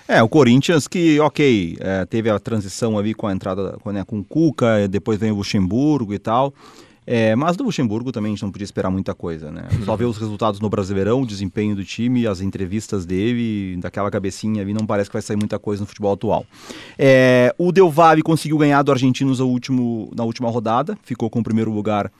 É, 0.08 0.20
o 0.20 0.28
Corinthians 0.28 0.88
que, 0.88 1.20
ok, 1.20 1.76
é, 1.78 2.04
teve 2.06 2.28
a 2.28 2.40
transição 2.40 2.98
ali 2.98 3.14
com 3.14 3.28
a 3.28 3.32
entrada 3.32 3.78
né, 3.86 4.02
com 4.04 4.18
o 4.18 4.24
Cuca, 4.24 4.88
depois 4.88 5.16
vem 5.16 5.30
o 5.30 5.36
Luxemburgo 5.36 6.12
e 6.12 6.18
tal. 6.18 6.52
É, 7.10 7.34
mas 7.34 7.56
do 7.56 7.64
Luxemburgo 7.64 8.12
também 8.12 8.32
a 8.32 8.34
gente 8.34 8.42
não 8.42 8.52
podia 8.52 8.66
esperar 8.66 8.90
muita 8.90 9.14
coisa, 9.14 9.50
né? 9.50 9.62
Só 9.86 9.96
ver 9.96 10.04
os 10.04 10.18
resultados 10.18 10.60
no 10.60 10.68
Brasileirão, 10.68 11.22
o 11.22 11.26
desempenho 11.26 11.74
do 11.74 11.82
time, 11.82 12.26
as 12.26 12.42
entrevistas 12.42 13.06
dele, 13.06 13.78
daquela 13.78 14.10
cabecinha 14.10 14.60
ali, 14.60 14.74
não 14.74 14.84
parece 14.84 15.08
que 15.08 15.14
vai 15.14 15.22
sair 15.22 15.38
muita 15.38 15.58
coisa 15.58 15.80
no 15.80 15.86
futebol 15.86 16.12
atual. 16.12 16.44
É, 16.98 17.54
o 17.56 17.72
Del 17.72 17.90
Valle 17.90 18.20
conseguiu 18.20 18.58
ganhar 18.58 18.82
do 18.82 18.92
Argentinos 18.92 19.40
último, 19.40 20.12
na 20.14 20.22
última 20.22 20.50
rodada, 20.50 20.98
ficou 21.02 21.30
com 21.30 21.40
o 21.40 21.42
primeiro 21.42 21.72
lugar 21.72 22.12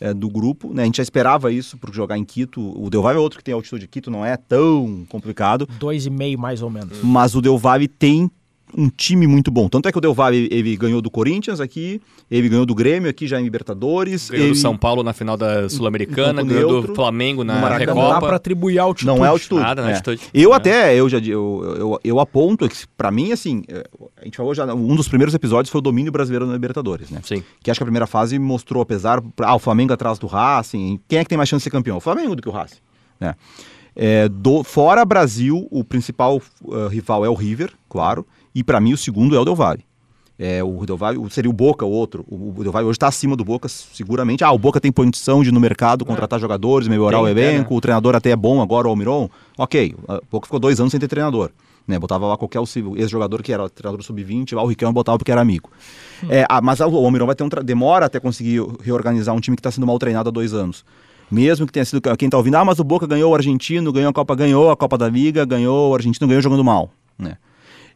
é, 0.00 0.12
do 0.12 0.28
grupo. 0.28 0.74
Né? 0.74 0.82
A 0.82 0.86
gente 0.86 0.96
já 0.96 1.04
esperava 1.04 1.52
isso 1.52 1.78
por 1.78 1.94
jogar 1.94 2.18
em 2.18 2.24
Quito. 2.24 2.60
O 2.76 2.90
Del 2.90 3.00
Valle 3.00 3.18
é 3.18 3.20
outro 3.20 3.38
que 3.38 3.44
tem 3.44 3.54
altitude 3.54 3.82
de 3.82 3.86
Quito, 3.86 4.10
não 4.10 4.26
é 4.26 4.36
tão 4.36 5.06
complicado. 5.08 5.68
Dois 5.78 6.04
e 6.04 6.10
meio 6.10 6.36
mais 6.36 6.62
ou 6.62 6.68
menos. 6.68 7.00
Mas 7.00 7.36
o 7.36 7.40
Del 7.40 7.56
Valle 7.56 7.86
tem 7.86 8.28
um 8.76 8.88
time 8.88 9.26
muito 9.26 9.50
bom. 9.50 9.68
Tanto 9.68 9.88
é 9.88 9.92
que 9.92 9.98
o 9.98 10.00
Del 10.00 10.14
Valle 10.14 10.48
ele 10.50 10.76
ganhou 10.76 11.00
do 11.00 11.10
Corinthians 11.10 11.60
aqui, 11.60 12.00
ele 12.30 12.48
ganhou 12.48 12.64
do 12.64 12.74
Grêmio 12.74 13.08
aqui 13.08 13.26
já 13.26 13.40
em 13.40 13.44
Libertadores. 13.44 14.30
Ganhou 14.30 14.46
ele... 14.46 14.54
do 14.54 14.58
São 14.58 14.76
Paulo 14.76 15.02
na 15.02 15.12
final 15.12 15.36
da 15.36 15.68
Sul-Americana, 15.68 16.42
ganhou 16.42 16.70
neutro, 16.70 16.88
do 16.88 16.94
Flamengo 16.94 17.44
na 17.44 17.76
Recopa. 17.76 18.00
Não 18.00 18.08
dá 18.08 18.20
para 18.20 18.36
atribuir 18.36 18.78
altitude. 18.78 19.06
Não 19.06 19.24
é 19.24 19.28
altitude. 19.28 19.60
Nada, 19.60 19.82
é. 19.82 19.90
altitude. 19.90 20.22
Eu 20.32 20.52
é. 20.52 20.56
até, 20.56 20.94
eu 20.96 21.08
já 21.08 21.18
eu, 21.18 21.76
eu, 21.78 22.00
eu 22.02 22.20
aponto 22.20 22.68
que 22.68 22.76
para 22.96 23.10
mim, 23.10 23.32
assim, 23.32 23.62
é, 23.68 23.84
a 24.20 24.24
gente 24.24 24.36
falou 24.36 24.54
já, 24.54 24.72
um 24.74 24.94
dos 24.96 25.08
primeiros 25.08 25.34
episódios 25.34 25.70
foi 25.70 25.78
o 25.78 25.82
domínio 25.82 26.12
brasileiro 26.12 26.46
na 26.46 26.52
Libertadores, 26.52 27.10
né? 27.10 27.20
Sim. 27.22 27.42
Que 27.62 27.70
acho 27.70 27.78
que 27.78 27.84
a 27.84 27.86
primeira 27.86 28.06
fase 28.06 28.38
mostrou, 28.38 28.82
apesar, 28.82 29.22
ah, 29.40 29.54
o 29.54 29.58
Flamengo 29.58 29.92
atrás 29.92 30.18
do 30.18 30.26
Racing, 30.26 31.00
quem 31.08 31.18
é 31.18 31.24
que 31.24 31.28
tem 31.28 31.36
mais 31.36 31.48
chance 31.48 31.60
de 31.60 31.64
ser 31.64 31.70
campeão? 31.70 31.96
O 31.98 32.00
Flamengo 32.00 32.34
do 32.34 32.42
que 32.42 32.48
o 32.48 32.52
Racing, 32.52 32.80
né? 33.20 33.34
É, 33.94 34.28
do, 34.28 34.64
fora 34.64 35.04
Brasil, 35.04 35.68
o 35.70 35.84
principal 35.84 36.40
uh, 36.62 36.88
rival 36.88 37.24
é 37.24 37.28
o 37.28 37.34
River, 37.34 37.72
claro. 37.88 38.26
E 38.54 38.62
para 38.62 38.80
mim 38.80 38.92
o 38.92 38.96
segundo 38.96 39.36
é 39.36 39.40
o 39.40 39.44
Del 39.44 39.54
Valle. 39.54 39.84
É, 40.38 40.62
o 40.62 40.84
Del 40.84 40.96
Valle 40.96 41.18
seria 41.30 41.50
o 41.50 41.52
Boca, 41.52 41.84
o 41.84 41.90
outro. 41.90 42.24
O 42.28 42.62
Del 42.62 42.72
Valle 42.72 42.86
hoje 42.86 42.96
está 42.96 43.06
acima 43.06 43.36
do 43.36 43.44
Boca, 43.44 43.68
seguramente. 43.68 44.42
Ah, 44.42 44.50
o 44.50 44.58
Boca 44.58 44.80
tem 44.80 44.90
condição 44.90 45.42
de 45.42 45.52
no 45.52 45.60
mercado 45.60 46.04
contratar 46.04 46.38
é. 46.38 46.40
jogadores, 46.40 46.88
melhorar 46.88 47.18
tem, 47.18 47.26
o 47.26 47.28
elenco, 47.28 47.70
é, 47.70 47.74
né? 47.74 47.78
o 47.78 47.80
treinador 47.80 48.16
até 48.16 48.30
é 48.30 48.36
bom 48.36 48.60
agora, 48.60 48.88
o 48.88 48.90
Almiron. 48.90 49.28
Ok, 49.56 49.94
o 50.08 50.20
Boca 50.30 50.46
ficou 50.46 50.58
dois 50.58 50.80
anos 50.80 50.90
sem 50.90 50.98
ter 50.98 51.08
treinador. 51.08 51.50
Né, 51.86 51.98
botava 51.98 52.26
lá 52.26 52.36
qualquer 52.36 52.60
ex-jogador 52.96 53.42
que 53.42 53.52
era 53.52 53.68
treinador 53.68 54.04
sub-20, 54.04 54.54
lá 54.54 54.62
o 54.62 54.66
Riquelme 54.66 54.94
botava 54.94 55.18
porque 55.18 55.32
era 55.32 55.40
amigo. 55.40 55.68
Hum. 56.22 56.28
É, 56.30 56.46
ah, 56.48 56.60
mas 56.60 56.78
o 56.78 56.84
Almiron 56.84 57.26
vai 57.26 57.34
ter 57.34 57.42
um 57.42 57.48
demora 57.48 58.06
até 58.06 58.20
conseguir 58.20 58.64
reorganizar 58.80 59.34
um 59.34 59.40
time 59.40 59.56
que 59.56 59.60
está 59.60 59.70
sendo 59.70 59.86
mal 59.86 59.98
treinado 59.98 60.28
há 60.28 60.32
dois 60.32 60.54
anos. 60.54 60.84
Mesmo 61.30 61.66
que 61.66 61.72
tenha 61.72 61.84
sido 61.84 62.00
quem 62.16 62.26
está 62.26 62.36
ouvindo, 62.36 62.56
ah, 62.56 62.64
mas 62.64 62.78
o 62.78 62.84
Boca 62.84 63.06
ganhou 63.06 63.32
o 63.32 63.34
argentino, 63.34 63.92
ganhou 63.92 64.10
a 64.10 64.12
Copa, 64.12 64.34
ganhou 64.36 64.70
a 64.70 64.76
Copa 64.76 64.96
da 64.96 65.08
Liga, 65.08 65.44
ganhou 65.44 65.90
o 65.90 65.94
argentino, 65.94 66.28
ganhou 66.28 66.42
jogando 66.42 66.62
mal. 66.62 66.90
Né? 67.18 67.36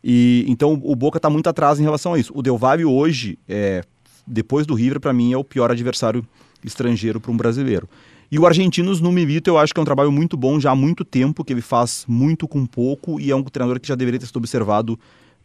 E 0.09 0.45
então 0.47 0.81
o 0.85 0.95
Boca 0.95 1.19
está 1.19 1.29
muito 1.29 1.49
atrás 1.49 1.81
em 1.81 1.83
relação 1.83 2.15
a 2.15 2.19
isso. 2.19 2.33
O 2.33 2.41
Del 2.41 2.57
Valle 2.57 2.85
hoje, 2.85 3.37
é, 3.49 3.83
depois 4.25 4.65
do 4.65 4.73
River, 4.73 5.01
para 5.01 5.13
mim 5.13 5.33
é 5.33 5.37
o 5.37 5.43
pior 5.43 5.69
adversário 5.69 6.25
estrangeiro 6.63 7.21
para 7.21 7.33
um 7.33 7.37
brasileiro. 7.37 7.89
E 8.31 8.39
o 8.39 8.47
Argentinos 8.47 9.01
no 9.01 9.11
Milito 9.11 9.51
eu 9.51 9.59
acho 9.59 9.75
que 9.75 9.81
é 9.81 9.83
um 9.83 9.85
trabalho 9.85 10.13
muito 10.13 10.37
bom 10.37 10.61
já 10.61 10.71
há 10.71 10.77
muito 10.77 11.05
tempo, 11.05 11.45
que 11.45 11.53
ele 11.53 11.61
faz 11.61 12.05
muito 12.07 12.47
com 12.47 12.65
pouco 12.65 13.19
e 13.21 13.33
é 13.33 13.37
um 13.37 13.43
treinador 13.43 13.81
que 13.81 13.89
já 13.89 13.97
deveria 13.97 14.21
ter 14.21 14.27
sido 14.27 14.37
observado. 14.37 14.97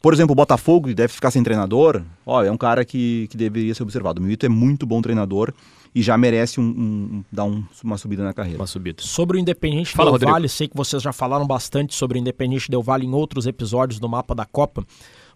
Por 0.02 0.14
exemplo, 0.14 0.34
o 0.34 0.36
Botafogo 0.36 0.94
deve 0.94 1.14
ficar 1.14 1.30
sem 1.30 1.44
treinador. 1.44 2.02
Ó, 2.26 2.44
é 2.44 2.52
um 2.52 2.58
cara 2.58 2.84
que, 2.84 3.28
que 3.30 3.38
deveria 3.38 3.74
ser 3.76 3.84
observado. 3.84 4.20
O 4.20 4.24
Milito 4.24 4.46
é 4.46 4.50
muito 4.50 4.86
bom 4.86 5.02
treinador 5.02 5.54
e 5.94 6.02
já 6.02 6.18
merece 6.18 6.60
um, 6.60 6.64
um 6.64 7.24
dar 7.32 7.44
um, 7.44 7.64
uma 7.84 7.98
subida 7.98 8.24
na 8.24 8.34
carreira. 8.34 8.58
Uma 8.58 8.68
subida. 8.68 9.04
Sobre 9.04 9.38
o 9.38 9.40
Independente 9.40 9.92
Fala, 9.92 10.06
Del 10.06 10.14
Rodrigo. 10.14 10.32
Vale, 10.32 10.50
sei 10.50 10.68
que 10.68 10.76
vocês 10.76 11.04
já 11.04 11.14
falaram 11.14 11.46
bastante 11.46 11.94
sobre 11.94 12.18
o 12.18 12.20
Independente 12.20 12.72
Del 12.72 12.82
Vale 12.82 13.06
em 13.06 13.14
outros 13.14 13.46
episódios 13.46 14.00
do 14.00 14.10
Mapa 14.10 14.34
da 14.34 14.46
Copa, 14.46 14.84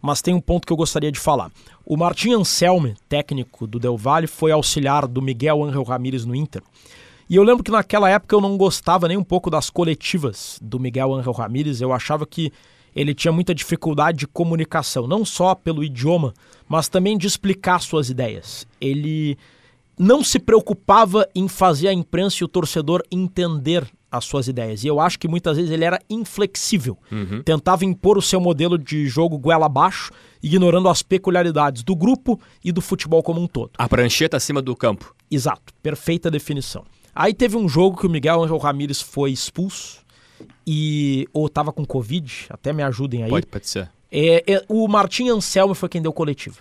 mas 0.02 0.22
tem 0.22 0.34
um 0.34 0.42
ponto 0.42 0.66
que 0.66 0.74
eu 0.74 0.78
gostaria 0.78 1.12
de 1.12 1.20
falar. 1.20 1.52
O 1.86 1.96
Martin 1.96 2.34
Anselme, 2.34 2.96
técnico 3.08 3.68
do 3.68 3.80
Del 3.80 3.98
Valle, 3.98 4.28
foi 4.28 4.52
auxiliar 4.52 5.08
do 5.08 5.22
Miguel 5.22 5.64
Angel 5.64 5.84
Ramírez 5.84 6.26
no 6.26 6.34
Inter. 6.34 6.64
E 7.30 7.36
eu 7.36 7.44
lembro 7.44 7.64
que 7.64 7.72
naquela 7.72 8.10
época 8.10 8.36
eu 8.36 8.42
não 8.42 8.56
gostava 8.56 9.08
nem 9.08 9.18
um 9.18 9.24
pouco 9.24 9.50
das 9.50 9.70
coletivas 9.70 10.60
do 10.62 10.80
Miguel 10.80 11.14
Angel 11.14 11.34
Ramírez, 11.34 11.82
eu 11.82 11.92
achava 11.92 12.26
que 12.26 12.52
ele 12.96 13.14
tinha 13.14 13.32
muita 13.32 13.54
dificuldade 13.54 14.20
de 14.20 14.28
comunicação, 14.28 15.06
não 15.06 15.26
só 15.26 15.54
pelo 15.54 15.84
idioma, 15.84 16.34
mas 16.68 16.88
também 16.88 17.18
de 17.18 17.28
explicar 17.28 17.80
suas 17.82 18.10
ideias. 18.10 18.66
Ele 18.80 19.38
não 20.00 20.24
se 20.24 20.40
preocupava 20.40 21.28
em 21.36 21.48
fazer 21.48 21.90
a 21.90 21.94
imprensa 21.94 22.38
e 22.42 22.46
o 22.46 22.48
torcedor 22.48 23.04
entender 23.12 23.86
as 24.10 24.24
suas 24.24 24.48
ideias. 24.48 24.84
E 24.84 24.88
eu 24.88 25.00
acho 25.00 25.20
que 25.20 25.28
muitas 25.28 25.58
vezes 25.58 25.72
ele 25.72 25.84
era 25.84 26.00
inflexível. 26.10 26.98
Uhum. 27.12 27.44
Tentava 27.44 27.84
impor 27.84 28.18
o 28.18 28.22
seu 28.22 28.40
modelo 28.40 28.78
de 28.78 29.08
jogo 29.08 29.38
goela 29.38 29.66
abaixo, 29.66 30.12
ignorando 30.42 30.88
as 30.88 31.02
peculiaridades 31.02 31.84
do 31.84 31.96
grupo 31.96 32.40
e 32.64 32.72
do 32.72 32.82
futebol 32.82 33.22
como 33.22 33.42
um 33.42 33.48
todo. 33.48 33.72
A 33.78 33.90
prancheta 33.90 34.38
acima 34.38 34.62
do 34.62 34.76
campo. 34.76 35.14
Exato, 35.30 35.74
perfeita 35.84 36.32
definição. 36.32 36.86
Aí 37.14 37.34
teve 37.34 37.58
um 37.58 37.68
jogo 37.68 37.98
que 37.98 38.08
o 38.08 38.10
Miguel 38.10 38.44
Angel 38.44 38.58
Ramírez 38.58 39.02
foi 39.02 39.32
expulso 39.32 40.05
e 40.66 41.28
ou 41.34 41.50
tava 41.50 41.72
com 41.72 41.86
Covid, 41.86 42.48
até 42.50 42.74
me 42.74 42.84
ajudem 42.84 43.24
aí. 43.24 43.30
Pode, 43.30 43.46
pode 43.48 43.68
ser. 43.68 43.90
É, 44.12 44.44
é, 44.54 44.66
o 44.68 44.88
Martim 44.88 45.30
Anselmo 45.30 45.74
foi 45.74 45.90
quem 45.90 46.02
deu 46.02 46.14
coletiva. 46.14 46.58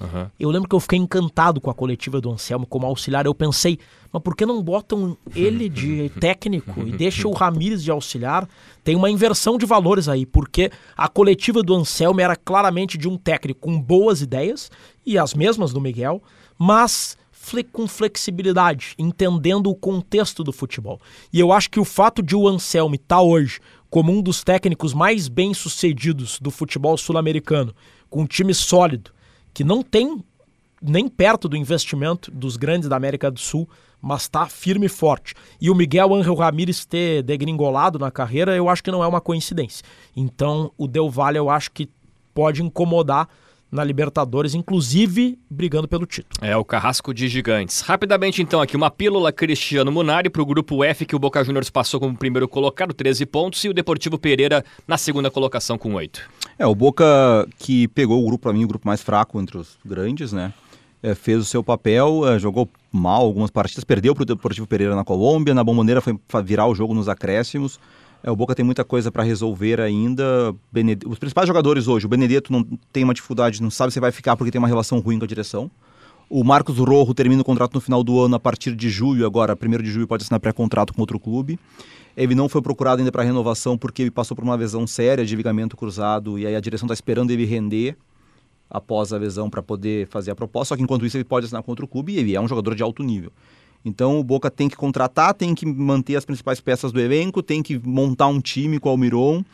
Uhum. 0.00 0.26
Eu 0.38 0.50
lembro 0.50 0.68
que 0.68 0.74
eu 0.74 0.80
fiquei 0.80 0.98
encantado 0.98 1.60
com 1.60 1.70
a 1.70 1.74
coletiva 1.74 2.20
do 2.20 2.30
Anselmo 2.30 2.66
como 2.66 2.86
auxiliar. 2.86 3.26
Eu 3.26 3.34
pensei, 3.34 3.78
mas 4.12 4.22
por 4.22 4.36
que 4.36 4.46
não 4.46 4.62
botam 4.62 5.16
ele 5.34 5.68
de 5.68 6.08
técnico 6.20 6.86
e 6.86 6.92
deixam 6.92 7.30
o 7.30 7.34
Ramires 7.34 7.82
de 7.82 7.90
auxiliar? 7.90 8.48
Tem 8.84 8.94
uma 8.94 9.10
inversão 9.10 9.58
de 9.58 9.66
valores 9.66 10.08
aí, 10.08 10.24
porque 10.24 10.70
a 10.96 11.08
coletiva 11.08 11.62
do 11.62 11.74
Anselmo 11.74 12.20
era 12.20 12.36
claramente 12.36 12.96
de 12.96 13.08
um 13.08 13.16
técnico 13.16 13.60
com 13.60 13.80
boas 13.80 14.22
ideias, 14.22 14.70
e 15.04 15.18
as 15.18 15.34
mesmas 15.34 15.72
do 15.72 15.80
Miguel, 15.80 16.22
mas 16.58 17.16
com 17.72 17.86
flexibilidade, 17.86 18.94
entendendo 18.98 19.68
o 19.70 19.74
contexto 19.74 20.44
do 20.44 20.52
futebol. 20.52 21.00
E 21.32 21.40
eu 21.40 21.52
acho 21.52 21.70
que 21.70 21.80
o 21.80 21.84
fato 21.84 22.22
de 22.22 22.36
o 22.36 22.46
Anselmo 22.46 22.94
estar 22.94 23.16
tá 23.16 23.22
hoje 23.22 23.60
como 23.90 24.12
um 24.12 24.22
dos 24.22 24.44
técnicos 24.44 24.92
mais 24.92 25.28
bem-sucedidos 25.28 26.38
do 26.38 26.50
futebol 26.50 26.96
sul-americano, 26.96 27.74
com 28.10 28.22
um 28.22 28.26
time 28.26 28.52
sólido, 28.54 29.10
que 29.54 29.64
não 29.64 29.82
tem 29.82 30.22
nem 30.80 31.08
perto 31.08 31.48
do 31.48 31.56
investimento 31.56 32.30
dos 32.30 32.56
grandes 32.56 32.88
da 32.88 32.96
América 32.96 33.30
do 33.30 33.40
Sul, 33.40 33.68
mas 34.00 34.22
está 34.22 34.46
firme 34.46 34.86
e 34.86 34.88
forte. 34.88 35.34
E 35.60 35.70
o 35.70 35.74
Miguel 35.74 36.14
Angel 36.14 36.34
Ramírez 36.34 36.84
ter 36.84 37.22
degringolado 37.22 37.98
na 37.98 38.10
carreira, 38.10 38.54
eu 38.54 38.68
acho 38.68 38.82
que 38.82 38.90
não 38.90 39.02
é 39.02 39.06
uma 39.06 39.20
coincidência. 39.20 39.84
Então, 40.14 40.72
o 40.78 40.86
Del 40.86 41.10
Valle 41.10 41.38
eu 41.38 41.50
acho 41.50 41.70
que 41.72 41.88
pode 42.32 42.62
incomodar 42.62 43.28
na 43.70 43.84
Libertadores, 43.84 44.54
inclusive 44.54 45.38
brigando 45.50 45.86
pelo 45.86 46.06
título. 46.06 46.44
É 46.46 46.56
o 46.56 46.64
carrasco 46.64 47.12
de 47.12 47.28
gigantes. 47.28 47.80
Rapidamente, 47.80 48.42
então, 48.42 48.60
aqui 48.60 48.76
uma 48.76 48.90
pílula 48.90 49.32
Cristiano 49.32 49.92
Munari 49.92 50.30
para 50.30 50.42
o 50.42 50.46
grupo 50.46 50.82
F, 50.82 51.04
que 51.04 51.14
o 51.14 51.18
Boca 51.18 51.44
Juniors 51.44 51.70
passou 51.70 52.00
como 52.00 52.16
primeiro 52.16 52.48
colocado, 52.48 52.94
13 52.94 53.26
pontos, 53.26 53.64
e 53.64 53.68
o 53.68 53.74
Deportivo 53.74 54.18
Pereira 54.18 54.64
na 54.86 54.96
segunda 54.96 55.30
colocação 55.30 55.76
com 55.76 55.94
8. 55.94 56.20
É, 56.58 56.66
o 56.66 56.74
Boca 56.74 57.04
que 57.58 57.86
pegou 57.88 58.22
o 58.22 58.26
grupo, 58.26 58.42
para 58.42 58.52
mim, 58.52 58.64
o 58.64 58.68
grupo 58.68 58.86
mais 58.86 59.02
fraco 59.02 59.40
entre 59.40 59.58
os 59.58 59.78
grandes, 59.84 60.32
né? 60.32 60.52
É, 61.00 61.14
fez 61.14 61.38
o 61.38 61.44
seu 61.44 61.62
papel, 61.62 62.28
é, 62.28 62.38
jogou 62.38 62.68
mal 62.90 63.22
algumas 63.22 63.50
partidas, 63.50 63.84
perdeu 63.84 64.14
para 64.14 64.22
o 64.22 64.26
Deportivo 64.26 64.66
Pereira 64.66 64.96
na 64.96 65.04
Colômbia, 65.04 65.54
na 65.54 65.62
Bomboneira 65.62 66.00
foi 66.00 66.18
virar 66.42 66.66
o 66.66 66.74
jogo 66.74 66.94
nos 66.94 67.08
acréscimos. 67.08 67.78
É, 68.22 68.30
o 68.30 68.36
Boca 68.36 68.54
tem 68.54 68.64
muita 68.64 68.84
coisa 68.84 69.10
para 69.10 69.22
resolver 69.22 69.80
ainda. 69.80 70.54
Bened... 70.72 71.06
Os 71.06 71.18
principais 71.18 71.46
jogadores 71.46 71.86
hoje, 71.86 72.06
o 72.06 72.08
Benedetto 72.08 72.52
não 72.52 72.64
tem 72.92 73.04
uma 73.04 73.14
dificuldade, 73.14 73.62
não 73.62 73.70
sabe 73.70 73.92
se 73.92 74.00
vai 74.00 74.10
ficar 74.10 74.36
porque 74.36 74.50
tem 74.50 74.58
uma 74.58 74.68
relação 74.68 74.98
ruim 74.98 75.18
com 75.18 75.24
a 75.24 75.28
direção. 75.28 75.70
O 76.30 76.44
Marcos 76.44 76.76
Rojo 76.76 77.14
termina 77.14 77.40
o 77.40 77.44
contrato 77.44 77.74
no 77.74 77.80
final 77.80 78.04
do 78.04 78.20
ano, 78.20 78.36
a 78.36 78.40
partir 78.40 78.74
de 78.76 78.90
julho, 78.90 79.24
agora, 79.24 79.56
primeiro 79.56 79.82
de 79.82 79.90
julho, 79.90 80.06
pode 80.06 80.24
assinar 80.24 80.38
pré-contrato 80.38 80.92
com 80.92 81.00
outro 81.00 81.18
clube. 81.18 81.58
Ele 82.14 82.34
não 82.34 82.48
foi 82.48 82.60
procurado 82.60 83.00
ainda 83.00 83.10
para 83.10 83.22
renovação 83.22 83.78
porque 83.78 84.02
ele 84.02 84.10
passou 84.10 84.36
por 84.36 84.44
uma 84.44 84.54
lesão 84.54 84.86
séria 84.86 85.24
de 85.24 85.34
ligamento 85.34 85.76
cruzado 85.76 86.38
e 86.38 86.46
aí 86.46 86.54
a 86.54 86.60
direção 86.60 86.86
está 86.86 86.92
esperando 86.92 87.30
ele 87.30 87.46
render 87.46 87.96
após 88.68 89.12
a 89.12 89.16
lesão 89.16 89.48
para 89.48 89.62
poder 89.62 90.06
fazer 90.08 90.30
a 90.32 90.34
proposta. 90.34 90.70
Só 90.70 90.76
que 90.76 90.82
enquanto 90.82 91.06
isso 91.06 91.16
ele 91.16 91.24
pode 91.24 91.46
assinar 91.46 91.62
com 91.62 91.70
outro 91.70 91.86
clube 91.86 92.12
e 92.12 92.18
ele 92.18 92.34
é 92.34 92.40
um 92.40 92.48
jogador 92.48 92.74
de 92.74 92.82
alto 92.82 93.02
nível. 93.02 93.32
Então 93.84 94.18
o 94.18 94.24
Boca 94.24 94.50
tem 94.50 94.68
que 94.68 94.76
contratar, 94.76 95.34
tem 95.34 95.54
que 95.54 95.64
manter 95.64 96.16
as 96.16 96.24
principais 96.24 96.60
peças 96.60 96.92
do 96.92 97.00
elenco, 97.00 97.42
tem 97.42 97.62
que 97.62 97.78
montar 97.78 98.26
um 98.26 98.40
time 98.40 98.78
com 98.78 98.88
o 98.88 98.92
Almiron. 98.92 99.44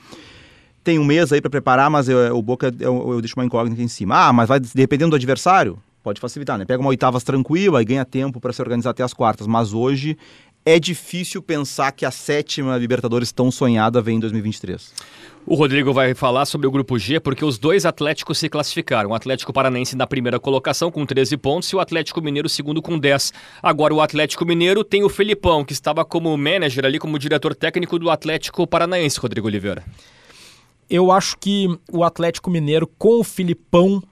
Tem 0.83 0.99
um 0.99 1.05
mês 1.05 1.33
aí 1.33 1.41
para 1.41 1.51
preparar, 1.51 1.91
mas 1.91 2.09
eu, 2.09 2.37
o 2.37 2.43
Boca 2.43 2.75
eu, 2.79 3.13
eu 3.13 3.21
deixo 3.21 3.35
uma 3.37 3.45
incógnita 3.45 3.81
em 3.81 3.89
cima. 3.89 4.29
Ah, 4.29 4.33
mas 4.33 4.49
vai 4.49 4.61
dependendo 4.61 5.11
do 5.11 5.17
adversário, 5.17 5.79
pode 6.03 6.21
facilitar, 6.21 6.59
né? 6.59 6.65
Pega 6.65 6.81
uma 6.81 6.91
oitavas 6.91 7.25
tranquila 7.25 7.81
e 7.81 7.85
ganha 7.85 8.05
tempo 8.05 8.41
para 8.41 8.53
se 8.53 8.61
organizar 8.61 8.91
até 8.91 9.03
as 9.03 9.15
quartas. 9.15 9.47
Mas 9.47 9.73
hoje 9.73 10.19
é 10.65 10.79
difícil 10.79 11.43
pensar 11.43 11.93
que 11.93 12.07
a 12.07 12.11
sétima 12.11 12.77
Libertadores 12.77 13.33
tão 13.33 13.51
sonhada 13.51 14.01
vem 14.01 14.17
em 14.17 14.21
2023. 14.21 14.93
O 15.47 15.57
Rodrigo 15.57 15.93
vai 15.93 16.15
falar 16.15 16.47
sobre 16.47 16.67
o 16.67 16.71
grupo 16.71 16.99
G, 16.99 17.21
porque 17.21 17.45
os 17.45 17.59
dois 17.59 17.85
Atléticos 17.85 18.39
se 18.39 18.49
classificaram. 18.49 19.11
O 19.11 19.15
Atlético 19.15 19.53
Paranense 19.53 19.95
na 19.95 20.07
primeira 20.07 20.41
colocação 20.41 20.91
com 20.91 21.05
13 21.05 21.37
pontos 21.37 21.69
e 21.69 21.77
o 21.77 21.81
Atlético 21.81 22.23
Mineiro 22.23 22.49
segundo 22.49 22.81
com 22.81 22.99
10. 22.99 23.31
Agora 23.63 23.93
o 23.93 24.01
Atlético 24.01 24.47
Mineiro 24.47 24.83
tem 24.83 25.05
o 25.05 25.09
Felipão, 25.11 25.63
que 25.63 25.75
estava 25.75 26.03
como 26.03 26.35
manager 26.35 26.87
ali, 26.87 26.99
como 26.99 27.19
diretor 27.19 27.55
técnico 27.55 27.99
do 27.99 28.09
Atlético 28.09 28.67
Paranaense, 28.67 29.21
Rodrigo 29.21 29.47
Oliveira. 29.47 29.85
Eu 30.89 31.13
acho 31.13 31.37
que 31.39 31.69
o 31.93 32.03
Atlético 32.03 32.51
Mineiro 32.51 32.87
com 32.87 33.21
o 33.21 33.25
Filipão 33.25 34.03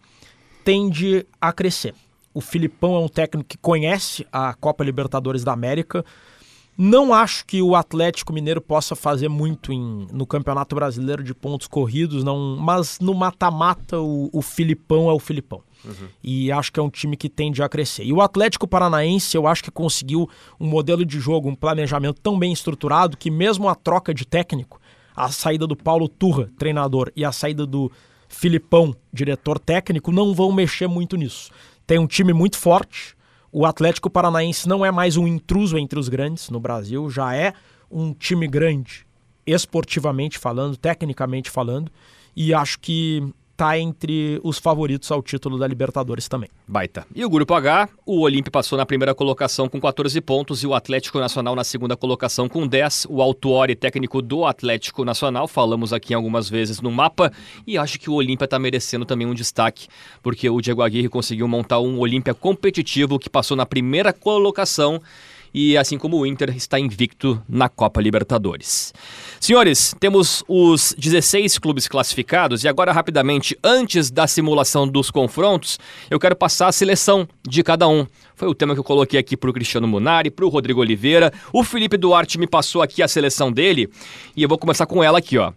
tende 0.63 1.27
a 1.41 1.51
crescer. 1.51 1.95
O 2.35 2.43
Filipão 2.43 2.95
é 2.95 2.99
um 2.99 3.09
técnico 3.09 3.49
que 3.49 3.57
conhece 3.57 4.27
a 4.31 4.53
Copa 4.53 4.85
Libertadores 4.85 5.43
da 5.43 5.53
América, 5.53 6.05
não 6.83 7.15
acho 7.15 7.47
que 7.47 7.63
o 7.63 7.77
Atlético 7.77 8.33
Mineiro 8.33 8.61
possa 8.61 8.97
fazer 8.97 9.29
muito 9.29 9.73
em, 9.73 10.09
no 10.11 10.27
Campeonato 10.27 10.75
Brasileiro 10.75 11.23
de 11.23 11.33
pontos 11.33 11.69
corridos, 11.69 12.25
não, 12.25 12.57
mas 12.57 12.99
no 12.99 13.15
mata-mata 13.15 14.01
o, 14.01 14.29
o 14.33 14.43
Filipão 14.43 15.09
é 15.09 15.13
o 15.13 15.21
Filipão. 15.21 15.63
Uhum. 15.85 16.09
E 16.25 16.51
acho 16.51 16.73
que 16.73 16.81
é 16.81 16.83
um 16.83 16.91
time 16.91 17.17
que 17.17 17.29
tende 17.29 17.63
a 17.63 17.69
crescer. 17.69 18.03
E 18.03 18.13
o 18.13 18.21
Atlético 18.21 18.67
Paranaense, 18.67 19.37
eu 19.37 19.47
acho 19.47 19.63
que 19.63 19.71
conseguiu 19.71 20.29
um 20.59 20.67
modelo 20.67 21.05
de 21.05 21.21
jogo, 21.21 21.49
um 21.49 21.55
planejamento 21.55 22.21
tão 22.21 22.37
bem 22.37 22.53
estruturado 22.53 23.17
que 23.17 23.31
mesmo 23.31 23.69
a 23.69 23.77
troca 23.77 24.13
de 24.13 24.27
técnico, 24.27 24.81
a 25.15 25.29
saída 25.29 25.69
do 25.69 25.77
Paulo 25.77 26.09
Turra, 26.09 26.51
treinador, 26.59 27.13
e 27.15 27.25
a 27.25 27.31
saída 27.31 27.65
do 27.65 27.93
Filipão, 28.29 28.93
diretor 29.13 29.61
técnico, 29.61 30.11
não 30.11 30.35
vão 30.35 30.51
mexer 30.51 30.89
muito 30.89 31.17
nisso. 31.17 31.53
Tem 31.87 32.01
um 32.01 32.09
time 32.09 32.33
muito 32.33 32.59
forte, 32.59 33.15
o 33.53 33.67
Atlético 33.67 34.09
Paranaense 34.09 34.67
não 34.67 34.85
é 34.85 34.91
mais 34.91 35.19
um 35.19 35.29
intruso 35.29 35.77
entre 35.77 35.99
os 35.99 36.09
grandes 36.09 36.49
no 36.49 36.59
Brasil, 36.59 37.11
já 37.11 37.37
é 37.37 37.53
um 37.91 38.15
time 38.15 38.49
grande, 38.49 39.07
esportivamente 39.47 40.39
falando, 40.39 40.75
tecnicamente 40.75 41.51
falando, 41.51 41.93
e 42.35 42.55
acho 42.55 42.81
que 42.81 43.23
está 43.63 43.79
entre 43.79 44.41
os 44.43 44.59
favoritos 44.59 45.09
ao 45.13 45.23
título 45.23 45.57
da 45.57 45.69
Libertadores 45.69 46.27
também. 46.27 46.51
Baita. 46.67 47.07
E 47.15 47.25
o 47.25 47.31
grupo 47.31 47.55
H, 47.55 47.89
o 48.05 48.23
Olímpio 48.23 48.51
passou 48.51 48.77
na 48.77 48.85
primeira 48.85 49.15
colocação 49.15 49.69
com 49.69 49.81
14 49.81 50.21
pontos 50.21 50.65
e 50.65 50.67
o 50.67 50.75
Atlético 50.75 51.21
Nacional 51.21 51.55
na 51.55 51.63
segunda 51.63 51.97
colocação 51.97 52.49
com 52.49 52.67
10. 52.67 53.07
O 53.09 53.23
Autuori, 53.23 53.77
técnico 53.77 54.21
do 54.21 54.45
Atlético 54.45 55.05
Nacional, 55.05 55.47
falamos 55.47 55.93
aqui 55.93 56.13
algumas 56.13 56.51
vezes 56.51 56.81
no 56.81 56.91
mapa 56.91 57.33
e 57.65 57.79
acho 57.79 58.01
que 58.01 58.11
o 58.11 58.15
Olímpia 58.15 58.47
está 58.47 58.59
merecendo 58.59 59.05
também 59.05 59.29
um 59.29 59.35
destaque, 59.35 59.87
porque 60.25 60.51
o 60.51 60.61
Diego 60.61 60.83
Aguirre 60.83 61.09
conseguiu 61.09 61.47
montar 61.47 61.79
um 61.79 62.01
Olímpia 62.01 62.35
competitivo 62.35 63.17
que 63.17 63.31
passou 63.31 63.57
na 63.57 63.65
primeira 63.65 64.13
colocação 64.13 65.01
e 65.55 65.77
assim 65.77 65.99
como 65.99 66.19
o 66.19 66.27
Inter 66.27 66.55
está 66.57 66.79
invicto 66.79 67.43
na 67.49 67.69
Copa 67.69 68.01
Libertadores. 68.01 68.93
Senhores, 69.41 69.95
temos 69.99 70.45
os 70.47 70.95
16 70.97 71.59
clubes 71.59 71.89
classificados 71.89 72.65
e 72.65 72.69
agora 72.69 72.93
rapidamente, 72.93 73.59
antes 73.63 74.11
da 74.11 74.27
simulação 74.27 74.87
dos 74.87 75.11
confrontos, 75.11 75.79
eu 76.11 76.19
quero 76.19 76.37
passar 76.37 76.69
a 76.69 76.73
seleção 76.73 77.29
de 77.47 77.63
cada 77.63 77.89
um. 77.89 78.07
Foi 78.35 78.49
o 78.49 78.55
tema 78.55 78.75
que 78.75 78.81
eu 78.81 78.85
coloquei 78.85 79.19
aqui 79.19 79.37
para 79.37 79.51
o 79.51 79.53
Cristiano 79.53 79.87
Munari, 79.87 80.31
para 80.31 80.45
o 80.45 80.49
Rodrigo 80.49 80.81
Oliveira. 80.81 81.33
O 81.53 81.63
Felipe 81.63 81.97
Duarte 81.97 82.39
me 82.39 82.47
passou 82.47 82.83
aqui 82.83 83.03
a 83.03 83.09
seleção 83.09 83.53
dele 83.53 83.89
e 84.37 84.43
eu 84.43 84.49
vou 84.49 84.59
começar 84.59 84.87
com 84.87 85.03
ela 85.03 85.19
aqui, 85.19 85.39
ó. 85.39 85.53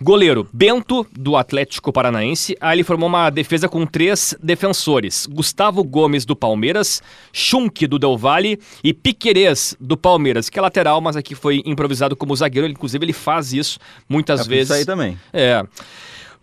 Goleiro, 0.00 0.46
Bento, 0.52 1.06
do 1.12 1.36
Atlético 1.36 1.90
Paranaense. 1.90 2.56
Aí 2.60 2.76
ele 2.76 2.84
formou 2.84 3.08
uma 3.08 3.30
defesa 3.30 3.68
com 3.68 3.86
três 3.86 4.36
defensores: 4.42 5.26
Gustavo 5.26 5.82
Gomes, 5.82 6.24
do 6.24 6.36
Palmeiras, 6.36 7.02
Schunk, 7.32 7.86
do 7.86 7.98
Del 7.98 8.16
Valle 8.18 8.60
e 8.84 8.92
Piquerez, 8.92 9.74
do 9.80 9.96
Palmeiras, 9.96 10.50
que 10.50 10.58
é 10.58 10.62
lateral, 10.62 11.00
mas 11.00 11.16
aqui 11.16 11.34
foi 11.34 11.62
improvisado 11.64 12.14
como 12.14 12.36
zagueiro. 12.36 12.68
Inclusive, 12.68 13.04
ele 13.04 13.12
faz 13.12 13.52
isso 13.52 13.78
muitas 14.08 14.40
é 14.40 14.44
vezes. 14.44 14.70
Isso 14.70 14.78
aí 14.80 14.84
também. 14.84 15.18
É. 15.32 15.64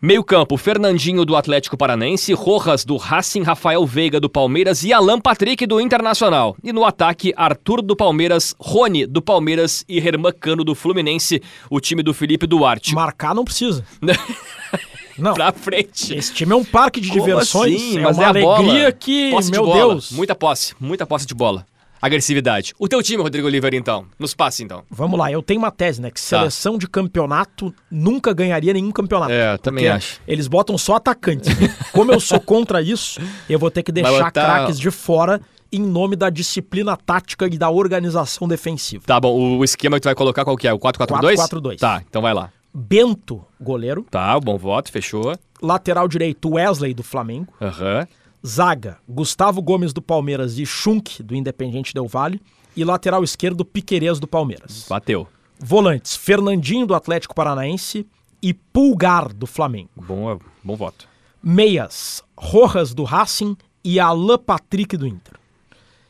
Meio 0.06 0.22
campo, 0.22 0.58
Fernandinho 0.58 1.24
do 1.24 1.34
Atlético 1.34 1.78
Paranense, 1.78 2.34
Rojas 2.34 2.84
do 2.84 2.98
Racing, 2.98 3.42
Rafael 3.42 3.86
Veiga 3.86 4.20
do 4.20 4.30
Palmeiras 4.30 4.84
e 4.84 4.92
Alan 4.92 5.18
Patrick 5.18 5.66
do 5.66 5.80
Internacional. 5.80 6.58
E 6.62 6.74
no 6.74 6.84
ataque, 6.84 7.34
Arthur 7.38 7.82
do 7.82 7.96
Palmeiras, 7.96 8.54
Rony 8.60 9.06
do 9.06 9.22
Palmeiras 9.22 9.86
e 9.88 10.00
Herman 10.00 10.34
Cano 10.38 10.66
do 10.66 10.76
Fluminense, 10.76 11.42
o 11.70 11.80
time 11.80 12.04
do 12.04 12.14
Felipe 12.14 12.46
Duarte. 12.46 12.94
Marcar 12.94 13.34
não 13.34 13.46
precisa. 13.46 13.86
Não. 15.18 15.36
pra 15.36 15.54
frente. 15.54 16.14
Esse 16.14 16.34
time 16.34 16.52
é 16.52 16.56
um 16.56 16.66
parque 16.66 17.00
de 17.00 17.08
Como 17.10 17.22
diversões. 17.22 17.76
Assim? 17.76 17.98
É 18.00 18.02
Mas 18.02 18.18
uma 18.18 18.24
é 18.24 18.26
a 18.26 18.30
alegria 18.30 18.80
bola. 18.82 18.92
que, 18.92 19.30
Posse 19.30 19.52
de 19.52 19.58
meu 19.58 19.66
bola. 19.66 19.78
Deus. 19.78 20.12
Muita 20.12 20.36
posse, 20.36 20.76
muita 20.82 21.06
posse 21.06 21.26
de 21.28 21.34
bola. 21.36 21.66
Agressividade. 22.06 22.74
O 22.78 22.88
teu 22.88 23.02
time, 23.02 23.24
Rodrigo 23.24 23.48
Oliveira, 23.48 23.76
então. 23.78 24.06
Nos 24.20 24.34
passe, 24.34 24.62
então. 24.62 24.84
Vamos 24.92 25.18
lá, 25.18 25.32
eu 25.32 25.42
tenho 25.42 25.60
uma 25.62 25.72
tese, 25.72 26.02
né? 26.02 26.12
Que 26.12 26.20
Tá. 26.20 26.40
seleção 26.40 26.78
de 26.78 26.86
campeonato 26.88 27.74
nunca 27.90 28.34
ganharia 28.34 28.74
nenhum 28.74 28.92
campeonato. 28.92 29.32
É, 29.32 29.54
eu 29.54 29.58
também 29.58 29.88
acho. 29.88 30.20
Eles 30.28 30.48
botam 30.48 30.78
só 30.78 30.96
atacantes. 30.96 31.50
Como 31.94 32.12
eu 32.12 32.20
sou 32.20 32.42
contra 32.42 32.82
isso, 32.82 33.22
eu 33.50 33.58
vou 33.58 33.72
ter 33.72 33.84
que 33.84 33.92
deixar 33.92 34.12
botar- 34.26 34.32
craques 34.32 34.78
de 34.78 34.92
fora 34.92 35.40
em 35.72 35.80
nome 35.82 36.16
da 36.18 36.30
disciplina 36.30 36.98
tática 36.98 37.46
e 37.48 37.58
da 37.58 37.70
organização 37.70 38.48
defensiva. 38.48 39.04
Tá 39.08 39.20
bom, 39.20 39.58
o 39.58 39.64
esquema 39.64 39.96
que 39.98 40.02
tu 40.02 40.06
vai 40.06 40.16
colocar 40.16 40.44
qual 40.44 40.58
que 40.58 40.68
é? 40.68 40.74
O 40.74 40.78
4-4-2? 40.80 41.36
4-4-2. 41.40 41.80
Tá, 41.80 42.04
então 42.08 42.22
vai 42.22 42.34
lá. 42.34 42.52
Bento, 42.74 43.44
goleiro. 43.62 44.06
Tá, 44.12 44.38
bom 44.40 44.58
voto, 44.58 44.92
fechou. 44.92 45.36
Lateral 45.62 46.08
direito, 46.08 46.50
Wesley, 46.56 46.94
do 46.94 47.02
Flamengo. 47.04 47.54
Aham. 47.62 48.06
Zaga, 48.46 48.98
Gustavo 49.08 49.62
Gomes, 49.62 49.94
do 49.94 50.02
Palmeiras 50.02 50.58
e 50.60 50.66
Schunk, 50.66 51.24
do 51.24 51.36
Independente 51.36 51.94
Del 51.94 52.08
Vale. 52.08 52.42
E 52.76 52.84
lateral 52.84 53.24
esquerdo, 53.24 53.64
Piquerez, 53.64 54.20
do 54.20 54.28
Palmeiras. 54.28 54.86
Bateu. 54.90 55.28
Volantes, 55.60 56.16
Fernandinho, 56.16 56.86
do 56.86 56.96
Atlético 56.96 57.34
Paranaense. 57.34 58.06
E 58.42 58.54
Pulgar, 58.54 59.32
do 59.32 59.48
Flamengo. 59.48 59.90
Bom, 59.96 60.40
bom 60.62 60.76
voto. 60.76 61.08
Meias, 61.42 62.22
Rojas 62.38 62.94
do 62.94 63.04
Racing 63.04 63.56
e 63.84 64.00
Alan 64.00 64.38
Patrick 64.38 64.98
do 64.98 65.08
Inter. 65.08 65.36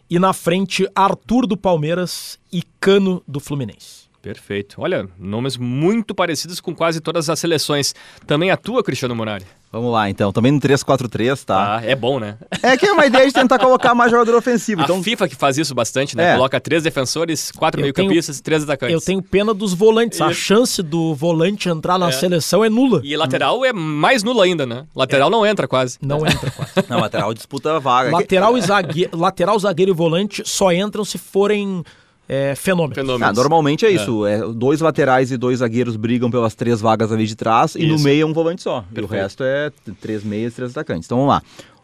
E 0.10 0.18
na 0.18 0.34
frente, 0.34 0.88
Arthur 0.96 1.46
do 1.46 1.58
Palmeiras 1.58 2.40
e 2.52 2.64
Cano 2.80 3.22
do 3.28 3.40
Fluminense. 3.40 4.03
Perfeito. 4.24 4.78
Olha, 4.80 5.06
nomes 5.20 5.58
muito 5.58 6.16
parecidos 6.16 6.62
com 6.62 6.74
quase 6.74 7.02
todas 7.02 7.30
as 7.30 7.38
seleções. 7.38 7.94
Também 8.26 8.52
a 8.52 8.56
tua, 8.56 8.82
Cristiano 8.82 9.14
Munari. 9.14 9.44
Vamos 9.70 9.92
lá, 9.92 10.10
então. 10.10 10.32
Também 10.32 10.50
no 10.50 10.62
3-4-3, 10.62 11.44
tá? 11.44 11.76
Ah, 11.78 11.82
é 11.86 11.94
bom, 11.94 12.22
né? 12.22 12.38
É 12.62 12.78
que 12.78 12.86
é 12.86 12.92
uma 12.94 13.06
ideia 13.06 13.28
de 13.28 13.34
tentar 13.34 13.60
colocar 13.60 13.94
mais 13.94 14.12
jogador 14.12 14.36
ofensivo. 14.36 14.80
A 14.80 14.86
Então, 14.86 15.04
FIFA 15.04 15.28
que 15.28 15.36
faz 15.36 15.58
isso 15.58 15.76
bastante, 15.76 16.16
né? 16.16 16.32
É. 16.32 16.34
Coloca 16.36 16.58
três 16.62 16.84
defensores, 16.84 17.52
quatro 17.52 17.82
Eu 17.82 17.84
meio-campistas 17.84 18.38
e 18.40 18.42
três 18.44 18.64
atacantes. 18.64 18.94
Eu 18.94 19.02
tenho 19.02 19.22
pena 19.22 19.54
dos 19.54 19.74
volantes. 19.74 20.22
A 20.22 20.32
Isso. 20.32 20.40
chance 20.40 20.82
do 20.82 21.14
volante 21.14 21.68
entrar 21.68 22.00
na 22.00 22.08
É. 22.08 22.12
seleção 22.14 22.64
é 22.64 22.70
nula. 22.70 23.02
E 23.04 23.18
lateral 23.18 23.66
é 23.66 23.74
mais 23.74 24.24
nulo 24.24 24.40
ainda, 24.40 24.66
né? 24.66 24.86
Lateral 24.96 25.30
não 25.30 25.46
entra 25.46 25.68
quase. 25.68 25.98
Não 26.02 26.26
entra 26.26 26.50
quase. 26.50 26.72
não, 26.88 27.02
lateral 27.02 27.34
disputa 27.34 27.76
a 27.76 27.80
vaga. 27.80 28.10
lateral, 28.10 28.58
e 28.58 28.62
zagueiro, 28.62 29.18
lateral, 29.18 29.60
zagueiro 29.60 29.92
e 29.92 29.94
volante 29.94 30.44
só 30.46 30.72
entram 30.72 31.04
se 31.04 31.18
forem 31.18 31.84
é, 32.28 32.56
fenômenos. 32.56 32.96
Fenômenos. 32.96 33.28
Ah, 33.28 33.34
normalmente 33.34 33.86
é 33.86 33.92
isso. 33.92 34.26
É. 34.26 34.40
dois 34.54 34.80
laterais 34.82 35.32
e 35.32 35.38
dois 35.38 35.60
zagueiros 35.60 35.96
brigam 35.96 36.32
pelas 36.32 36.56
três 36.56 36.80
vagas 36.82 37.12
ali 37.12 37.26
de 37.28 37.36
trás 37.36 37.76
e 37.76 37.86
no 37.86 37.96
Isso. 37.96 38.04
meio 38.04 38.24
é 38.24 38.26
um 38.26 38.34
volante 38.34 38.62
só. 38.64 38.80
E 38.80 38.92
o 38.92 38.96
Perfeito. 38.96 39.12
resto 39.22 39.44
é 39.44 39.72
três 40.02 40.24
meias 40.24 40.54
e 40.54 40.56
três 40.56 40.72
atacantes. 40.72 41.06
Então 41.06 41.18
vamos 41.18 41.34
lá. 41.34 41.42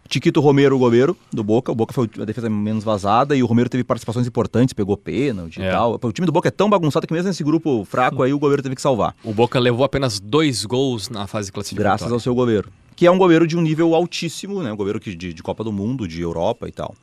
Tiquito 0.08 0.42
Romero, 0.42 0.76
o 0.76 0.80
goleiro 0.80 1.16
do 1.32 1.44
Boca. 1.44 1.72
O 1.72 1.76
Boca 1.76 1.94
foi 1.94 2.10
a 2.20 2.26
defesa 2.26 2.50
menos 2.50 2.84
vazada 2.84 3.36
e 3.36 3.44
o 3.44 3.46
Romero 3.46 3.70
teve 3.70 3.84
participações 3.84 4.26
importantes, 4.26 4.74
pegou 4.74 4.98
pênalti 4.98 5.62
É. 5.62 5.68
e 5.68 5.72
tal. 5.72 6.00
O 6.02 6.12
time 6.12 6.26
do 6.26 6.32
Boca 6.32 6.48
é 6.48 6.52
tão 6.52 6.68
bagunçado 6.68 7.06
que 7.06 7.14
mesmo 7.14 7.28
nesse 7.28 7.44
grupo 7.44 7.86
fraco 7.86 8.24
aí 8.24 8.34
o 8.34 8.40
goleiro 8.40 8.64
teve 8.64 8.74
que 8.76 8.82
salvar. 8.82 9.14
O 9.24 9.34
Boca 9.34 9.60
levou 9.60 9.84
apenas 9.86 10.20
dois 10.20 10.66
gols 10.66 11.10
na 11.10 11.28
fase 11.28 11.52
classificatória. 11.52 11.90
Graças 11.98 12.12
ao 12.12 12.20
seu 12.20 12.34
goleiro. 12.34 12.70
Que 13.00 13.08
é 13.08 13.12
um 13.12 13.18
goleiro 13.18 13.48
de 13.48 13.56
um 13.56 13.62
nível 13.62 13.96
altíssimo, 13.96 14.62
né? 14.62 14.74
Um 14.74 14.76
goleiro 14.76 15.00
que, 15.00 15.16
de, 15.16 15.34
de 15.34 15.42
Copa 15.42 15.64
do 15.64 15.72
Mundo, 15.72 16.06
de 16.06 16.20
Europa 16.20 16.68
e 16.68 16.72
tal. 16.74 16.94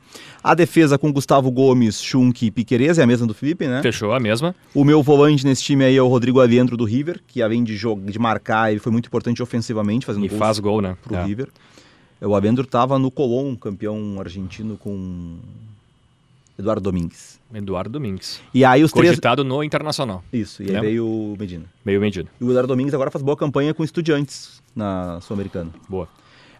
A 0.43 0.53
defesa 0.53 0.95
com 0.95 1.11
Gustavo 1.11 1.49
Gomes, 1.49 1.99
Schunk 1.99 2.45
e 2.45 2.51
Piquerez, 2.51 2.99
é 2.99 3.01
a 3.01 3.07
mesma 3.07 3.25
do 3.25 3.33
Felipe, 3.33 3.65
né? 3.65 3.81
Fechou 3.81 4.13
a 4.13 4.19
mesma. 4.19 4.55
O 4.75 4.83
meu 4.83 5.01
volante 5.01 5.43
nesse 5.43 5.63
time 5.63 5.83
aí 5.83 5.97
é 5.97 6.01
o 6.01 6.07
Rodrigo 6.07 6.39
Aviendro 6.39 6.77
do 6.77 6.85
River, 6.85 7.19
que 7.25 7.41
além 7.41 7.63
de, 7.63 7.75
jogo, 7.75 8.11
de 8.11 8.19
marcar, 8.19 8.69
ele 8.69 8.79
foi 8.79 8.91
muito 8.91 9.07
importante 9.07 9.41
ofensivamente, 9.41 10.05
fazendo 10.05 10.23
E 10.23 10.29
faz 10.29 10.59
gol, 10.59 10.83
né? 10.83 10.95
pro 11.01 11.15
É. 11.15 11.25
River. 11.25 11.47
O 12.21 12.35
Aviendro 12.35 12.63
estava 12.63 12.99
no 12.99 13.09
Colón, 13.09 13.55
campeão 13.55 14.17
argentino 14.19 14.77
com 14.77 15.37
Eduardo 16.57 16.81
Domingues. 16.81 17.39
Eduardo 17.53 17.89
Domingues. 17.91 18.41
E 18.53 18.65
aí 18.65 18.83
os 18.83 18.91
três... 18.91 19.09
Cogitado 19.11 19.43
no 19.43 19.63
Internacional. 19.63 20.23
Isso, 20.33 20.61
e 20.63 20.65
aí 20.67 20.71
Lembra? 20.71 20.89
veio 20.89 21.05
o 21.05 21.35
Medina. 21.39 21.65
Meio 21.85 22.01
medido. 22.01 22.29
E 22.39 22.43
o 22.43 22.49
Eduardo 22.49 22.67
Domingues 22.67 22.93
agora 22.93 23.11
faz 23.11 23.23
boa 23.23 23.37
campanha 23.37 23.73
com 23.73 23.83
estudiantes 23.83 24.61
na 24.75 25.19
Sul-Americana. 25.21 25.69
Boa. 25.87 26.07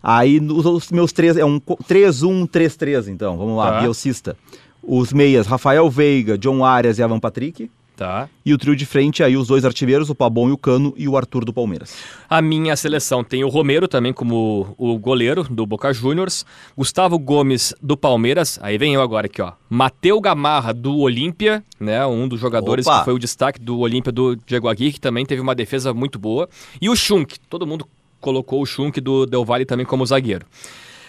Aí 0.01 0.39
os, 0.39 0.65
os 0.65 0.91
meus 0.91 1.11
três, 1.11 1.35
é 1.35 1.43
um 1.43 1.59
co- 1.59 1.77
3-1-3-3 1.89 3.07
então, 3.09 3.35
vamos 3.37 3.57
lá, 3.57 3.71
Tá. 3.73 3.79
Bielcista. 3.81 4.37
Os 4.81 5.11
meias, 5.11 5.47
Rafael 5.47 5.89
Veiga, 5.89 6.37
John 6.37 6.63
Arias 6.63 6.97
e 6.99 7.03
Avan 7.03 7.19
Patrick. 7.19 7.69
Tá. 7.97 8.29
E 8.45 8.53
o 8.53 8.59
trio 8.59 8.75
de 8.75 8.85
frente 8.85 9.23
aí, 9.23 9.35
os 9.35 9.47
dois 9.47 9.65
artilheiros, 9.65 10.11
o 10.11 10.13
Pabon 10.13 10.49
e 10.49 10.51
o 10.51 10.57
Cano 10.57 10.93
e 10.95 11.07
o 11.07 11.17
Arthur 11.17 11.43
do 11.43 11.51
Palmeiras. 11.51 11.97
A 12.29 12.43
minha 12.43 12.75
seleção 12.75 13.23
tem 13.23 13.43
o 13.43 13.49
Romero 13.49 13.87
também 13.87 14.13
como 14.13 14.75
o 14.77 14.99
goleiro 14.99 15.43
do 15.45 15.65
Boca 15.65 15.91
Juniors, 15.91 16.45
Gustavo 16.77 17.17
Gomes 17.17 17.73
do 17.81 17.97
Palmeiras, 17.97 18.59
aí 18.61 18.77
vem 18.77 18.93
eu 18.93 19.01
agora 19.01 19.25
aqui, 19.25 19.41
ó. 19.41 19.53
Mateu 19.67 20.21
Gamarra 20.21 20.75
do 20.75 20.95
Olímpia, 20.95 21.63
né, 21.79 22.05
um 22.05 22.27
dos 22.27 22.39
jogadores 22.39 22.85
Opa! 22.85 22.99
que 22.99 23.05
foi 23.05 23.13
o 23.15 23.19
destaque 23.19 23.59
do 23.59 23.79
Olímpia 23.79 24.11
do 24.11 24.35
Diego 24.45 24.67
Aguirre, 24.67 24.93
que 24.93 25.01
também 25.01 25.25
teve 25.25 25.41
uma 25.41 25.55
defesa 25.55 25.91
muito 25.91 26.19
boa, 26.19 26.47
e 26.79 26.91
o 26.91 26.95
Schunk, 26.95 27.39
todo 27.49 27.65
mundo 27.65 27.87
colocou 28.21 28.61
o 28.61 28.65
Schunk 28.65 29.01
do 29.01 29.25
Del 29.25 29.43
Valle 29.43 29.65
também 29.65 29.87
como 29.87 30.05
zagueiro. 30.05 30.45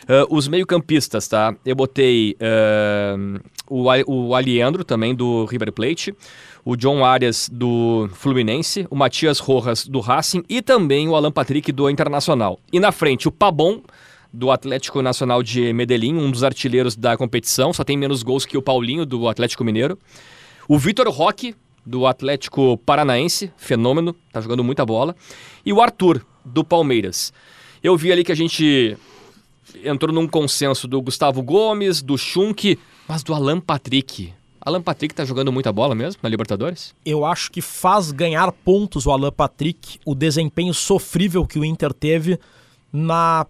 Ah, 0.08 0.26
os 0.30 0.48
meio-campistas, 0.48 1.28
tá? 1.28 1.54
Eu 1.66 1.76
botei 1.76 2.34
ah, 2.40 3.14
o, 3.68 3.84
o 4.06 4.34
Aliendro 4.34 4.82
também 4.82 5.14
do 5.14 5.44
River 5.44 5.70
Plate, 5.70 6.14
o 6.64 6.76
John 6.76 7.04
Arias 7.04 7.48
do 7.52 8.08
Fluminense, 8.14 8.86
o 8.90 8.96
Matias 8.96 9.38
Rojas 9.38 9.86
do 9.86 10.00
Racing 10.00 10.44
e 10.48 10.60
também 10.60 11.08
o 11.08 11.14
Alan 11.14 11.32
Patrick 11.32 11.72
do 11.72 11.88
Internacional. 11.88 12.60
E 12.72 12.78
na 12.80 12.92
frente 12.92 13.28
o 13.28 13.32
Pabon 13.32 13.82
do 14.32 14.50
Atlético 14.50 15.00
Nacional 15.00 15.42
de 15.42 15.72
Medellín, 15.72 16.16
um 16.16 16.30
dos 16.30 16.44
artilheiros 16.44 16.94
da 16.96 17.16
competição, 17.16 17.72
só 17.72 17.82
tem 17.82 17.96
menos 17.96 18.22
gols 18.22 18.44
que 18.44 18.58
o 18.58 18.62
Paulinho 18.62 19.06
do 19.06 19.28
Atlético 19.28 19.64
Mineiro. 19.64 19.98
O 20.68 20.78
Vitor 20.78 21.08
Roque, 21.08 21.54
do 21.84 22.06
Atlético 22.06 22.76
Paranaense, 22.76 23.50
fenômeno, 23.56 24.14
tá 24.30 24.40
jogando 24.40 24.62
muita 24.62 24.84
bola. 24.84 25.16
E 25.64 25.72
o 25.72 25.80
Arthur, 25.80 26.22
do 26.44 26.62
Palmeiras. 26.62 27.32
Eu 27.82 27.96
vi 27.96 28.12
ali 28.12 28.24
que 28.24 28.32
a 28.32 28.36
gente 28.36 28.96
entrou 29.84 30.12
num 30.12 30.26
consenso 30.26 30.88
do 30.88 31.00
Gustavo 31.00 31.42
Gomes, 31.42 32.02
do 32.02 32.18
Schunk, 32.18 32.78
mas 33.06 33.22
do 33.22 33.32
Alan 33.32 33.60
Patrick. 33.60 34.32
Alan 34.60 34.82
Patrick 34.82 35.14
tá 35.14 35.24
jogando 35.24 35.52
muita 35.52 35.72
bola 35.72 35.94
mesmo 35.94 36.20
na 36.22 36.28
Libertadores? 36.28 36.94
Eu 37.04 37.24
acho 37.24 37.50
que 37.50 37.62
faz 37.62 38.10
ganhar 38.10 38.50
pontos 38.52 39.06
o 39.06 39.10
Alan 39.10 39.32
Patrick 39.32 39.98
o 40.04 40.14
desempenho 40.14 40.74
sofrível 40.74 41.46
que 41.46 41.58
o 41.58 41.64
Inter 41.64 41.92
teve 41.92 42.38
na 42.92 43.46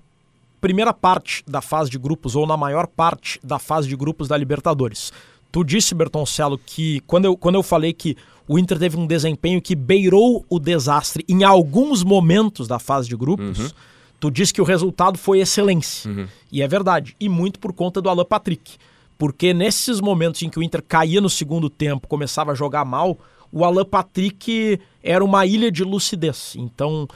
primeira 0.60 0.92
parte 0.92 1.42
da 1.46 1.60
fase 1.60 1.90
de 1.90 1.98
grupos 1.98 2.36
ou 2.36 2.46
na 2.46 2.56
maior 2.56 2.86
parte 2.86 3.40
da 3.42 3.58
fase 3.58 3.88
de 3.88 3.96
grupos 3.96 4.28
da 4.28 4.36
Libertadores. 4.36 5.12
Tu 5.50 5.64
disse, 5.64 5.94
Bertoncello, 5.94 6.58
que 6.58 7.00
quando 7.06 7.24
eu, 7.24 7.36
quando 7.36 7.54
eu 7.54 7.62
falei 7.62 7.92
que 7.92 8.16
o 8.46 8.58
Inter 8.58 8.78
teve 8.78 8.96
um 8.96 9.06
desempenho 9.06 9.62
que 9.62 9.74
beirou 9.74 10.44
o 10.48 10.58
desastre 10.58 11.24
em 11.28 11.44
alguns 11.44 12.02
momentos 12.02 12.68
da 12.68 12.78
fase 12.78 13.08
de 13.08 13.16
grupos, 13.16 13.74
tu 14.20 14.30
disse 14.30 14.52
que 14.52 14.60
o 14.60 14.64
resultado 14.64 15.16
foi 15.16 15.40
excelência. 15.40 16.28
E 16.50 16.60
é 16.60 16.68
verdade. 16.68 17.16
E 17.18 17.28
muito 17.28 17.58
por 17.58 17.72
conta 17.72 18.00
do 18.00 18.08
Alan 18.08 18.24
Patrick. 18.24 18.76
Porque 19.18 19.52
nesses 19.52 20.00
momentos 20.00 20.40
em 20.42 20.48
que 20.48 20.58
o 20.58 20.62
Inter 20.62 20.82
caía 20.82 21.20
no 21.20 21.28
segundo 21.28 21.68
tempo, 21.68 22.06
começava 22.06 22.52
a 22.52 22.54
jogar 22.54 22.84
mal, 22.84 23.18
o 23.50 23.64
Alan 23.64 23.84
Patrick 23.84 24.80
era 25.02 25.24
uma 25.24 25.44
ilha 25.44 25.72
de 25.72 25.82
lucidez. 25.82 26.54
Então, 26.56 27.08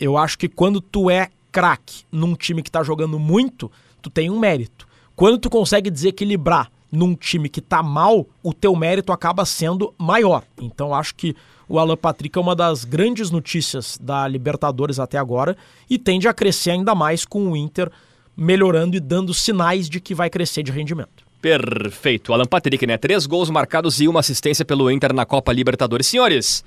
eu 0.00 0.16
acho 0.16 0.38
que 0.38 0.48
quando 0.48 0.80
tu 0.80 1.10
é 1.10 1.28
craque 1.52 2.04
num 2.10 2.34
time 2.34 2.62
que 2.62 2.70
tá 2.70 2.82
jogando 2.82 3.18
muito, 3.18 3.70
tu 4.00 4.08
tem 4.08 4.30
um 4.30 4.38
mérito. 4.38 4.88
Quando 5.14 5.38
tu 5.38 5.50
consegue 5.50 5.90
desequilibrar 5.90 6.72
num 6.90 7.14
time 7.14 7.48
que 7.48 7.60
tá 7.60 7.82
mal, 7.82 8.26
o 8.42 8.54
teu 8.54 8.74
mérito 8.74 9.12
acaba 9.12 9.44
sendo 9.44 9.94
maior. 9.98 10.42
Então, 10.60 10.94
acho 10.94 11.14
que 11.14 11.36
o 11.68 11.78
Alan 11.78 11.96
Patrick 11.96 12.36
é 12.36 12.40
uma 12.40 12.56
das 12.56 12.84
grandes 12.84 13.30
notícias 13.30 13.98
da 14.00 14.26
Libertadores 14.26 14.98
até 14.98 15.18
agora 15.18 15.56
e 15.88 15.98
tende 15.98 16.26
a 16.26 16.34
crescer 16.34 16.70
ainda 16.70 16.94
mais 16.94 17.24
com 17.24 17.52
o 17.52 17.56
Inter 17.56 17.90
melhorando 18.36 18.96
e 18.96 19.00
dando 19.00 19.34
sinais 19.34 19.88
de 19.88 20.00
que 20.00 20.14
vai 20.14 20.30
crescer 20.30 20.62
de 20.62 20.72
rendimento. 20.72 21.29
Perfeito. 21.40 22.32
Alan 22.32 22.44
Patrick, 22.44 22.86
né? 22.86 22.98
Três 22.98 23.26
gols 23.26 23.48
marcados 23.48 24.00
e 24.00 24.06
uma 24.06 24.20
assistência 24.20 24.64
pelo 24.64 24.90
Inter 24.90 25.14
na 25.14 25.24
Copa 25.24 25.52
Libertadores. 25.52 26.06
Senhores, 26.06 26.64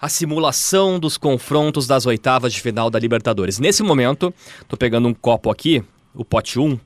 a 0.00 0.08
simulação 0.08 0.98
dos 0.98 1.18
confrontos 1.18 1.86
das 1.86 2.06
oitavas 2.06 2.52
de 2.52 2.60
final 2.60 2.88
da 2.88 2.98
Libertadores. 2.98 3.58
Nesse 3.58 3.82
momento, 3.82 4.32
tô 4.66 4.76
pegando 4.76 5.06
um 5.06 5.14
copo 5.14 5.50
aqui, 5.50 5.84
o 6.14 6.24
pote 6.24 6.58
1, 6.58 6.78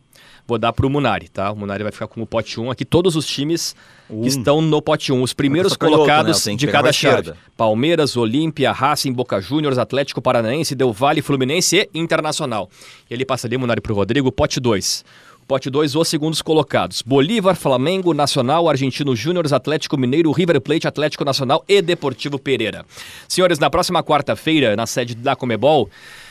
vou 0.47 0.59
dar 0.59 0.73
pro 0.73 0.91
Munari, 0.91 1.29
tá? 1.29 1.53
O 1.53 1.57
Munari 1.57 1.85
vai 1.85 1.93
ficar 1.93 2.09
com 2.09 2.21
o 2.21 2.27
pote 2.27 2.61
1 2.61 2.71
aqui. 2.71 2.85
Todos 2.85 3.15
os 3.15 3.27
times 3.27 3.77
que 4.09 4.29
estão 4.29 4.61
no 4.61 4.83
pote 4.83 5.12
1. 5.12 5.23
Os 5.23 5.33
primeiros 5.33 5.73
sou 5.73 5.79
canhoto, 5.79 5.97
colocados 5.99 6.47
né? 6.47 6.55
De 6.57 6.67
cada 6.67 6.93
chave. 6.93 7.33
Palmeiras, 7.57 8.17
Olímpia, 8.17 8.73
Racing, 8.73 9.12
Boca 9.12 9.41
Juniors, 9.41 9.79
Atlético 9.79 10.21
Paranaense, 10.21 10.75
Del 10.75 10.93
Valle, 10.93 11.23
Fluminense 11.23 11.89
e 11.95 11.99
Internacional. 11.99 12.69
E 13.09 13.15
ele 13.15 13.25
passa 13.25 13.47
ali, 13.47 13.57
Munari, 13.57 13.81
pro 13.81 13.95
Rodrigo, 13.95 14.31
pote 14.33 14.59
2. 14.59 15.05
Pote 15.47 15.69
2, 15.69 15.95
os 15.95 16.09
segundos 16.09 16.41
colocados. 16.41 17.03
Bolívar, 17.03 17.55
Flamengo, 17.55 18.15
Nacional, 18.15 18.69
Argentino 18.69 19.15
Júnior, 19.15 19.53
Atlético 19.53 19.97
Mineiro, 19.97 20.33
River 20.33 20.61
Plate, 20.61 20.89
Atlético 20.89 21.25
Nacional 21.25 21.63
e 21.69 21.83
Deportivo 21.83 22.39
Pereira. 22.39 22.85
Senhores, 23.29 23.59
na 23.59 23.69
próxima 23.69 24.03
quarta-feira, 24.03 24.75
na 24.75 24.87
sede 24.87 25.15
da 25.15 25.37
Comebol, 25.37 25.91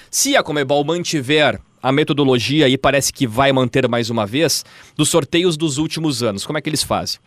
se 0.09 0.35
a 0.35 0.41
Comebol 0.41 0.83
mantiver 0.83 1.59
a 1.81 1.91
metodologia 1.91 2.67
e 2.67 2.77
parece 2.77 3.11
que 3.11 3.27
vai 3.27 3.51
manter 3.51 3.87
mais 3.87 4.09
uma 4.09 4.25
vez, 4.25 4.63
dos 4.95 5.09
sorteios 5.09 5.57
dos 5.57 5.77
últimos 5.77 6.23
anos, 6.23 6.45
como 6.45 6.57
é 6.57 6.61
que 6.61 6.69
eles 6.69 6.81
fazem? 6.81 7.19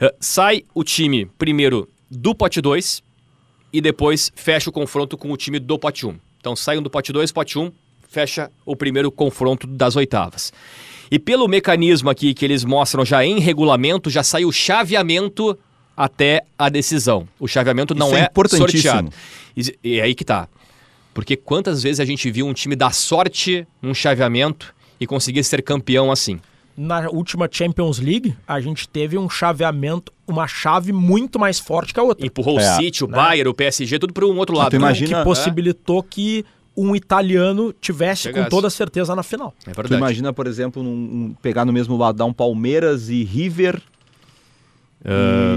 Eh, 0.00 0.14
sai 0.18 0.64
o 0.74 0.82
time 0.82 1.26
primeiro 1.38 1.86
do 2.10 2.34
pote 2.34 2.60
2 2.60 3.02
e 3.72 3.80
depois 3.80 4.32
fecha 4.34 4.70
o 4.70 4.72
confronto 4.72 5.16
com 5.18 5.30
o 5.30 5.36
time 5.36 5.58
do 5.58 5.78
pote 5.78 6.06
1. 6.06 6.16
Então 6.40 6.56
saiam 6.56 6.82
do 6.82 6.88
pote 6.88 7.12
2, 7.12 7.30
pote 7.30 7.58
1, 7.58 7.70
fecha 8.08 8.50
o 8.64 8.74
primeiro 8.74 9.12
confronto 9.12 9.66
das 9.66 9.94
oitavas. 9.94 10.52
E 11.10 11.18
pelo 11.18 11.48
mecanismo 11.48 12.08
aqui 12.08 12.32
que 12.32 12.44
eles 12.44 12.64
mostram 12.64 13.04
já 13.04 13.24
em 13.24 13.40
regulamento, 13.40 14.08
já 14.08 14.22
sai 14.22 14.44
o 14.44 14.52
chaveamento 14.52 15.58
até 15.96 16.42
a 16.58 16.68
decisão. 16.68 17.26
O 17.38 17.48
chaveamento 17.48 17.94
não 17.94 18.08
Isso 18.08 18.16
é 18.16 18.20
é, 18.20 18.24
importantíssimo. 18.24 18.70
sorteado. 18.72 19.10
E, 19.56 19.78
e 19.84 19.98
é 19.98 20.02
aí 20.02 20.14
que 20.14 20.24
tá. 20.24 20.48
Porque 21.12 21.36
quantas 21.36 21.82
vezes 21.82 21.98
a 22.00 22.04
gente 22.04 22.30
viu 22.30 22.46
um 22.46 22.52
time 22.52 22.76
dar 22.76 22.94
sorte 22.94 23.66
num 23.82 23.92
chaveamento 23.92 24.72
e 25.00 25.06
conseguir 25.06 25.42
ser 25.42 25.62
campeão 25.62 26.12
assim? 26.12 26.40
Na 26.76 27.10
última 27.10 27.48
Champions 27.50 27.98
League, 27.98 28.34
a 28.46 28.60
gente 28.60 28.88
teve 28.88 29.18
um 29.18 29.28
chaveamento, 29.28 30.12
uma 30.26 30.46
chave 30.46 30.92
muito 30.92 31.38
mais 31.38 31.58
forte 31.58 31.92
que 31.92 31.98
a 32.00 32.02
outra. 32.02 32.24
Empurrou 32.24 32.56
o 32.56 32.60
É, 32.60 32.76
City, 32.76 33.02
o 33.04 33.08
Bayern, 33.08 33.50
o 33.50 33.52
PSG, 33.54 33.98
tudo 33.98 34.14
para 34.14 34.24
um 34.24 34.36
outro 34.38 34.56
lado. 34.56 34.70
tu 34.70 34.74
né? 34.74 34.78
imagina- 34.78 35.18
que 35.18 35.24
possibilitou 35.24 36.02
que 36.02 36.44
um 36.76 36.94
italiano 36.94 37.72
tivesse 37.72 38.22
Chegasse. 38.22 38.44
com 38.44 38.50
toda 38.50 38.70
certeza 38.70 39.14
na 39.14 39.22
final. 39.22 39.54
É 39.66 39.70
Tu 39.70 39.76
verdade. 39.76 39.94
imagina, 39.96 40.32
por 40.32 40.46
exemplo, 40.46 40.82
um- 40.82 41.34
pegar 41.42 41.64
no 41.64 41.72
mesmo 41.72 41.96
lado, 41.96 42.16
dar 42.16 42.24
um 42.24 42.32
Palmeiras 42.32 43.08
e 43.08 43.22
River 43.24 43.80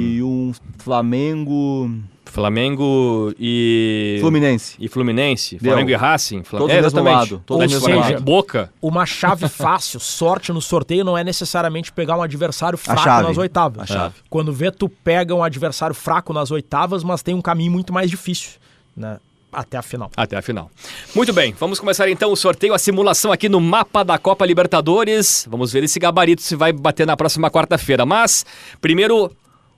e 0.02 0.24
um 0.24 0.54
Flamengo 0.78 1.90
Flamengo 2.26 3.32
e. 3.40 4.18
Fluminense. 4.20 4.76
E 4.80 4.88
Fluminense. 4.88 5.58
Deu. 5.58 5.72
Flamengo 5.72 5.92
e 5.92 5.96
Racing. 5.96 6.44
Flam... 6.44 6.62
Todos 6.62 6.76
é, 6.76 6.80
exatamente. 6.80 7.14
lado, 7.14 7.44
todos 7.46 7.46
do 7.46 7.54
Atlético 7.54 7.74
mesmo 7.74 7.88
Paranaense. 7.90 8.14
lado. 8.14 8.24
Boca. 8.24 8.74
Uma 8.82 9.06
chave 9.06 9.48
fácil, 9.50 10.00
sorte 10.00 10.52
no 10.52 10.60
sorteio, 10.60 11.04
não 11.04 11.16
é 11.16 11.24
necessariamente 11.24 11.92
pegar 11.92 12.18
um 12.18 12.24
adversário 12.24 12.76
fraco 12.78 13.04
chave. 13.04 13.28
nas 13.28 13.38
oitavas. 13.38 13.84
A 13.84 13.86
chave. 13.86 14.16
Quando 14.32 14.52
vê, 14.52 14.72
tu 14.72 14.90
pega 14.90 15.36
um 15.36 15.44
adversário 15.44 15.94
fraco 15.94 16.34
nas 16.34 16.50
oitavas, 16.50 17.04
mas 17.04 17.22
tem 17.22 17.36
um 17.36 17.42
caminho 17.42 17.72
muito 17.72 17.94
mais 17.94 18.10
difícil 18.10 18.52
né, 18.98 19.20
até 19.54 19.78
a 19.78 19.82
final. 19.82 20.12
Até 20.16 20.36
a 20.36 20.42
final. 20.42 20.70
Muito 21.16 21.32
bem, 21.32 21.54
vamos 21.60 21.80
começar 21.80 22.10
então 22.10 22.32
o 22.32 22.36
sorteio, 22.36 22.74
a 22.74 22.80
simulação 22.80 23.32
aqui 23.32 23.48
no 23.48 23.62
mapa 23.62 24.04
da 24.04 24.18
Copa 24.18 24.46
Libertadores. 24.46 25.48
Vamos 25.50 25.72
ver 25.72 25.84
esse 25.84 26.00
gabarito 26.00 26.42
se 26.42 26.56
vai 26.56 26.74
bater 26.74 27.08
na 27.08 27.16
próxima 27.16 27.50
quarta-feira. 27.50 28.06
Mas, 28.06 28.46
primeiro, 28.82 29.32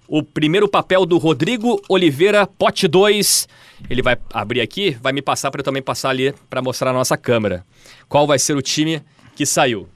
o 0.07 0.23
primeiro 0.23 0.67
papel 0.67 1.05
do 1.05 1.17
Rodrigo 1.17 1.82
Oliveira, 1.89 2.45
pote 2.47 2.88
2. 2.88 3.47
Ele 3.89 4.01
vai 4.01 4.17
abrir 4.34 4.61
aqui, 4.61 4.97
vai 5.01 5.11
me 5.11 5.21
passar 5.21 5.51
para 5.51 5.59
eu 5.59 5.63
também 5.63 5.82
passar 5.82 6.09
ali 6.09 6.34
para 6.49 6.61
mostrar 6.61 6.91
na 6.91 6.99
nossa 6.99 7.17
câmera. 7.17 7.65
Qual 8.07 8.26
vai 8.26 8.39
ser 8.39 8.55
o 8.55 8.61
time 8.61 9.01
que 9.36 9.45
saiu? 9.45 9.88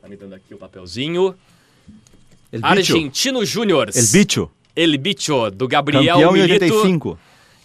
Tá 0.00 0.08
me 0.08 0.16
dando 0.16 0.34
aqui 0.34 0.54
o 0.54 0.58
papelzinho. 0.58 1.34
El. 2.52 2.60
Argentino 2.62 3.44
Júnior. 3.44 3.90
El 3.94 4.06
Bicho. 4.12 4.50
El 4.74 4.98
Bicho, 4.98 5.50
do 5.50 5.66
Gabriel 5.66 6.04
Campeão 6.04 6.36
em 6.36 6.42
Milito. 6.42 6.64
85. 6.64 7.18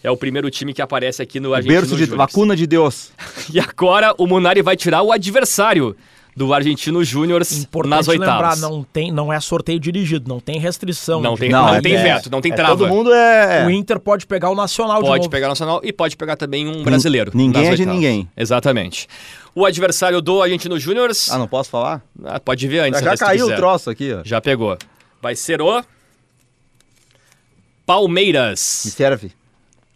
É 0.04 0.12
o 0.12 0.18
primeiro 0.18 0.50
time 0.50 0.74
que 0.74 0.82
aparece 0.82 1.22
aqui 1.22 1.40
no 1.40 1.54
Argentino 1.54 1.82
berço 1.82 1.96
de 1.96 2.04
Júnior. 2.06 2.18
vacuna 2.18 2.56
de 2.56 2.66
Deus. 2.68 3.12
E 3.54 3.60
agora 3.60 4.14
o 4.18 4.28
Munari 4.28 4.62
vai 4.62 4.76
tirar 4.76 5.02
o 5.02 5.12
adversário 5.12 5.96
do 6.36 6.54
Argentino 6.54 7.04
Júnior 7.04 7.40
nas 7.86 8.06
lembrar, 8.08 8.36
oitavas. 8.36 8.62
não, 8.62 8.84
tem, 8.84 9.12
não 9.12 9.34
é 9.34 9.40
sorteio 9.40 9.80
dirigido, 9.80 10.30
não 10.30 10.40
tem 10.40 10.60
restrição. 10.60 11.20
Não 11.20 11.36
tem, 11.36 11.50
Não, 11.50 11.66
não, 11.66 11.76
é- 11.76 11.82
tem 11.82 11.96
é- 11.96 12.04
veto, 12.04 12.30
não 12.30 12.42
tem 12.42 12.52
é, 12.52 12.56
trava. 12.56 12.78
Todo 12.78 12.88
mundo 12.90 13.12
é. 13.12 13.66
O 13.66 13.72
Inter 13.72 14.00
pode 14.00 14.28
pegar 14.28 14.50
o 14.52 14.56
Nacional 14.56 15.02
de 15.02 15.08
Pode 15.08 15.18
novo. 15.22 15.30
pegar 15.32 15.48
o 15.48 15.50
Nacional 15.50 15.82
e 15.84 15.92
pode 15.92 16.16
pegar 16.16 16.36
também 16.36 16.68
um 16.68 16.84
brasileiro. 16.84 17.32
ninguém 17.34 17.64
nas 17.64 17.74
é 17.74 17.76
de 17.78 17.86
ninguém. 17.88 18.30
Exatamente. 18.38 19.08
O 19.56 19.66
adversário 19.66 20.22
do 20.22 20.44
Argentino 20.44 20.78
Júnior. 20.80 21.10
Ah, 21.32 21.38
não 21.40 21.48
posso 21.48 21.72
falar? 21.72 22.04
Ah, 22.24 22.40
pode 22.40 22.68
ver 22.68 22.80
antes. 22.82 23.02
Já, 23.02 23.16
tu 23.16 23.20
caiu 23.20 23.48
o 23.48 23.56
troço 23.56 23.90
aqui, 23.90 24.14
ó. 24.14 24.22
Já 24.24 24.40
pegou. 24.40 24.78
Vai 25.20 25.36
ser 25.36 25.60
o. 25.60 25.84
Palmeiras. 27.86 28.84
Me 28.86 28.92
serve. 28.92 29.32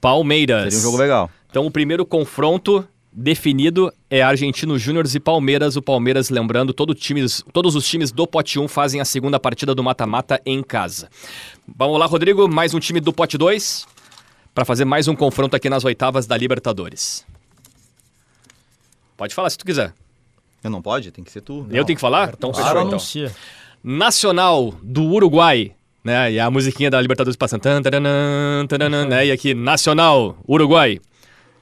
Palmeiras. 0.01 0.73
Seria 0.73 0.79
um 0.79 0.81
jogo 0.81 0.97
legal. 0.97 1.29
Então 1.49 1.65
o 1.65 1.71
primeiro 1.71 2.05
confronto 2.05 2.85
definido 3.13 3.93
é 4.09 4.21
Argentino 4.21 4.77
Júnior 4.79 5.05
e 5.13 5.19
Palmeiras. 5.19 5.75
O 5.75 5.81
Palmeiras, 5.81 6.29
lembrando, 6.29 6.73
todo 6.73 6.95
times, 6.95 7.43
todos 7.53 7.75
os 7.75 7.87
times 7.87 8.11
do 8.11 8.25
pote 8.25 8.57
1 8.57 8.67
fazem 8.67 8.99
a 8.99 9.05
segunda 9.05 9.39
partida 9.39 9.75
do 9.75 9.83
mata-mata 9.83 10.41
em 10.45 10.63
casa. 10.63 11.09
Vamos 11.77 11.99
lá, 11.99 12.05
Rodrigo, 12.05 12.47
mais 12.49 12.73
um 12.73 12.79
time 12.79 12.99
do 12.99 13.13
pote 13.13 13.37
2 13.37 13.85
para 14.55 14.65
fazer 14.65 14.85
mais 14.85 15.07
um 15.07 15.15
confronto 15.15 15.55
aqui 15.55 15.69
nas 15.69 15.85
oitavas 15.85 16.25
da 16.25 16.35
Libertadores. 16.35 17.25
Pode 19.15 19.35
falar 19.35 19.49
se 19.49 19.57
tu 19.57 19.65
quiser. 19.65 19.93
Eu 20.63 20.69
não 20.69 20.81
pode? 20.81 21.11
Tem 21.11 21.23
que 21.23 21.31
ser 21.31 21.41
tu. 21.41 21.65
Eu 21.69 21.85
tenho 21.85 21.97
que 21.97 22.01
falar? 22.01 22.33
Então 22.37 22.51
Claro, 22.51 22.65
fechou 22.67 22.81
então. 22.81 22.91
anuncia. 22.93 23.35
Nacional 23.83 24.73
do 24.81 25.03
Uruguai, 25.03 25.73
né? 26.03 26.31
E 26.31 26.39
a 26.39 26.49
musiquinha 26.49 26.89
da 26.89 27.01
Libertadores 27.01 27.35
passando. 27.35 27.61
Tan, 27.61 27.81
taranã, 27.81 28.65
taranã, 28.67 29.05
né? 29.05 29.25
E 29.27 29.31
aqui, 29.31 29.53
Nacional, 29.53 30.37
Uruguai. 30.47 30.99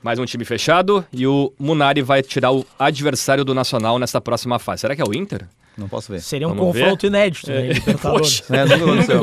Mais 0.01 0.17
um 0.17 0.23
time 0.25 0.45
fechado 0.45 1.05
e 1.11 1.27
o 1.27 1.51
Munari 1.59 2.01
vai 2.01 2.23
tirar 2.23 2.51
o 2.53 2.65
adversário 2.77 3.43
do 3.43 3.53
Nacional 3.53 3.99
nesta 3.99 4.21
próxima 4.21 4.57
fase. 4.57 4.81
Será 4.81 4.95
que 4.95 5.01
é 5.01 5.05
o 5.05 5.13
Inter? 5.13 5.45
Não 5.77 5.89
posso 5.89 6.11
ver. 6.11 6.21
Seria 6.21 6.47
um 6.47 6.55
Vamos 6.55 6.73
confronto 6.73 7.05
inédito, 7.05 7.49
né? 7.51 7.73
Libertadores. 7.73 8.39
Poxa, 8.41 8.55
É, 8.55 8.63
nunca 8.63 8.77
nunca 8.77 8.91
aconteceu. 8.93 9.17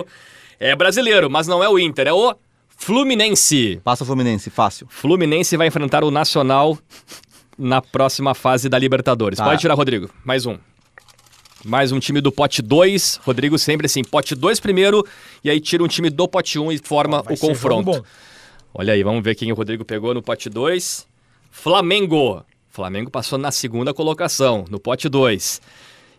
aconteceu. 0.00 0.06
É 0.60 0.76
brasileiro, 0.76 1.30
mas 1.30 1.46
não 1.46 1.64
é 1.64 1.68
o 1.68 1.78
Inter, 1.78 2.08
é 2.08 2.12
o 2.12 2.34
Fluminense. 2.68 3.80
Passa 3.82 4.04
o 4.04 4.06
Fluminense, 4.06 4.50
fácil. 4.50 4.86
Fluminense 4.90 5.56
vai 5.56 5.66
enfrentar 5.66 6.04
o 6.04 6.10
Nacional 6.10 6.78
na 7.58 7.80
próxima 7.82 8.34
fase 8.34 8.68
da 8.68 8.78
Libertadores. 8.78 9.36
Tá. 9.38 9.44
Pode 9.44 9.60
tirar, 9.60 9.74
Rodrigo. 9.74 10.10
Mais 10.24 10.46
um. 10.46 10.56
Mais 11.64 11.92
um 11.92 11.98
time 11.98 12.20
do 12.20 12.30
pote 12.30 12.62
2. 12.62 13.20
Rodrigo 13.22 13.58
sempre 13.58 13.86
assim, 13.86 14.02
pote 14.02 14.34
2 14.34 14.60
primeiro, 14.60 15.04
e 15.42 15.50
aí 15.50 15.60
tira 15.60 15.82
um 15.82 15.88
time 15.88 16.10
do 16.10 16.28
pote 16.28 16.58
1 16.58 16.64
um 16.64 16.72
e 16.72 16.78
forma 16.78 17.20
o 17.20 17.36
confronto. 17.36 18.04
Olha 18.72 18.92
aí, 18.92 19.02
vamos 19.02 19.24
ver 19.24 19.34
quem 19.34 19.50
o 19.50 19.54
Rodrigo 19.54 19.84
pegou 19.84 20.14
no 20.14 20.22
pote 20.22 20.48
2. 20.48 21.06
Flamengo. 21.50 22.44
Flamengo 22.68 23.10
passou 23.10 23.38
na 23.38 23.50
segunda 23.50 23.92
colocação, 23.92 24.64
no 24.70 24.78
pote 24.78 25.08
2. 25.08 25.60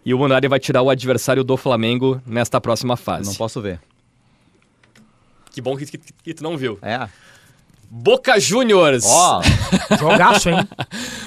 E 0.05 0.13
o 0.13 0.17
Munari 0.17 0.47
vai 0.47 0.59
tirar 0.59 0.81
o 0.81 0.89
adversário 0.89 1.43
do 1.43 1.55
Flamengo 1.55 2.21
nesta 2.25 2.59
próxima 2.59 2.97
fase. 2.97 3.29
Não 3.29 3.35
posso 3.35 3.61
ver. 3.61 3.79
Que 5.51 5.61
bom 5.61 5.77
que, 5.77 5.85
que, 5.85 5.97
que 5.97 6.33
tu 6.33 6.43
não 6.43 6.57
viu. 6.57 6.77
É. 6.81 7.07
Boca 7.91 8.39
Juniors. 8.39 9.03
Ó, 9.05 9.41
Jogaço, 9.99 10.49
hein? 10.49 10.67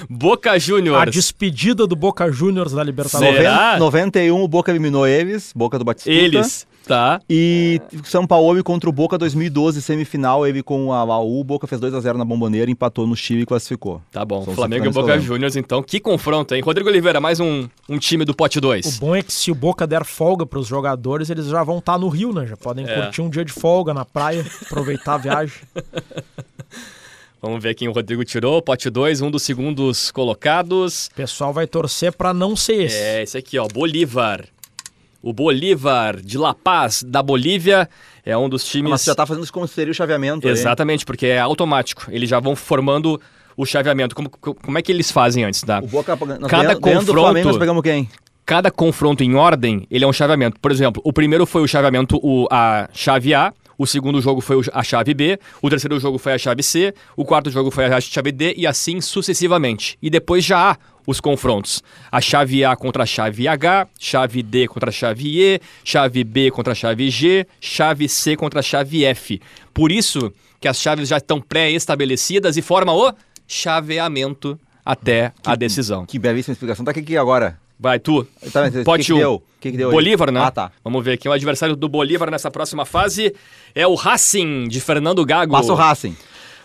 Boca 0.09 0.51
A 0.51 0.57
Juniors. 0.59 1.11
despedida 1.11 1.85
do 1.85 1.95
Boca 1.95 2.31
Juniors 2.31 2.71
da 2.71 2.83
Libertadores. 2.83 3.35
Será? 3.35 3.77
91 3.77 4.41
o 4.41 4.47
Boca 4.47 4.71
eliminou 4.71 5.05
eles, 5.05 5.51
Boca 5.53 5.77
do 5.77 5.83
Batista. 5.83 6.09
Eles, 6.09 6.65
tá? 6.87 7.19
E 7.29 7.81
São 8.03 8.25
Paulo 8.27 8.63
contra 8.63 8.89
o 8.89 8.93
Boca 8.93 9.17
2012, 9.17 9.81
semifinal, 9.81 10.45
ele 10.45 10.61
com 10.61 10.91
a 10.93 11.03
Laú, 11.03 11.39
o 11.39 11.43
Boca 11.43 11.65
fez 11.67 11.79
2 11.81 11.93
a 11.93 11.99
0 11.99 12.17
na 12.17 12.25
Bomboneira, 12.25 12.69
empatou 12.69 13.07
no 13.07 13.15
Chile 13.15 13.41
e 13.43 13.45
classificou. 13.45 14.01
Tá 14.11 14.23
bom. 14.25 14.43
São 14.43 14.53
Flamengo 14.53 14.85
e 14.85 14.89
Boca. 14.89 15.19
Juniors, 15.19 15.55
então. 15.55 15.81
Que 15.81 15.99
confronto, 15.99 16.53
hein? 16.55 16.61
Rodrigo 16.61 16.89
Oliveira, 16.89 17.19
mais 17.19 17.39
um, 17.39 17.67
um 17.89 17.97
time 17.97 18.25
do 18.25 18.33
pote 18.35 18.57
O 18.57 18.61
2. 18.61 18.99
bom 18.99 19.15
é 19.15 19.21
que 19.23 19.31
se 19.33 19.51
o 19.51 19.55
Boca 19.55 19.85
der 19.87 20.03
folga 20.05 20.45
para 20.45 20.59
os 20.59 20.67
jogadores, 20.67 21.29
eles 21.29 21.47
já 21.47 21.63
vão 21.63 21.79
estar 21.79 21.97
no 21.97 22.07
Rio, 22.09 22.33
né? 22.33 22.45
Já 22.45 22.57
podem 22.57 22.85
É. 22.85 23.01
curtir 23.01 23.21
um 23.21 23.29
dia 23.29 23.45
de 23.45 23.51
folga 23.53 23.93
na 23.93 24.05
praia, 24.05 24.45
aproveitar 24.65 25.15
a 25.15 25.17
viagem. 25.17 25.55
Vamos 27.41 27.61
ver 27.61 27.75
quem 27.75 27.89
o 27.89 27.91
Rodrigo 27.91 28.23
tirou. 28.23 28.61
Pote 28.61 28.89
2, 28.89 29.19
um 29.21 29.29
dos 29.29 29.43
segundos 29.43 30.11
colocados. 30.11 31.07
O 31.07 31.15
pessoal 31.15 31.51
vai 31.51 31.67
torcer 31.67 32.13
para 32.13 32.33
não 32.33 32.55
ser 32.55 32.83
esse. 32.85 32.95
É, 32.97 33.21
esse 33.23 33.37
aqui, 33.37 33.59
ó. 33.59 33.67
Bolívar. 33.67 34.45
O 35.23 35.31
Bolívar 35.31 36.19
de 36.21 36.37
La 36.37 36.53
Paz, 36.53 37.01
da 37.01 37.23
Bolívia, 37.23 37.89
é 38.25 38.37
um 38.37 38.49
dos 38.49 38.65
times. 38.65 38.91
Mas 38.91 39.01
você 39.01 39.11
já 39.11 39.15
tá 39.15 39.25
fazendo 39.25 39.43
isso 39.43 39.53
como 39.53 39.65
seria 39.67 39.91
o 39.91 39.95
chaveamento. 39.95 40.45
aí. 40.45 40.53
Exatamente, 40.53 41.05
porque 41.05 41.27
é 41.27 41.39
automático. 41.39 42.07
Eles 42.11 42.29
já 42.29 42.41
vão 42.41 42.57
formando 42.57 43.19
o 43.55 43.65
chaveamento. 43.65 44.13
Como, 44.13 44.29
como 44.29 44.77
é 44.77 44.81
que 44.81 44.91
eles 44.91 45.09
fazem 45.11 45.45
antes, 45.45 45.61
tá? 45.61 45.79
O 45.79 45.87
Boca, 45.87 46.13
nós 46.15 46.51
Cada 46.51 46.75
confronto- 46.75 47.13
Flamengo, 47.13 47.47
nós 47.47 47.57
pegamos 47.57 47.81
quem? 47.81 48.09
cada 48.45 48.69
confronto 48.69 49.23
em 49.23 49.35
ordem, 49.35 49.87
ele 49.89 50.03
é 50.03 50.07
um 50.07 50.11
chaveamento. 50.11 50.59
Por 50.59 50.69
exemplo, 50.69 51.01
o 51.05 51.13
primeiro 51.13 51.45
foi 51.45 51.61
o 51.61 51.67
chaveamento, 51.67 52.19
o, 52.21 52.45
a 52.51 52.89
chave 52.91 53.33
A, 53.33 53.53
o 53.77 53.87
segundo 53.87 54.19
jogo 54.19 54.41
foi 54.41 54.59
a 54.73 54.83
chave 54.83 55.13
B, 55.13 55.39
o 55.61 55.69
terceiro 55.69 55.97
jogo 55.99 56.17
foi 56.17 56.33
a 56.33 56.37
chave 56.37 56.61
C, 56.61 56.93
o 57.15 57.23
quarto 57.23 57.49
jogo 57.49 57.71
foi 57.71 57.85
a 57.85 58.01
chave 58.01 58.33
D 58.33 58.53
e 58.57 58.67
assim 58.67 58.99
sucessivamente. 58.99 59.97
E 60.01 60.09
depois 60.09 60.43
já 60.43 60.71
há 60.71 60.77
os 61.05 61.19
confrontos. 61.19 61.83
A 62.11 62.21
chave 62.21 62.63
A 62.63 62.75
contra 62.75 63.03
a 63.03 63.05
chave 63.05 63.47
H, 63.47 63.87
chave 63.99 64.43
D 64.43 64.67
contra 64.67 64.89
a 64.89 64.93
chave 64.93 65.39
E, 65.39 65.61
chave 65.83 66.23
B 66.23 66.51
contra 66.51 66.73
a 66.73 66.75
chave 66.75 67.09
G, 67.09 67.45
chave 67.59 68.07
C 68.07 68.35
contra 68.35 68.59
a 68.59 68.63
chave 68.63 69.05
F. 69.05 69.41
Por 69.73 69.91
isso 69.91 70.31
que 70.59 70.67
as 70.67 70.79
chaves 70.79 71.09
já 71.09 71.17
estão 71.17 71.41
pré-estabelecidas 71.41 72.55
e 72.55 72.61
forma 72.61 72.93
o 72.93 73.13
chaveamento 73.47 74.59
até 74.85 75.31
a 75.45 75.55
decisão. 75.55 76.05
Que 76.05 76.17
belíssima 76.17 76.53
explicação. 76.53 76.85
Tá 76.85 76.91
aqui, 76.91 77.17
agora. 77.17 77.59
Vai, 77.79 77.99
tu. 77.99 78.25
Tá, 78.51 78.63
Pote 78.85 79.03
que 79.03 79.13
que 79.13 79.19
deu? 79.19 79.43
Que 79.59 79.71
que 79.71 79.77
deu 79.77 79.89
aí? 79.89 79.93
Bolívar, 79.93 80.31
né? 80.31 80.39
Ah, 80.41 80.51
tá. 80.51 80.71
Vamos 80.83 81.03
ver 81.03 81.13
aqui. 81.13 81.27
O 81.27 81.31
adversário 81.31 81.75
do 81.75 81.89
Bolívar 81.89 82.31
nessa 82.31 82.49
próxima 82.49 82.85
fase 82.85 83.35
é 83.75 83.85
o 83.85 83.95
Racing, 83.95 84.67
de 84.69 84.79
Fernando 84.79 85.25
Gago. 85.25 85.51
Passa 85.51 85.73
o 85.73 85.75
Racing. 85.75 86.15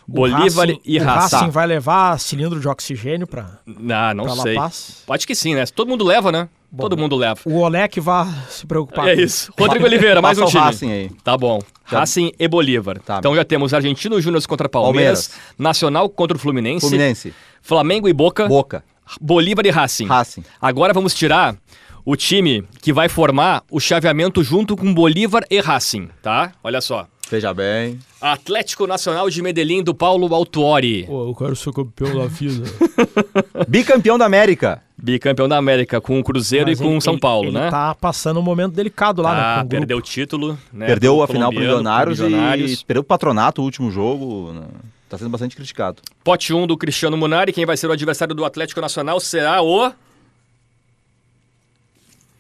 Bolívar 0.09 0.67
Racing- 0.67 0.81
e 0.87 0.99
o 0.99 1.05
Racing. 1.05 1.51
Vai 1.51 1.67
levar 1.67 2.19
cilindro 2.19 2.59
de 2.59 2.67
oxigênio 2.67 3.27
para 3.27 3.61
Ah, 3.91 4.15
não 4.15 4.25
pra 4.25 4.35
La 4.35 4.43
sei. 4.43 4.55
Paz. 4.55 5.03
Pode 5.07 5.27
que 5.27 5.35
sim, 5.35 5.55
né? 5.55 5.67
Todo 5.67 5.87
mundo 5.87 6.03
leva, 6.05 6.33
né? 6.33 6.49
Todo 6.77 6.97
mundo 6.97 7.15
leva. 7.17 7.41
O 7.45 7.59
Olé 7.61 7.87
que 7.89 8.01
vai 8.01 8.27
se 8.49 8.67
preocupar. 8.67 9.09
É 9.09 9.15
isso. 9.15 9.53
Rodrigo 9.59 9.85
Oliveira, 9.85 10.21
mais 10.23 10.39
um 10.39 10.47
time. 10.47 10.63
Racing 10.63 10.91
aí. 10.91 11.11
Tá 11.23 11.37
bom. 11.37 11.59
Racing 11.85 12.33
e 12.39 12.49
Bolívar. 12.49 12.99
Tá. 13.01 13.19
Então 13.19 13.35
já 13.37 13.45
temos 13.45 13.73
Argentino 13.75 14.21
Júnior 14.21 14.45
contra 14.47 14.69
Palmeiras, 14.69 15.29
Palmeiras. 15.29 15.55
Nacional 15.59 16.09
contra 16.09 16.37
o 16.37 16.41
Fluminense, 16.41 16.81
Fluminense. 16.87 17.35
Flamengo 17.63 18.09
e 18.09 18.13
Boca, 18.13 18.47
Boca. 18.49 18.83
Bolívar 19.21 19.65
e 19.67 19.71
Racing. 19.71 20.07
Racing. 20.07 20.45
Agora 20.61 20.93
vamos 20.93 21.15
tirar 21.15 21.57
o 22.05 22.15
time 22.17 22.65
que 22.83 22.93
vai 22.93 23.09
formar 23.09 23.63
o 23.71 23.81
chaveamento 23.81 24.43
junto 24.43 24.77
com 24.77 24.93
Bolívar 24.93 25.45
e 25.51 25.61
Racing, 25.61 26.09
tá? 26.23 26.53
Olha 26.63 26.81
só. 26.83 27.07
Veja 27.31 27.53
bem. 27.53 27.99
Atlético 28.21 28.87
Nacional 28.87 29.29
de 29.29 29.43
Medellín 29.43 29.83
do 29.83 29.95
Paulo 29.95 30.35
Autuori. 30.35 31.05
Pô, 31.07 31.29
eu 31.29 31.35
quero 31.35 31.55
ser 31.55 31.73
campeão 31.73 32.19
da 32.19 32.27
vida. 32.27 32.65
Bicampeão 33.69 34.17
da 34.17 34.25
América. 34.25 34.83
Bicampeão 34.97 35.49
da 35.49 35.57
América 35.57 36.01
com 36.01 36.19
o 36.19 36.25
Cruzeiro 36.25 36.67
Mas 36.69 36.81
e 36.81 36.83
com 36.83 36.97
o 36.97 37.01
São 37.01 37.19
Paulo, 37.19 37.51
ele 37.51 37.59
né? 37.59 37.71
tá 37.71 37.95
passando 37.95 38.41
um 38.41 38.43
momento 38.43 38.73
delicado 38.73 39.23
lá, 39.23 39.35
né? 39.35 39.41
Ah, 39.41 39.63
com 39.63 39.69
perdeu 39.69 39.99
o 39.99 40.03
título, 40.03 40.59
né? 40.73 40.87
Perdeu 40.87 41.23
a 41.23 41.29
final 41.29 41.51
pro 41.53 41.61
Milionários, 41.61 42.19
pro 42.19 42.27
Milionários. 42.27 42.81
e 42.81 42.85
perdeu 42.85 43.03
o 43.03 43.05
patronato 43.05 43.61
o 43.61 43.65
último 43.65 43.91
jogo. 43.91 44.53
né? 44.53 44.67
Tá 45.09 45.17
sendo 45.17 45.31
bastante 45.31 45.55
criticado. 45.55 46.03
Pote 46.25 46.53
1 46.53 46.67
do 46.67 46.77
Cristiano 46.77 47.17
Munari. 47.17 47.53
Quem 47.53 47.65
vai 47.65 47.77
ser 47.77 47.87
o 47.87 47.93
adversário 47.93 48.35
do 48.35 48.45
Atlético 48.45 48.81
Nacional 48.81 49.21
será 49.21 49.63
o. 49.63 49.93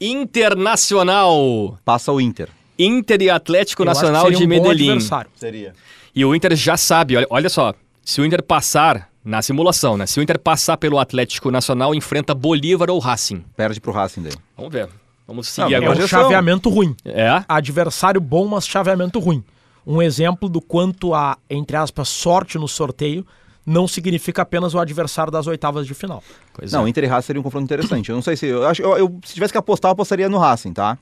Internacional. 0.00 1.78
Passa 1.84 2.12
o 2.12 2.20
Inter. 2.20 2.48
Inter 2.78 3.20
e 3.22 3.30
Atlético 3.30 3.82
Eu 3.82 3.90
acho 3.90 4.00
que 4.00 4.06
Nacional 4.06 4.22
seria 4.24 4.38
de 4.38 4.44
um 4.44 4.48
bom 4.48 4.54
Medellín. 4.68 4.90
adversário. 4.90 5.30
Seria. 5.34 5.74
E 6.14 6.24
o 6.24 6.34
Inter 6.34 6.54
já 6.56 6.76
sabe, 6.76 7.16
olha, 7.16 7.26
olha 7.30 7.48
só. 7.48 7.74
Se 8.04 8.20
o 8.20 8.24
Inter 8.24 8.42
passar 8.42 9.08
na 9.24 9.42
simulação, 9.42 9.96
né? 9.96 10.06
Se 10.06 10.18
o 10.18 10.22
Inter 10.22 10.38
passar 10.38 10.76
pelo 10.78 10.98
Atlético 10.98 11.50
Nacional, 11.50 11.94
enfrenta 11.94 12.34
Bolívar 12.34 12.88
ou 12.90 12.98
Racing. 12.98 13.44
Perde 13.56 13.80
pro 13.80 13.92
Racing 13.92 14.22
daí. 14.22 14.32
Vamos 14.56 14.72
ver. 14.72 14.88
Vamos 15.26 15.46
Não, 15.58 15.64
seguir 15.66 15.74
É 15.74 15.76
agora. 15.76 15.92
um 15.92 15.94
Projeção. 15.96 16.22
chaveamento 16.22 16.70
ruim. 16.70 16.96
É? 17.04 17.44
Adversário 17.46 18.20
bom, 18.20 18.46
mas 18.46 18.66
chaveamento 18.66 19.18
ruim. 19.18 19.44
Um 19.86 20.00
exemplo 20.00 20.48
do 20.48 20.60
quanto 20.60 21.12
a, 21.14 21.36
entre 21.50 21.76
aspas, 21.76 22.08
sorte 22.08 22.56
no 22.58 22.66
sorteio 22.66 23.26
não 23.66 23.86
significa 23.86 24.40
apenas 24.40 24.72
o 24.72 24.78
adversário 24.78 25.30
das 25.30 25.46
oitavas 25.46 25.86
de 25.86 25.92
final. 25.92 26.22
Pois 26.54 26.72
Não, 26.72 26.86
é. 26.86 26.88
Inter 26.88 27.04
e 27.04 27.06
Racing 27.06 27.26
seria 27.26 27.40
um 27.40 27.42
confronto 27.42 27.64
interessante. 27.64 28.08
Eu 28.08 28.14
não 28.14 28.22
sei 28.22 28.34
se. 28.36 28.46
Eu 28.46 28.66
acho, 28.66 28.80
eu, 28.80 28.96
eu- 28.96 29.20
se 29.22 29.34
tivesse 29.34 29.52
que 29.52 29.58
apostar, 29.58 29.90
eu 29.90 29.92
apostaria 29.92 30.26
no 30.30 30.38
Racing, 30.38 30.72
tá? 30.72 30.96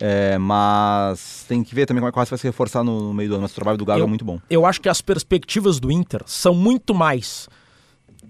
É, 0.00 0.38
mas 0.38 1.44
tem 1.46 1.62
que 1.62 1.74
ver 1.74 1.84
também 1.86 2.00
como 2.00 2.08
é 2.08 2.12
que 2.12 2.16
o 2.16 2.20
Racing 2.20 2.30
vai 2.30 2.38
se 2.38 2.46
reforçar 2.46 2.82
no, 2.82 3.00
no 3.08 3.14
meio 3.14 3.28
do 3.28 3.34
ano. 3.34 3.42
Mas 3.42 3.52
o 3.52 3.54
trabalho 3.54 3.76
do 3.78 3.84
Gago 3.84 4.00
Eu- 4.00 4.04
é 4.04 4.08
muito 4.08 4.24
bom. 4.24 4.40
Eu 4.48 4.64
acho 4.64 4.80
que 4.80 4.88
as 4.88 5.00
perspectivas 5.00 5.78
do 5.78 5.92
Inter 5.92 6.22
são 6.26 6.54
muito 6.54 6.94
mais 6.94 7.48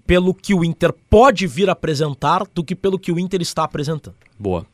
pelo 0.05 0.33
que 0.33 0.53
o 0.53 0.63
Inter 0.65 0.91
pode 1.09 1.47
vir 1.47 1.69
a 1.69 1.71
apresentar 1.71 2.43
do 2.53 2.63
que 2.63 2.75
pelo 2.75 2.99
que 2.99 3.11
o 3.11 3.17
Inter 3.19 3.41
está 3.41 3.63
apresentando. 3.63 4.15
Boa. 4.37 4.65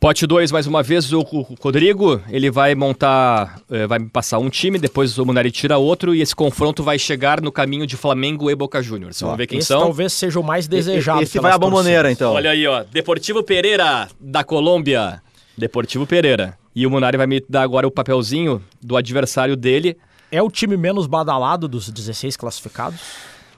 Pote 0.00 0.26
2, 0.26 0.50
mais 0.50 0.66
uma 0.66 0.82
vez, 0.82 1.12
o 1.12 1.20
Rodrigo, 1.60 2.20
ele 2.28 2.50
vai 2.50 2.74
montar, 2.74 3.60
eh, 3.70 3.86
vai 3.86 4.00
passar 4.00 4.40
um 4.40 4.50
time, 4.50 4.76
depois 4.76 5.16
o 5.16 5.24
Munari 5.24 5.52
tira 5.52 5.78
outro, 5.78 6.12
e 6.12 6.20
esse 6.20 6.34
confronto 6.34 6.82
vai 6.82 6.98
chegar 6.98 7.40
no 7.40 7.52
caminho 7.52 7.86
de 7.86 7.96
Flamengo 7.96 8.50
e 8.50 8.54
Boca 8.56 8.82
Juniors. 8.82 9.20
Vamos 9.20 9.34
Ó, 9.34 9.36
ver 9.36 9.46
quem 9.46 9.58
Esse 9.60 9.68
são. 9.68 9.80
talvez 9.82 10.12
seja 10.12 10.40
o 10.40 10.42
mais 10.42 10.66
desejado. 10.66 11.22
Esse 11.22 11.38
vai 11.38 11.52
à 11.52 11.58
bomboneira, 11.58 12.02
torcidas. 12.08 12.16
então. 12.18 12.32
Olha 12.32 12.50
aí, 12.50 12.66
ó. 12.66 12.82
Deportivo 12.82 13.44
Pereira, 13.44 14.08
da 14.18 14.42
Colômbia. 14.42 15.22
Deportivo 15.56 16.06
Pereira. 16.06 16.56
E 16.74 16.86
o 16.86 16.90
Munari 16.90 17.16
vai 17.16 17.26
me 17.26 17.42
dar 17.48 17.62
agora 17.62 17.86
o 17.86 17.90
papelzinho 17.90 18.62
do 18.80 18.96
adversário 18.96 19.56
dele. 19.56 19.96
É 20.30 20.40
o 20.42 20.50
time 20.50 20.76
menos 20.76 21.06
badalado 21.06 21.68
dos 21.68 21.90
16 21.90 22.36
classificados. 22.36 22.98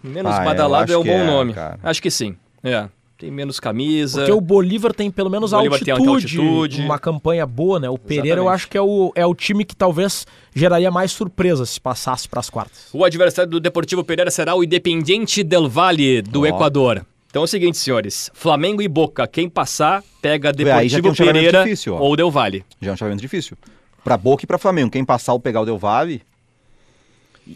Menos 0.03 0.35
Ah, 0.35 0.43
é, 0.43 0.45
badalado 0.45 0.85
acho 0.85 0.93
é 0.93 0.99
um 0.99 1.05
bom 1.05 1.11
é, 1.11 1.27
nome. 1.27 1.55
cara. 1.55 1.79
Acho 1.83 2.03
que 2.03 2.11
sim. 2.11 2.37
É. 2.63 2.89
tem 3.17 3.31
menos 3.31 3.61
camisa. 3.61 4.19
Porque 4.19 4.33
o 4.33 4.41
Bolívar 4.41 4.93
tem 4.93 5.09
pelo 5.11 5.31
menos 5.31 5.53
Bolívar 5.53 5.79
tem 5.79 5.93
altitude, 5.93 6.37
altitude. 6.39 6.83
uma 6.83 6.99
campanha 6.99 7.47
boa, 7.47 7.79
né? 7.79 7.89
O 7.89 7.97
Pereira 7.97 8.41
eu 8.41 8.45
Exatamente. 8.45 8.55
acho 8.55 8.69
que 8.69 8.77
é 8.77 8.83
o, 8.83 9.13
é 9.15 9.25
o 9.25 9.35
time 9.35 9.65
que 9.65 9.77
talvez 9.77 10.27
geraria 10.55 10.91
mais 10.91 11.13
surpresa 11.13 11.65
se 11.65 11.81
passasse 11.81 12.29
para 12.29 12.41
as 12.41 12.51
quartas. 12.51 12.89
O 12.93 13.05
adversário 13.05 13.51
do 13.51 13.61
Deportivo 13.61 14.03
Pereira 14.03 14.31
será 14.33 14.55
o 14.57 14.65
Independiente 14.65 15.45
del 15.45 15.69
Valle, 15.69 16.21
do 16.23 16.43
Ó. 16.43 16.47
Equador. 16.47 17.07
Então 17.35 17.43
é 17.43 17.47
o 17.47 17.49
seguinte, 17.49 17.76
senhores. 17.78 18.30
Flamengo 18.32 18.80
e 18.80 18.87
Boca. 18.87 19.26
Quem 19.26 19.49
passar, 19.49 20.05
pega 20.22 20.53
Deportivo 20.53 21.03
tem 21.03 21.11
um 21.11 21.14
Pereira 21.32 21.64
difícil, 21.64 21.97
ou 21.97 22.14
Del 22.14 22.30
Valle. 22.30 22.64
Já 22.80 22.93
é 22.93 22.95
um 22.95 22.97
chaveamento 22.97 23.22
difícil. 23.22 23.59
Pra 24.05 24.16
Boca 24.16 24.45
e 24.45 24.47
pra 24.47 24.57
Flamengo. 24.57 24.89
Quem 24.89 25.05
passar 25.05 25.32
ou 25.32 25.41
pegar 25.41 25.62
o 25.62 25.64
Del 25.64 25.76
Valle, 25.76 26.22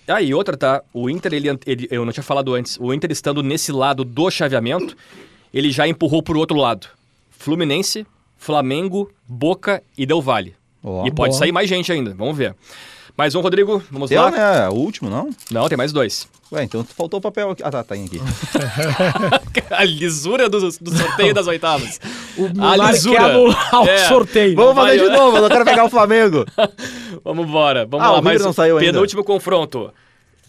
Ah, 0.08 0.20
e 0.20 0.34
outra, 0.34 0.56
tá? 0.56 0.82
O 0.92 1.08
Inter, 1.08 1.32
ele, 1.32 1.48
ele- 1.64 1.86
eu 1.92 2.04
não 2.04 2.12
tinha 2.12 2.24
falado 2.24 2.56
antes, 2.56 2.76
o 2.80 2.92
Inter 2.92 3.12
estando 3.12 3.40
nesse 3.40 3.70
lado 3.70 4.04
do 4.04 4.28
chaveamento, 4.32 4.96
ele 5.54 5.70
já 5.70 5.86
empurrou 5.86 6.24
pro 6.24 6.40
outro 6.40 6.56
lado. 6.56 6.88
Fluminense, 7.30 8.04
Flamengo, 8.36 9.08
Boca 9.28 9.80
e 9.96 10.04
Del 10.04 10.20
Valle. 10.20 10.56
Ó, 10.82 11.06
e 11.06 11.10
pode 11.12 11.30
boa. 11.30 11.38
sair 11.38 11.52
mais 11.52 11.68
gente 11.68 11.92
ainda, 11.92 12.12
vamos 12.14 12.36
ver. 12.36 12.52
Mais 13.18 13.34
um, 13.34 13.40
Rodrigo, 13.40 13.82
vamos 13.90 14.08
Teu, 14.10 14.22
lá? 14.22 14.30
né? 14.30 14.68
O 14.68 14.74
último, 14.74 15.10
não? 15.10 15.28
Não, 15.50 15.68
tem 15.68 15.76
mais 15.76 15.92
dois. 15.92 16.28
Ué, 16.52 16.62
então 16.62 16.84
faltou 16.84 17.18
o 17.18 17.20
papel 17.20 17.50
aqui. 17.50 17.62
Ah, 17.64 17.70
tá, 17.70 17.82
tá 17.82 17.94
aqui. 17.96 18.20
A 19.70 19.84
lisura 19.84 20.48
do, 20.48 20.60
do 20.60 20.96
sorteio 20.96 21.34
das 21.34 21.48
oitavas. 21.48 22.00
O 22.38 22.44
A 22.64 22.76
lisura. 22.92 23.18
quer 23.18 23.24
anular 23.30 23.82
o 23.82 23.88
É. 23.88 23.98
sorteio. 24.06 24.54
Vamos 24.54 24.74
fazer 24.76 24.98
de 25.00 25.08
novo, 25.10 25.36
eu 25.36 25.42
não 25.42 25.48
quero 25.48 25.64
pegar 25.64 25.84
o 25.84 25.90
Flamengo. 25.90 26.44
Vamos 27.24 27.48
embora, 27.48 27.84
vamos 27.84 28.06
Ah, 28.06 28.12
lá. 28.12 28.20
o 28.20 28.22
mais 28.22 28.40
não 28.40 28.50
um 28.50 28.52
saiu 28.52 28.78
ainda. 28.78 28.92
penúltimo 28.92 29.24
confronto. 29.24 29.92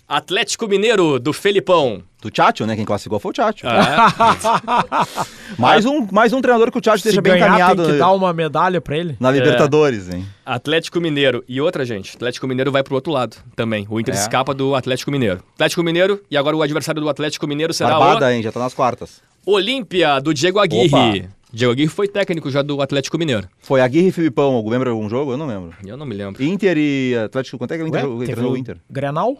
Atlético 0.09 0.67
Mineiro, 0.67 1.19
do 1.19 1.31
Felipão. 1.31 2.01
Do 2.19 2.31
Tchatcho, 2.31 2.65
né? 2.65 2.75
Quem 2.75 2.83
classificou 2.83 3.19
foi 3.19 3.29
o 3.29 3.33
Tchatcho. 3.33 3.67
Ah, 3.67 5.05
Mais, 5.57 5.85
um, 5.85 6.07
mais 6.11 6.33
um 6.33 6.41
treinador 6.41 6.71
que 6.71 6.79
o 6.79 6.81
Tchatcho 6.81 7.03
deixa 7.03 7.21
bem 7.21 7.33
ganhar, 7.33 7.45
encaminhado 7.45 7.83
tem 7.83 7.91
que 7.93 7.99
dar 7.99 8.11
uma 8.11 8.33
medalha 8.33 8.81
pra 8.81 8.97
ele. 8.97 9.15
na 9.19 9.29
Libertadores, 9.31 10.09
hein? 10.11 10.25
Atlético 10.43 10.99
Mineiro. 10.99 11.43
E 11.47 11.61
outra, 11.61 11.85
gente, 11.85 12.15
Atlético 12.15 12.47
Mineiro 12.47 12.71
vai 12.71 12.81
pro 12.83 12.95
outro 12.95 13.11
lado 13.13 13.37
também. 13.55 13.85
O 13.87 13.99
Inter 13.99 14.15
É. 14.15 14.17
escapa 14.17 14.51
do 14.51 14.73
Atlético 14.73 15.11
Mineiro. 15.11 15.43
Atlético 15.53 15.83
Mineiro, 15.83 16.19
e 16.29 16.35
agora 16.35 16.57
o 16.57 16.61
adversário 16.63 16.99
do 16.99 17.07
Atlético 17.07 17.45
Mineiro 17.47 17.71
será 17.71 17.91
Barbada, 17.99 18.33
hein? 18.33 18.41
Já 18.41 18.51
tá 18.51 18.59
nas 18.59 18.73
quartas. 18.73 19.21
o 19.45 19.51
Olímpia, 19.53 20.19
do 20.19 20.33
Diego 20.33 20.57
Aguirre. 20.59 20.87
Opa. 21.21 21.29
Diego 21.51 21.71
Aguirre 21.71 21.87
foi 21.89 22.07
técnico 22.07 22.49
já 22.51 22.61
do 22.61 22.79
Atlético 22.81 23.17
Mineiro. 23.17 23.47
Foi 23.59 23.79
Aguirre 23.81 24.09
e 24.09 24.11
Filipão. 24.11 24.63
Lembra 24.67 24.89
algum 24.91 25.09
jogo? 25.09 25.31
Eu 25.33 25.37
não 25.37 25.47
lembro. 25.47 25.73
Eu 25.85 25.97
não 25.97 26.05
me 26.05 26.13
lembro. 26.15 26.43
Inter 26.43 26.77
e 26.77 27.15
Atlético. 27.25 27.57
Quanto 27.57 27.73
é 27.73 27.77
que 27.77 27.83
o 27.83 27.87
Inter, 27.87 28.05
Ué, 28.05 28.07
o 28.07 28.25
teve 28.25 28.41
o 28.41 28.51
o 28.51 28.57
Inter? 28.57 28.77
Grenal? 28.89 29.35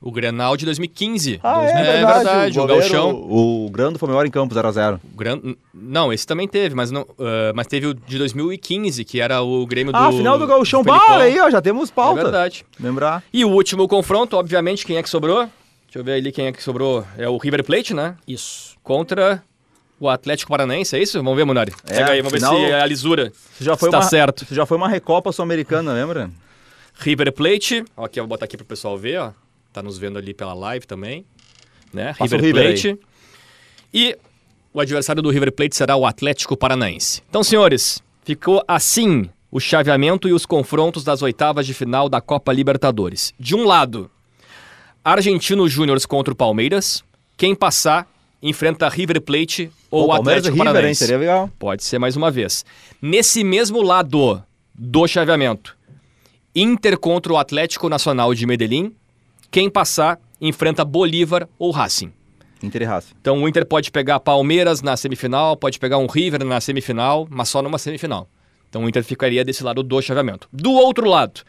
O 0.00 0.12
Grenal 0.12 0.56
de 0.56 0.64
2015. 0.66 1.40
Ah, 1.42 1.54
Dois- 1.54 1.70
é, 1.70 1.82
verdade. 1.82 2.58
o, 2.58 2.62
goleiro- 2.62 2.80
Galchão. 2.82 3.10
O 3.14 3.68
Grando 3.70 3.98
foi 3.98 4.08
maior 4.08 4.26
em 4.26 4.30
campo, 4.30 4.54
0x0. 4.54 5.00
O 5.12 5.16
Gran... 5.16 5.40
Não, 5.74 6.12
esse 6.12 6.26
também 6.26 6.46
teve, 6.46 6.74
mas, 6.74 6.90
não, 6.90 7.06
ah, 7.18 7.52
mas 7.54 7.66
teve 7.66 7.86
o 7.86 7.94
de 7.94 8.18
2015, 8.18 9.04
que 9.04 9.20
era 9.20 9.40
o 9.42 9.66
Grêmio 9.66 9.92
do. 9.92 9.98
Ah, 9.98 10.12
final 10.12 10.38
do. 10.38 10.46
Bah, 10.84 11.00
olha 11.10 11.24
aí, 11.24 11.40
ó, 11.40 11.50
já 11.50 11.62
temos 11.62 11.88
É 11.90 11.92
pauta. 11.92 12.22
verdade. 12.22 12.64
Lembrar. 12.78 13.22
E 13.32 13.44
o 13.44 13.48
último 13.50 13.88
confronto, 13.88 14.36
obviamente, 14.36 14.84
quem 14.86 14.96
é 14.98 15.02
que 15.02 15.08
sobrou? 15.10 15.48
Deixa 15.86 15.98
eu 15.98 16.04
ver 16.04 16.12
ali 16.12 16.30
quem 16.30 16.46
é 16.46 16.52
que 16.52 16.62
sobrou. 16.62 17.04
É 17.16 17.28
o 17.28 17.36
River 17.38 17.64
Plate, 17.64 17.94
né? 17.94 18.16
Isso. 18.28 18.76
Contra 18.82 19.42
o 19.98 20.10
Atlético 20.10 20.50
Paranaense, 20.50 20.94
é 20.94 21.02
isso? 21.02 21.16
Vamos 21.22 21.36
ver, 21.36 21.44
Munari. 21.46 21.72
É, 21.88 21.94
Pega 22.00 22.10
aí, 22.12 22.20
vamos 22.20 22.34
final- 22.34 22.54
ver 22.54 22.66
se 22.68 22.72
a 22.74 22.86
lisura 22.86 23.32
já 23.58 23.76
foi 23.76 23.88
está 23.88 23.98
uma, 23.98 24.04
certo. 24.04 24.46
Já 24.50 24.66
foi 24.66 24.76
uma 24.76 24.88
Recopa 24.88 25.32
Sul-Americana, 25.32 25.94
lembra? 25.94 26.30
River 26.98 27.32
Plate, 27.32 27.82
ó, 27.96 28.04
aqui 28.04 28.20
eu 28.20 28.24
vou 28.24 28.28
botar 28.28 28.44
aqui 28.44 28.56
pro 28.58 28.66
pessoal 28.66 28.96
ver, 28.98 29.18
ó. 29.20 29.30
Tá 29.76 29.82
nos 29.82 29.98
vendo 29.98 30.16
ali 30.16 30.32
pela 30.32 30.54
live 30.54 30.86
também, 30.86 31.26
né? 31.92 32.14
River 32.18 32.50
Plate. 32.50 32.98
E 33.92 34.16
o 34.72 34.80
adversário 34.80 35.20
do 35.20 35.28
River 35.28 35.52
Plate 35.52 35.76
será 35.76 35.94
o 35.96 36.06
Atlético 36.06 36.56
Paranaense. 36.56 37.22
Então, 37.28 37.44
senhores, 37.44 38.02
ficou 38.24 38.64
assim 38.66 39.28
o 39.50 39.60
chaveamento 39.60 40.30
e 40.30 40.32
os 40.32 40.46
confrontos 40.46 41.04
das 41.04 41.20
oitavas 41.20 41.66
de 41.66 41.74
final 41.74 42.08
da 42.08 42.22
Copa 42.22 42.54
Libertadores. 42.54 43.34
De 43.38 43.54
um 43.54 43.66
lado, 43.66 44.10
Argentino 45.04 45.68
Júnior 45.68 46.00
contra 46.06 46.32
o 46.32 46.36
Palmeiras. 46.36 47.04
Quem 47.36 47.54
passar 47.54 48.10
enfrenta 48.42 48.88
River 48.88 49.20
Plate 49.20 49.70
ou 49.90 50.06
Pô, 50.06 50.14
Palmeiras 50.14 50.46
Atlético 50.46 50.54
River, 50.54 50.68
hein? 50.68 50.72
Paranaense. 50.72 51.00
Seria 51.00 51.18
legal. 51.18 51.50
Pode 51.58 51.84
ser 51.84 51.98
mais 51.98 52.16
uma 52.16 52.30
vez. 52.30 52.64
Nesse 53.02 53.44
mesmo 53.44 53.82
lado 53.82 54.42
do 54.74 55.06
chaveamento, 55.06 55.76
Inter 56.54 56.98
contra 56.98 57.30
o 57.30 57.36
Atlético 57.36 57.90
Nacional 57.90 58.32
de 58.32 58.46
Medellín. 58.46 58.96
Quem 59.56 59.70
passar 59.70 60.20
enfrenta 60.38 60.84
Bolívar 60.84 61.48
ou 61.58 61.70
Racing. 61.70 62.12
Inter 62.62 62.82
e 62.82 62.84
Racing. 62.84 63.14
Então 63.18 63.42
o 63.42 63.48
Inter 63.48 63.64
pode 63.64 63.90
pegar 63.90 64.20
Palmeiras 64.20 64.82
na 64.82 64.98
semifinal, 64.98 65.56
pode 65.56 65.78
pegar 65.78 65.96
um 65.96 66.06
River 66.06 66.44
na 66.44 66.60
semifinal, 66.60 67.26
mas 67.30 67.48
só 67.48 67.62
numa 67.62 67.78
semifinal. 67.78 68.28
Então 68.68 68.84
o 68.84 68.88
Inter 68.90 69.02
ficaria 69.02 69.42
desse 69.42 69.64
lado 69.64 69.82
do 69.82 70.02
chaveamento. 70.02 70.46
Do 70.52 70.72
outro 70.72 71.08
lado, 71.08 71.40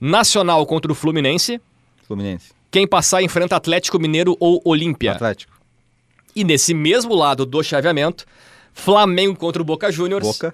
Nacional 0.00 0.66
contra 0.66 0.90
o 0.90 0.94
Fluminense. 0.94 1.60
Fluminense. 2.04 2.50
Quem 2.68 2.84
passar 2.84 3.22
enfrenta 3.22 3.54
Atlético 3.54 4.00
Mineiro 4.00 4.36
ou 4.40 4.60
Olímpia. 4.64 5.12
Atlético. 5.12 5.52
E 6.34 6.42
nesse 6.42 6.74
mesmo 6.74 7.14
lado 7.14 7.46
do 7.46 7.62
chaveamento, 7.62 8.26
Flamengo 8.72 9.36
contra 9.36 9.62
o 9.62 9.64
Boca 9.64 9.92
Juniors. 9.92 10.26
Boca. 10.26 10.52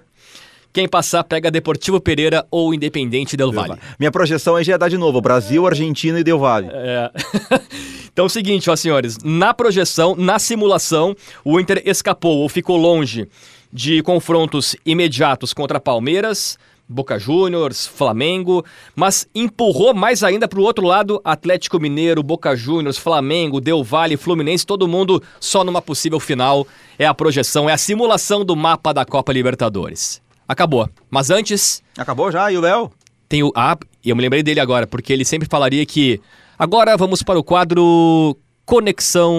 Quem 0.77 0.87
passar 0.87 1.23
pega 1.23 1.49
Deportivo 1.49 1.99
Pereira 1.99 2.45
ou 2.51 2.71
Independente 2.71 3.35
Del 3.35 3.51
Valle. 3.51 3.79
Minha 3.97 4.11
projeção 4.11 4.55
aí 4.55 4.63
já 4.63 4.75
é 4.75 4.77
dar 4.77 4.89
de 4.89 4.95
novo. 4.95 5.19
Brasil, 5.19 5.65
Argentina 5.65 6.19
e 6.19 6.23
Del 6.23 6.37
Valle. 6.37 6.69
É. 6.71 7.09
então 8.13 8.25
é 8.25 8.27
o 8.27 8.29
seguinte, 8.29 8.69
ó, 8.69 8.75
senhores. 8.75 9.17
Na 9.23 9.55
projeção, 9.55 10.15
na 10.15 10.37
simulação, 10.37 11.15
o 11.43 11.59
Inter 11.59 11.81
escapou 11.83 12.37
ou 12.37 12.47
ficou 12.47 12.77
longe 12.77 13.27
de 13.73 14.03
confrontos 14.03 14.75
imediatos 14.85 15.51
contra 15.51 15.79
Palmeiras, 15.79 16.59
Boca 16.87 17.17
Juniors, 17.17 17.87
Flamengo, 17.87 18.63
mas 18.95 19.27
empurrou 19.33 19.95
mais 19.95 20.23
ainda 20.23 20.47
para 20.47 20.59
o 20.59 20.63
outro 20.63 20.85
lado 20.85 21.19
Atlético 21.23 21.79
Mineiro, 21.79 22.21
Boca 22.21 22.55
Juniors, 22.55 22.99
Flamengo, 22.99 23.59
Del 23.59 23.83
Valle, 23.83 24.15
Fluminense, 24.15 24.63
todo 24.63 24.87
mundo 24.87 25.23
só 25.39 25.63
numa 25.63 25.81
possível 25.81 26.19
final. 26.19 26.67
É 26.99 27.07
a 27.07 27.15
projeção, 27.15 27.67
é 27.67 27.73
a 27.73 27.79
simulação 27.79 28.45
do 28.45 28.55
mapa 28.55 28.93
da 28.93 29.03
Copa 29.03 29.33
Libertadores. 29.33 30.21
Acabou. 30.47 30.89
Mas 31.09 31.29
antes, 31.29 31.83
Acabou 31.97 32.31
já? 32.31 32.51
E 32.51 32.57
o 32.57 32.61
Léo? 32.61 32.91
tem 33.27 33.43
o. 33.43 33.51
Ah, 33.55 33.77
e 34.03 34.09
eu 34.09 34.15
me 34.15 34.21
lembrei 34.21 34.41
dele 34.41 34.59
agora, 34.59 34.87
porque 34.87 35.11
ele 35.11 35.25
sempre 35.25 35.47
falaria 35.49 35.85
que. 35.85 36.21
Agora 36.57 36.95
vamos 36.97 37.21
para 37.21 37.37
o 37.37 37.43
quadro 37.43 38.35
Conexão. 38.65 39.35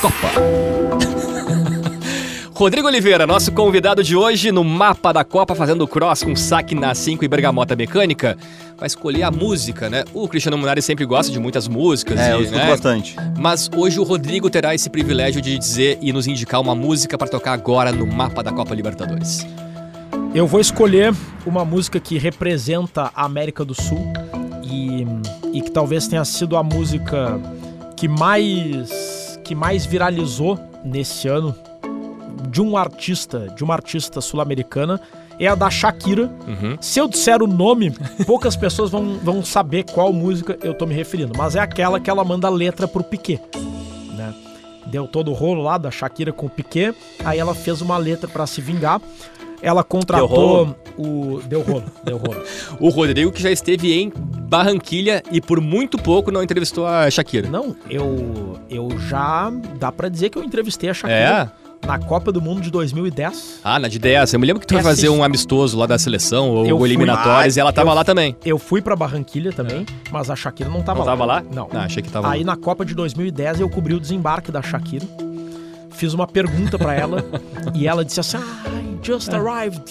Copa. 0.00 1.21
Rodrigo 2.54 2.86
Oliveira, 2.86 3.26
nosso 3.26 3.50
convidado 3.50 4.04
de 4.04 4.14
hoje 4.14 4.52
no 4.52 4.62
mapa 4.62 5.10
da 5.10 5.24
Copa, 5.24 5.54
fazendo 5.54 5.88
cross 5.88 6.22
com 6.22 6.36
saque 6.36 6.74
na 6.74 6.94
5 6.94 7.24
e 7.24 7.28
bergamota 7.28 7.74
mecânica, 7.74 8.36
vai 8.76 8.86
escolher 8.86 9.22
a 9.22 9.30
música, 9.30 9.88
né? 9.88 10.04
O 10.12 10.28
Cristiano 10.28 10.58
Munari 10.58 10.82
sempre 10.82 11.06
gosta 11.06 11.32
de 11.32 11.40
muitas 11.40 11.66
músicas. 11.66 12.20
É, 12.20 12.28
e, 12.28 12.32
eu 12.32 12.42
escuto 12.42 12.58
né? 12.58 12.68
bastante. 12.68 13.16
Mas 13.38 13.70
hoje 13.74 13.98
o 13.98 14.02
Rodrigo 14.02 14.50
terá 14.50 14.74
esse 14.74 14.90
privilégio 14.90 15.40
de 15.40 15.58
dizer 15.58 15.98
e 16.02 16.12
nos 16.12 16.26
indicar 16.26 16.60
uma 16.60 16.74
música 16.74 17.16
para 17.16 17.26
tocar 17.26 17.54
agora 17.54 17.90
no 17.90 18.06
mapa 18.06 18.42
da 18.42 18.52
Copa 18.52 18.74
Libertadores. 18.74 19.46
Eu 20.34 20.46
vou 20.46 20.60
escolher 20.60 21.14
uma 21.46 21.64
música 21.64 21.98
que 21.98 22.18
representa 22.18 23.10
a 23.14 23.24
América 23.24 23.64
do 23.64 23.74
Sul 23.74 24.12
e, 24.62 25.06
e 25.54 25.62
que 25.62 25.70
talvez 25.70 26.06
tenha 26.06 26.24
sido 26.24 26.56
a 26.58 26.62
música 26.62 27.40
que 27.96 28.06
mais 28.06 29.40
que 29.42 29.54
mais 29.54 29.84
viralizou 29.84 30.58
nesse 30.84 31.26
ano 31.26 31.54
de 32.48 32.60
um 32.60 32.76
artista, 32.76 33.52
de 33.54 33.64
uma 33.64 33.74
artista 33.74 34.20
sul-americana, 34.20 35.00
é 35.38 35.46
a 35.46 35.54
da 35.54 35.70
Shakira. 35.70 36.30
Uhum. 36.46 36.76
Se 36.80 36.98
eu 36.98 37.08
disser 37.08 37.42
o 37.42 37.46
nome, 37.46 37.90
poucas 38.26 38.56
pessoas 38.56 38.90
vão, 38.90 39.18
vão 39.18 39.44
saber 39.44 39.84
qual 39.84 40.12
música 40.12 40.58
eu 40.62 40.74
tô 40.74 40.86
me 40.86 40.94
referindo, 40.94 41.32
mas 41.36 41.56
é 41.56 41.60
aquela 41.60 41.98
que 41.98 42.10
ela 42.10 42.24
manda 42.24 42.46
a 42.46 42.50
letra 42.50 42.86
pro 42.86 43.02
Piquet, 43.02 43.40
né? 44.14 44.34
Deu 44.86 45.06
todo 45.06 45.30
o 45.30 45.34
rolo 45.34 45.62
lá 45.62 45.78
da 45.78 45.90
Shakira 45.90 46.32
com 46.32 46.46
o 46.46 46.50
Piquet, 46.50 46.94
aí 47.24 47.38
ela 47.38 47.54
fez 47.54 47.80
uma 47.80 47.96
letra 47.96 48.28
pra 48.28 48.46
se 48.46 48.60
vingar. 48.60 49.00
Ela 49.62 49.84
contratou 49.84 50.64
rolo? 50.64 50.76
o 50.98 51.40
deu 51.46 51.62
rolo, 51.62 51.84
deu 52.02 52.16
rolo. 52.16 52.42
O 52.80 52.88
Rodrigo 52.88 53.30
que 53.30 53.40
já 53.40 53.50
esteve 53.50 53.92
em 53.92 54.12
Barranquilha 54.16 55.22
e 55.30 55.40
por 55.40 55.60
muito 55.60 55.96
pouco 55.96 56.32
não 56.32 56.42
entrevistou 56.42 56.84
a 56.84 57.08
Shakira. 57.08 57.48
Não, 57.48 57.76
eu 57.88 58.58
eu 58.68 58.90
já 59.08 59.52
dá 59.78 59.92
pra 59.92 60.08
dizer 60.08 60.30
que 60.30 60.36
eu 60.38 60.42
entrevistei 60.42 60.90
a 60.90 60.94
É? 61.04 61.61
Na 61.86 61.98
Copa 61.98 62.30
do 62.30 62.40
Mundo 62.40 62.60
de 62.60 62.70
2010. 62.70 63.60
Ah, 63.64 63.78
na 63.78 63.88
de 63.88 63.98
10. 63.98 64.32
Eu 64.34 64.40
me 64.40 64.46
lembro 64.46 64.60
que 64.60 64.66
tu 64.66 64.72
É, 64.72 64.76
vai 64.76 64.84
fazer 64.84 65.02
sim. 65.02 65.08
um 65.08 65.22
amistoso 65.24 65.76
lá 65.76 65.84
da 65.84 65.98
seleção 65.98 66.48
ou 66.50 66.64
Eu 66.66 66.78
fui. 66.78 66.88
eliminatórias 66.88 67.56
e 67.56 67.60
ela 67.60 67.72
tava 67.72 67.90
Eu- 67.90 67.94
lá 67.94 68.04
também. 68.04 68.36
Eu 68.44 68.58
fui 68.58 68.80
pra 68.80 68.94
Barranquilha 68.94 69.52
também, 69.52 69.84
mas 70.10 70.30
a 70.30 70.36
Shakira 70.36 70.70
não 70.70 70.80
tava 70.82 71.00
Não 71.00 71.06
lá. 71.06 71.12
tava 71.12 71.24
lá? 71.24 71.42
Não. 71.52 71.68
Ah, 71.72 71.80
achei 71.84 72.02
que 72.02 72.08
tava 72.10 72.30
Aí 72.30 72.44
lá. 72.44 72.54
na 72.54 72.56
Copa 72.56 72.84
de 72.84 72.94
2010 72.94 73.60
eu 73.60 73.68
cobri 73.68 73.94
o 73.94 74.00
desembarque 74.00 74.52
da 74.52 74.62
Shakira. 74.62 75.04
Fiz 75.90 76.14
uma 76.14 76.26
pergunta 76.26 76.78
pra 76.78 76.94
ela 76.94 77.24
e 77.74 77.86
ela 77.86 78.04
disse 78.04 78.20
assim: 78.20 78.38
"I 78.38 78.98
just 79.02 79.28
arrived". 79.34 79.82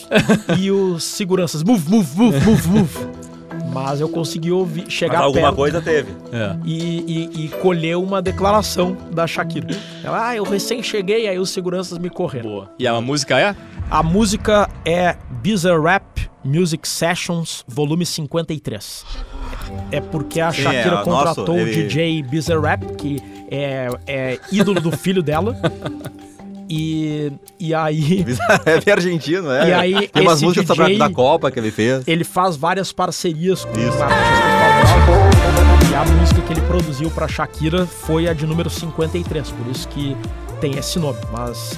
e 0.57 0.71
os 0.71 1.03
seguranças: 1.03 1.61
"Move, 1.61 1.89
move, 1.89 2.09
move, 2.15 2.39
move, 2.45 2.67
move". 2.69 2.97
Mas 3.71 4.01
eu 4.01 4.09
consegui 4.09 4.51
ouvir, 4.51 4.89
chegar 4.89 5.19
Mas 5.19 5.25
alguma 5.27 5.43
perto 5.47 5.55
coisa 5.55 5.81
teve. 5.81 6.11
É. 6.31 6.55
e, 6.65 7.29
e, 7.35 7.45
e 7.45 7.49
colher 7.49 7.95
uma 7.97 8.21
declaração 8.21 8.97
da 9.11 9.25
Shakira. 9.25 9.67
Ela, 10.03 10.29
ah, 10.29 10.35
eu 10.35 10.43
recém 10.43 10.83
cheguei, 10.83 11.27
aí 11.27 11.39
os 11.39 11.49
seguranças 11.51 11.97
me 11.97 12.09
correram. 12.09 12.49
Boa. 12.49 12.69
E 12.77 12.85
a 12.85 12.99
música 12.99 13.39
é? 13.39 13.55
A 13.89 14.03
música 14.03 14.69
é 14.85 15.15
Bizarre 15.41 15.81
Rap 15.81 16.29
Music 16.43 16.87
Sessions, 16.87 17.63
volume 17.67 18.05
53. 18.05 19.05
É 19.91 20.01
porque 20.01 20.41
a 20.41 20.51
Sim, 20.51 20.63
Shakira 20.63 20.95
é, 20.97 21.03
contratou 21.03 21.47
nossa, 21.47 21.51
o 21.51 21.57
ele- 21.59 21.83
DJ 21.83 22.23
Bizarre 22.23 22.61
Rap, 22.61 22.95
que 22.95 23.21
é, 23.49 23.87
é 24.07 24.39
ídolo 24.51 24.81
do 24.81 24.91
filho 24.91 25.21
dela. 25.23 25.55
E, 26.73 27.33
e 27.59 27.73
aí 27.73 28.23
É 28.87 28.91
argentino, 28.91 29.51
é. 29.51 29.67
E 29.69 29.73
aí, 29.73 30.07
Tem 30.07 30.23
umas 30.23 30.41
músicas 30.41 30.77
DJ 30.77 30.97
da 30.97 31.09
Copa 31.09 31.51
que 31.51 31.59
ele 31.59 31.69
fez. 31.69 32.07
ele 32.07 32.23
faz 32.23 32.55
várias 32.55 32.93
parcerias 32.93 33.65
com 33.65 33.77
Isso. 33.77 34.01
artistas. 34.01 35.91
E 35.91 35.95
a 35.95 36.05
música 36.05 36.41
que 36.41 36.53
ele 36.53 36.61
produziu 36.61 37.11
pra 37.11 37.27
Shakira 37.27 37.85
foi 37.85 38.29
a 38.29 38.33
de 38.33 38.45
número 38.45 38.69
53, 38.69 39.51
por 39.51 39.67
isso 39.69 39.85
que 39.89 40.15
tem 40.61 40.77
esse 40.77 40.97
nome. 40.97 41.19
Mas 41.33 41.77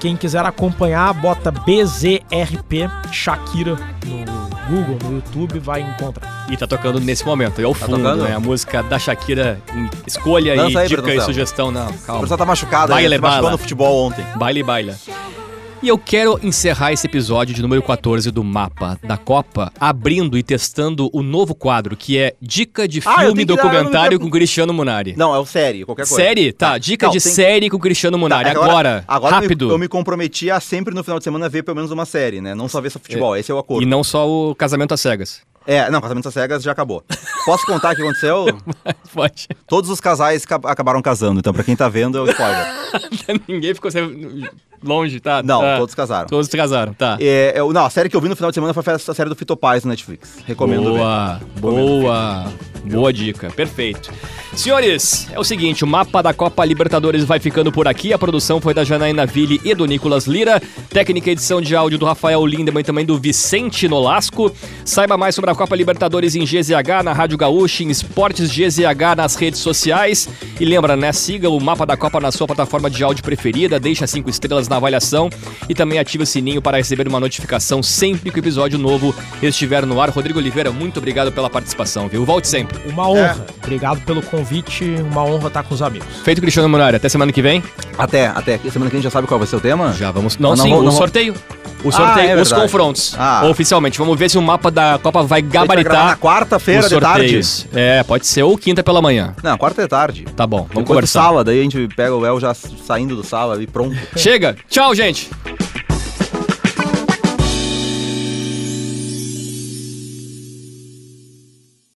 quem 0.00 0.16
quiser 0.16 0.44
acompanhar, 0.44 1.12
bota 1.14 1.50
BZRP 1.50 2.88
Shakira 3.12 3.76
no 4.06 4.50
Google, 4.68 4.98
no 5.04 5.16
YouTube, 5.16 5.58
vai 5.58 5.80
encontrar. 5.82 6.46
E 6.50 6.56
tá 6.56 6.66
tocando 6.66 6.98
nesse 7.00 7.24
momento. 7.26 7.60
É 7.60 7.66
o 7.66 7.74
fundo, 7.74 7.96
tocando? 7.98 8.22
né? 8.24 8.34
A 8.34 8.40
música 8.40 8.82
da 8.82 8.98
Shakira. 8.98 9.60
em 9.74 9.88
Escolha 10.06 10.54
Lança 10.54 10.70
e 10.72 10.76
aí, 10.78 10.88
dica 10.88 11.14
e 11.14 11.20
sugestão. 11.20 11.70
Não, 11.70 11.88
O 11.90 11.98
calma. 11.98 12.20
pessoal 12.22 12.38
tá 12.38 12.46
machucado, 12.46 12.92
Baile 12.92 13.06
ele 13.08 13.14
se 13.16 13.20
machucou 13.20 13.42
bala. 13.42 13.52
no 13.52 13.58
futebol 13.58 14.06
ontem. 14.06 14.24
Baile, 14.36 14.62
baila. 14.62 14.96
E 15.82 15.88
eu 15.88 15.96
quero 15.96 16.38
encerrar 16.42 16.92
esse 16.92 17.06
episódio 17.06 17.54
de 17.54 17.62
número 17.62 17.82
14 17.82 18.30
do 18.30 18.44
Mapa 18.44 18.98
da 19.02 19.16
Copa, 19.16 19.72
abrindo 19.80 20.36
e 20.36 20.42
testando 20.42 21.08
o 21.10 21.22
novo 21.22 21.54
quadro, 21.54 21.96
que 21.96 22.18
é 22.18 22.34
Dica 22.40 22.86
de 22.86 23.00
Ah, 23.06 23.20
Filme 23.20 23.42
e 23.42 23.46
dar- 23.46 23.54
Documentário 23.56 24.18
não- 24.18 24.26
com 24.26 24.30
Cristiano 24.30 24.74
Munari. 24.74 25.14
Não, 25.16 25.34
é 25.34 25.38
o 25.38 25.46
série, 25.46 25.86
qualquer 25.86 26.06
coisa. 26.06 26.22
Série? 26.22 26.52
Tá, 26.52 26.76
dica 26.76 27.06
Não, 27.06 27.12
de 27.14 27.18
tem- 27.22 27.32
série 27.32 27.70
com 27.70 27.78
Cristiano 27.78 28.18
Munari. 28.18 28.44
Tá, 28.44 28.50
agora, 28.50 29.04
agora 29.08 29.36
eu 29.36 29.40
me- 29.40 29.46
rápido. 29.46 29.70
Eu 29.70 29.78
me, 29.78 29.88
comprometi 29.88 30.50
a 30.50 30.60
sempre 30.60 30.94
no 30.94 31.02
final 31.02 31.16
de 31.18 31.24
semana 31.24 31.48
ver 31.48 31.62
pelo 31.62 31.76
menos 31.76 31.90
uma 31.90 32.04
série, 32.04 32.42
né? 32.42 32.54
Não 32.54 32.68
só 32.68 32.78
ver 32.82 32.90
só 32.90 32.98
futebol, 32.98 33.34
esse 33.34 33.50
é 33.50 33.54
o 33.54 33.58
acordo. 33.58 33.82
E 33.82 33.86
não 33.86 34.04
só 34.04 34.28
o 34.28 34.54
Casamento 34.54 34.92
às 34.92 35.00
Cegas. 35.00 35.40
É, 35.66 35.90
não, 35.90 36.00
Casamento 36.02 36.28
às 36.28 36.34
Cegas 36.34 36.62
já 36.62 36.72
acabou. 36.72 37.02
Posso 37.46 37.64
contar 37.64 37.92
o 37.94 37.96
que 37.96 38.02
aconteceu? 38.02 38.44
Pode. 39.14 39.48
Todos 39.66 39.88
os 39.88 39.98
casais 39.98 40.44
ca- 40.44 40.60
acabaram 40.64 41.00
casando, 41.00 41.40
então 41.40 41.54
pra 41.54 41.64
quem 41.64 41.74
tá 41.74 41.88
vendo 41.88 42.18
é 42.18 42.20
o 42.20 42.26
spoiler. 42.30 42.66
Ninguém 43.48 43.72
ficou 43.74 43.90
sem- 43.90 44.46
longe, 44.82 45.20
tá? 45.20 45.42
Não, 45.42 45.60
Tá. 45.60 45.76
todos 45.78 45.94
casaram. 45.94 46.26
Todos 46.28 46.48
casaram, 46.48 46.92
tá. 46.94 47.16
É, 47.20 47.52
eu- 47.56 47.72
não, 47.72 47.84
a 47.84 47.90
série 47.90 48.08
que 48.08 48.16
eu 48.16 48.20
vi 48.20 48.28
no 48.28 48.36
final 48.36 48.50
de 48.50 48.54
semana 48.54 48.72
foi 48.74 48.82
a 48.94 48.98
série 48.98 49.28
do 49.28 49.36
Fito 49.36 49.56
Paz 49.56 49.84
no 49.84 49.90
Netflix. 49.90 50.38
Recomendo 50.46 50.92
ver. 50.92 50.98
Boa, 50.98 51.40
boa, 51.60 52.46
boa 52.84 53.12
dica, 53.12 53.50
perfeito. 53.50 54.10
Senhores, 54.54 55.28
é 55.32 55.38
o 55.38 55.44
seguinte, 55.44 55.84
o 55.84 55.86
mapa 55.86 56.20
da 56.20 56.34
Copa 56.34 56.64
Libertadores 56.64 57.22
vai 57.24 57.38
ficando 57.38 57.70
por 57.70 57.86
aqui. 57.86 58.12
A 58.12 58.18
produção 58.18 58.60
foi 58.60 58.74
da 58.74 58.82
Janaína 58.82 59.24
Ville 59.24 59.60
e 59.64 59.74
do 59.74 59.86
Nicolas 59.86 60.26
Lira. 60.26 60.60
Técnica 60.88 61.28
e 61.30 61.32
edição 61.32 61.60
de 61.60 61.76
áudio 61.76 61.96
do 61.98 62.04
Rafael 62.04 62.44
Lindemann 62.44 62.80
e 62.80 62.84
também 62.84 63.06
do 63.06 63.16
Vicente 63.16 63.86
Nolasco. 63.86 64.50
Saiba 64.84 65.16
mais 65.16 65.36
sobre 65.36 65.50
a 65.50 65.54
Copa 65.54 65.76
Libertadores 65.76 66.34
em 66.34 66.44
GZH, 66.44 67.02
na 67.04 67.12
Rádio 67.12 67.38
Gaúcha, 67.38 67.84
em 67.84 67.90
Esportes 67.90 68.50
GZH 68.50 69.14
nas 69.16 69.36
redes 69.36 69.60
sociais. 69.60 70.28
E 70.58 70.64
lembra, 70.64 70.96
né? 70.96 71.12
Siga 71.12 71.48
o 71.48 71.60
mapa 71.60 71.86
da 71.86 71.96
Copa 71.96 72.18
na 72.20 72.32
sua 72.32 72.46
plataforma 72.48 72.90
de 72.90 73.04
áudio 73.04 73.22
preferida, 73.22 73.78
deixa 73.78 74.04
cinco 74.08 74.28
estrelas 74.28 74.66
na 74.70 74.76
avaliação 74.76 75.28
e 75.68 75.74
também 75.74 75.98
ative 75.98 76.22
o 76.22 76.26
sininho 76.26 76.62
para 76.62 76.76
receber 76.78 77.06
uma 77.08 77.20
notificação 77.20 77.82
sempre 77.82 78.30
que 78.30 78.38
o 78.38 78.40
episódio 78.40 78.78
novo 78.78 79.14
estiver 79.42 79.84
no 79.84 80.00
ar. 80.00 80.08
Rodrigo 80.10 80.38
Oliveira, 80.38 80.70
muito 80.70 80.98
obrigado 80.98 81.30
pela 81.32 81.50
participação, 81.50 82.08
viu? 82.08 82.24
Volte 82.24 82.48
sempre. 82.48 82.78
Uma 82.88 83.08
honra. 83.08 83.44
Obrigado 83.62 84.00
pelo 84.02 84.22
convite, 84.22 84.84
uma 85.10 85.24
honra 85.24 85.48
estar 85.48 85.62
com 85.62 85.74
os 85.74 85.82
amigos. 85.82 86.08
Feito, 86.24 86.40
Cristiano 86.40 86.68
Munari. 86.68 86.96
Até 86.96 87.08
semana 87.08 87.32
que 87.32 87.42
vem. 87.42 87.62
Até, 87.98 88.26
até. 88.28 88.58
Semana 88.70 88.90
que 88.90 88.96
a 88.96 88.98
gente 88.98 89.04
já 89.04 89.10
sabe 89.10 89.26
qual 89.26 89.38
vai 89.38 89.46
ser 89.46 89.56
o 89.56 89.60
tema? 89.60 89.92
Já 89.92 90.10
vamos. 90.10 90.38
Não, 90.38 90.52
Ah, 90.52 90.56
não 90.56 90.64
sim, 90.64 90.70
vou- 90.70 90.80
o 90.80 90.82
não 90.82 90.90
vou- 90.92 90.98
sorteio. 91.00 91.34
O 91.82 91.88
Ah, 91.88 91.92
sorteio, 91.92 92.38
é 92.38 92.42
os 92.42 92.52
confrontos. 92.52 93.14
Ah. 93.18 93.46
Oficialmente. 93.46 93.98
Vamos 93.98 94.18
ver 94.18 94.28
se 94.28 94.36
o 94.36 94.42
mapa 94.42 94.70
da 94.70 94.98
Copa 95.02 95.22
vai 95.22 95.40
gabaritar 95.40 96.06
na 96.08 96.16
quarta-feira 96.16 96.88
de 96.88 97.00
tarde. 97.00 97.40
É, 97.72 98.02
pode 98.02 98.26
ser 98.26 98.42
ou 98.42 98.56
quinta 98.58 98.82
pela 98.82 99.00
manhã. 99.00 99.34
Não, 99.42 99.56
quarta 99.56 99.82
de 99.82 99.88
tarde. 99.88 100.24
Tá 100.36 100.46
bom, 100.46 100.58
vamos 100.58 100.68
Depois 100.70 100.86
conversar. 100.88 101.22
sábado, 101.22 101.50
aí 101.50 101.60
a 101.60 101.62
gente 101.62 101.88
pega 101.96 102.14
o 102.14 102.24
El 102.26 102.38
já 102.38 102.52
saindo 102.54 103.16
do 103.16 103.24
sábado 103.24 103.62
e 103.62 103.66
pronto. 103.66 103.96
Chega. 104.16 104.56
Tchau, 104.68 104.94
gente. 104.94 105.30